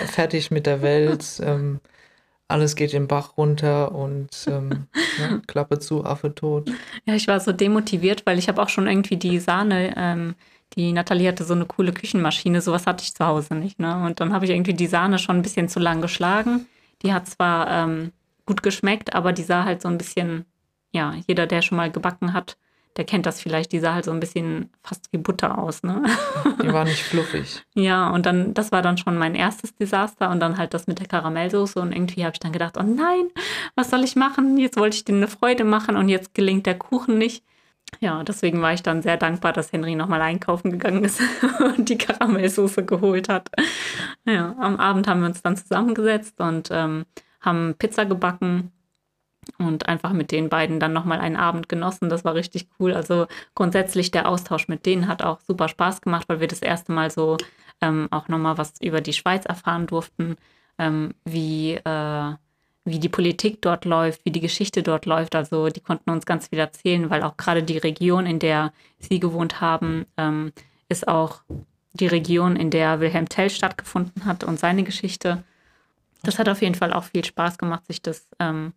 fertig 0.06 0.50
mit 0.50 0.66
der 0.66 0.82
Welt. 0.82 1.40
Alles 2.48 2.76
geht 2.76 2.94
den 2.94 3.08
Bach 3.08 3.36
runter 3.36 3.94
und 3.94 4.30
ähm, 4.48 4.86
ja, 5.18 5.38
Klappe 5.46 5.78
zu, 5.78 6.04
Affe 6.04 6.34
tot. 6.34 6.70
Ja, 7.04 7.14
ich 7.14 7.28
war 7.28 7.40
so 7.40 7.52
demotiviert, 7.52 8.24
weil 8.24 8.38
ich 8.38 8.48
habe 8.48 8.62
auch 8.62 8.70
schon 8.70 8.86
irgendwie 8.86 9.18
die 9.18 9.38
Sahne, 9.38 9.94
ähm, 9.96 10.34
die 10.74 10.92
Nathalie 10.92 11.28
hatte 11.28 11.44
so 11.44 11.54
eine 11.54 11.66
coole 11.66 11.92
Küchenmaschine, 11.92 12.62
sowas 12.62 12.86
hatte 12.86 13.04
ich 13.04 13.14
zu 13.14 13.26
Hause 13.26 13.54
nicht. 13.54 13.78
Ne? 13.78 14.02
Und 14.04 14.20
dann 14.20 14.32
habe 14.32 14.46
ich 14.46 14.50
irgendwie 14.50 14.74
die 14.74 14.86
Sahne 14.86 15.18
schon 15.18 15.36
ein 15.36 15.42
bisschen 15.42 15.68
zu 15.68 15.78
lang 15.78 16.00
geschlagen. 16.00 16.66
Die 17.02 17.12
hat 17.12 17.28
zwar 17.28 17.70
ähm, 17.70 18.12
gut 18.46 18.62
geschmeckt, 18.62 19.14
aber 19.14 19.32
die 19.32 19.42
sah 19.42 19.64
halt 19.64 19.82
so 19.82 19.88
ein 19.88 19.98
bisschen, 19.98 20.46
ja, 20.90 21.14
jeder, 21.26 21.46
der 21.46 21.60
schon 21.62 21.76
mal 21.76 21.90
gebacken 21.90 22.32
hat, 22.32 22.56
der 22.98 23.04
kennt 23.04 23.26
das 23.26 23.40
vielleicht, 23.40 23.70
die 23.70 23.78
sah 23.78 23.94
halt 23.94 24.04
so 24.04 24.10
ein 24.10 24.18
bisschen 24.18 24.70
fast 24.82 25.06
wie 25.12 25.18
Butter 25.18 25.56
aus, 25.56 25.84
ne? 25.84 26.02
Die 26.60 26.72
war 26.72 26.84
nicht 26.84 27.04
fluffig. 27.04 27.62
ja, 27.74 28.10
und 28.10 28.26
dann, 28.26 28.54
das 28.54 28.72
war 28.72 28.82
dann 28.82 28.98
schon 28.98 29.16
mein 29.16 29.36
erstes 29.36 29.72
Desaster 29.76 30.30
und 30.30 30.40
dann 30.40 30.58
halt 30.58 30.74
das 30.74 30.88
mit 30.88 30.98
der 30.98 31.06
Karamellsoße 31.06 31.80
und 31.80 31.92
irgendwie 31.92 32.24
habe 32.24 32.34
ich 32.34 32.40
dann 32.40 32.50
gedacht, 32.50 32.76
oh 32.76 32.82
nein, 32.82 33.28
was 33.76 33.90
soll 33.90 34.02
ich 34.02 34.16
machen? 34.16 34.58
Jetzt 34.58 34.76
wollte 34.76 34.96
ich 34.96 35.04
denen 35.04 35.18
eine 35.18 35.28
Freude 35.28 35.62
machen 35.62 35.96
und 35.96 36.08
jetzt 36.08 36.34
gelingt 36.34 36.66
der 36.66 36.76
Kuchen 36.76 37.18
nicht. 37.18 37.44
Ja, 38.00 38.24
deswegen 38.24 38.60
war 38.60 38.72
ich 38.72 38.82
dann 38.82 39.00
sehr 39.00 39.16
dankbar, 39.16 39.52
dass 39.52 39.72
Henry 39.72 39.94
nochmal 39.94 40.20
einkaufen 40.20 40.72
gegangen 40.72 41.04
ist 41.04 41.20
und 41.76 41.88
die 41.88 41.98
Karamellsoße 41.98 42.84
geholt 42.84 43.28
hat. 43.28 43.48
Ja, 44.26 44.56
am 44.58 44.76
Abend 44.76 45.06
haben 45.06 45.20
wir 45.20 45.28
uns 45.28 45.40
dann 45.40 45.56
zusammengesetzt 45.56 46.40
und 46.40 46.68
ähm, 46.72 47.06
haben 47.40 47.76
Pizza 47.78 48.06
gebacken 48.06 48.72
und 49.56 49.88
einfach 49.88 50.12
mit 50.12 50.30
den 50.30 50.48
beiden 50.48 50.80
dann 50.80 50.92
nochmal 50.92 51.20
einen 51.20 51.36
Abend 51.36 51.68
genossen. 51.68 52.08
Das 52.08 52.24
war 52.24 52.34
richtig 52.34 52.68
cool. 52.78 52.92
Also 52.92 53.26
grundsätzlich 53.54 54.10
der 54.10 54.28
Austausch 54.28 54.68
mit 54.68 54.86
denen 54.86 55.08
hat 55.08 55.22
auch 55.22 55.40
super 55.40 55.68
Spaß 55.68 56.00
gemacht, 56.00 56.28
weil 56.28 56.40
wir 56.40 56.48
das 56.48 56.60
erste 56.60 56.92
Mal 56.92 57.10
so 57.10 57.36
ähm, 57.80 58.08
auch 58.10 58.28
nochmal 58.28 58.58
was 58.58 58.80
über 58.80 59.00
die 59.00 59.12
Schweiz 59.12 59.44
erfahren 59.44 59.86
durften, 59.86 60.36
ähm, 60.78 61.14
wie, 61.24 61.74
äh, 61.74 62.34
wie 62.84 62.98
die 62.98 63.08
Politik 63.08 63.62
dort 63.62 63.84
läuft, 63.84 64.24
wie 64.24 64.30
die 64.30 64.40
Geschichte 64.40 64.82
dort 64.82 65.06
läuft. 65.06 65.34
Also 65.34 65.68
die 65.68 65.80
konnten 65.80 66.10
uns 66.10 66.26
ganz 66.26 66.48
viel 66.48 66.58
erzählen, 66.58 67.10
weil 67.10 67.22
auch 67.22 67.36
gerade 67.36 67.62
die 67.62 67.78
Region, 67.78 68.26
in 68.26 68.38
der 68.38 68.72
sie 68.98 69.20
gewohnt 69.20 69.60
haben, 69.60 70.06
ähm, 70.16 70.52
ist 70.88 71.08
auch 71.08 71.42
die 71.92 72.06
Region, 72.06 72.56
in 72.56 72.70
der 72.70 73.00
Wilhelm 73.00 73.28
Tell 73.28 73.50
stattgefunden 73.50 74.24
hat 74.24 74.44
und 74.44 74.58
seine 74.58 74.84
Geschichte. 74.84 75.42
Das 76.22 76.38
hat 76.38 76.48
auf 76.48 76.62
jeden 76.62 76.74
Fall 76.74 76.92
auch 76.92 77.04
viel 77.04 77.24
Spaß 77.24 77.58
gemacht, 77.58 77.86
sich 77.86 78.02
das 78.02 78.28
ähm, 78.38 78.72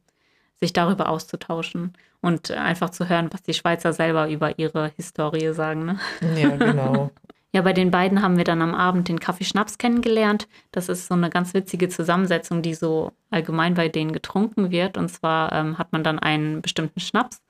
sich 0.62 0.72
darüber 0.72 1.10
auszutauschen 1.10 1.94
und 2.22 2.52
einfach 2.52 2.92
zu 2.92 3.10
hören, 3.10 3.30
was 3.32 3.42
die 3.42 3.54
Schweizer 3.54 3.92
selber 3.92 4.30
über 4.30 4.58
ihre 4.58 4.92
Historie 4.96 5.54
sagen. 5.54 5.86
Ne? 5.86 6.00
Ja, 6.36 6.56
genau. 6.56 7.12
Ja, 7.54 7.62
bei 7.64 7.74
den 7.74 7.92
beiden 7.92 8.22
haben 8.22 8.38
wir 8.38 8.46
dann 8.46 8.62
am 8.62 8.74
Abend 8.74 9.10
den 9.10 9.20
Kaffeeschnaps 9.20 9.78
kennengelernt. 9.78 10.48
Das 10.72 10.88
ist 10.88 11.08
so 11.08 11.16
eine 11.16 11.30
ganz 11.30 11.54
witzige 11.54 11.90
Zusammensetzung, 11.90 12.62
die 12.62 12.74
so 12.74 13.12
allgemein 13.30 13.74
bei 13.74 13.90
denen 13.90 14.14
getrunken 14.14 14.72
wird. 14.72 14.98
Und 14.98 15.10
zwar 15.10 15.52
ähm, 15.52 15.78
hat 15.78 15.92
man 15.92 16.02
dann 16.02 16.18
einen 16.18 16.62
bestimmten 16.62 17.02
Schnaps. 17.02 17.42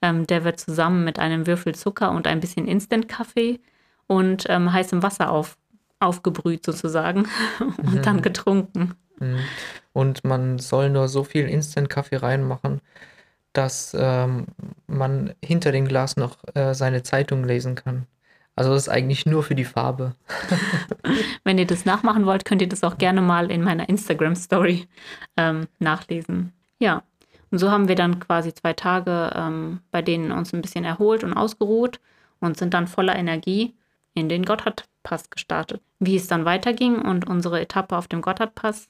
Ähm, 0.00 0.28
der 0.28 0.44
wird 0.44 0.60
zusammen 0.60 1.02
mit 1.02 1.18
einem 1.18 1.48
Würfel 1.48 1.74
Zucker 1.74 2.12
und 2.12 2.28
ein 2.28 2.38
bisschen 2.38 2.68
Instant-Kaffee 2.68 3.58
und 4.06 4.44
ähm, 4.48 4.72
heißem 4.72 5.02
Wasser 5.02 5.32
auf, 5.32 5.58
aufgebrüht 5.98 6.64
sozusagen 6.64 7.26
und 7.58 7.94
mhm. 7.94 8.02
dann 8.02 8.22
getrunken. 8.22 8.94
Mhm. 9.20 9.40
Und 9.92 10.24
man 10.24 10.58
soll 10.58 10.90
nur 10.90 11.08
so 11.08 11.24
viel 11.24 11.48
Instant-Kaffee 11.48 12.16
reinmachen, 12.16 12.80
dass 13.52 13.96
ähm, 13.98 14.46
man 14.86 15.34
hinter 15.44 15.72
dem 15.72 15.88
Glas 15.88 16.16
noch 16.16 16.36
äh, 16.54 16.74
seine 16.74 17.02
Zeitung 17.02 17.44
lesen 17.44 17.74
kann. 17.74 18.06
Also 18.54 18.72
das 18.72 18.82
ist 18.82 18.88
eigentlich 18.88 19.24
nur 19.24 19.44
für 19.44 19.54
die 19.54 19.64
Farbe. 19.64 20.14
Wenn 21.44 21.58
ihr 21.58 21.66
das 21.66 21.84
nachmachen 21.84 22.26
wollt, 22.26 22.44
könnt 22.44 22.60
ihr 22.60 22.68
das 22.68 22.82
auch 22.82 22.98
gerne 22.98 23.20
mal 23.20 23.50
in 23.50 23.62
meiner 23.62 23.88
Instagram-Story 23.88 24.88
ähm, 25.36 25.68
nachlesen. 25.78 26.52
Ja, 26.80 27.04
und 27.50 27.58
so 27.58 27.70
haben 27.70 27.88
wir 27.88 27.94
dann 27.94 28.18
quasi 28.18 28.52
zwei 28.52 28.72
Tage 28.72 29.32
ähm, 29.34 29.80
bei 29.90 30.02
denen 30.02 30.32
uns 30.32 30.52
ein 30.52 30.62
bisschen 30.62 30.84
erholt 30.84 31.24
und 31.24 31.34
ausgeruht 31.34 32.00
und 32.40 32.56
sind 32.56 32.74
dann 32.74 32.88
voller 32.88 33.16
Energie 33.16 33.74
in 34.14 34.28
den 34.28 34.44
Gotthardpass 34.44 35.30
gestartet. 35.30 35.80
Wie 35.98 36.16
es 36.16 36.26
dann 36.26 36.44
weiterging 36.44 37.00
und 37.00 37.26
unsere 37.28 37.60
Etappe 37.60 37.96
auf 37.96 38.08
dem 38.08 38.20
Gotthardpass 38.22 38.88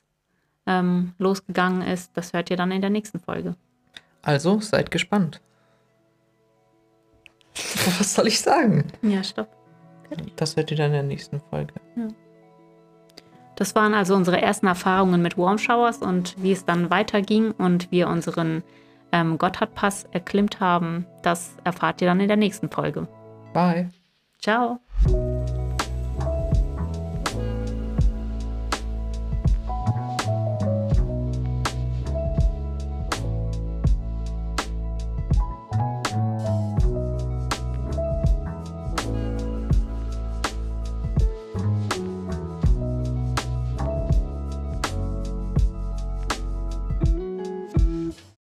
ähm, 0.68 1.14
losgegangen 1.18 1.82
ist, 1.82 2.12
das 2.14 2.32
hört 2.32 2.50
ihr 2.50 2.56
dann 2.56 2.70
in 2.70 2.80
der 2.80 2.90
nächsten 2.90 3.18
Folge. 3.18 3.56
Also 4.22 4.60
seid 4.60 4.90
gespannt. 4.90 5.40
Was 7.98 8.14
soll 8.14 8.28
ich 8.28 8.40
sagen? 8.40 8.84
Ja, 9.02 9.24
stopp. 9.24 9.48
Fertig. 10.06 10.36
Das 10.36 10.56
hört 10.56 10.70
ihr 10.70 10.76
dann 10.76 10.88
in 10.88 10.92
der 10.92 11.02
nächsten 11.02 11.40
Folge. 11.40 11.74
Ja. 11.96 12.08
Das 13.56 13.74
waren 13.74 13.94
also 13.94 14.14
unsere 14.14 14.40
ersten 14.40 14.66
Erfahrungen 14.66 15.20
mit 15.20 15.36
Warm 15.36 15.58
Showers 15.58 15.98
und 15.98 16.36
wie 16.40 16.52
es 16.52 16.64
dann 16.64 16.90
weiterging 16.90 17.50
und 17.52 17.90
wir 17.90 18.08
unseren 18.08 18.62
ähm, 19.10 19.38
Gotthardpass 19.38 20.06
erklimmt 20.12 20.60
haben, 20.60 21.06
das 21.22 21.56
erfahrt 21.64 22.00
ihr 22.00 22.08
dann 22.08 22.20
in 22.20 22.28
der 22.28 22.36
nächsten 22.36 22.68
Folge. 22.70 23.08
Bye. 23.52 23.88
Ciao. 24.40 24.78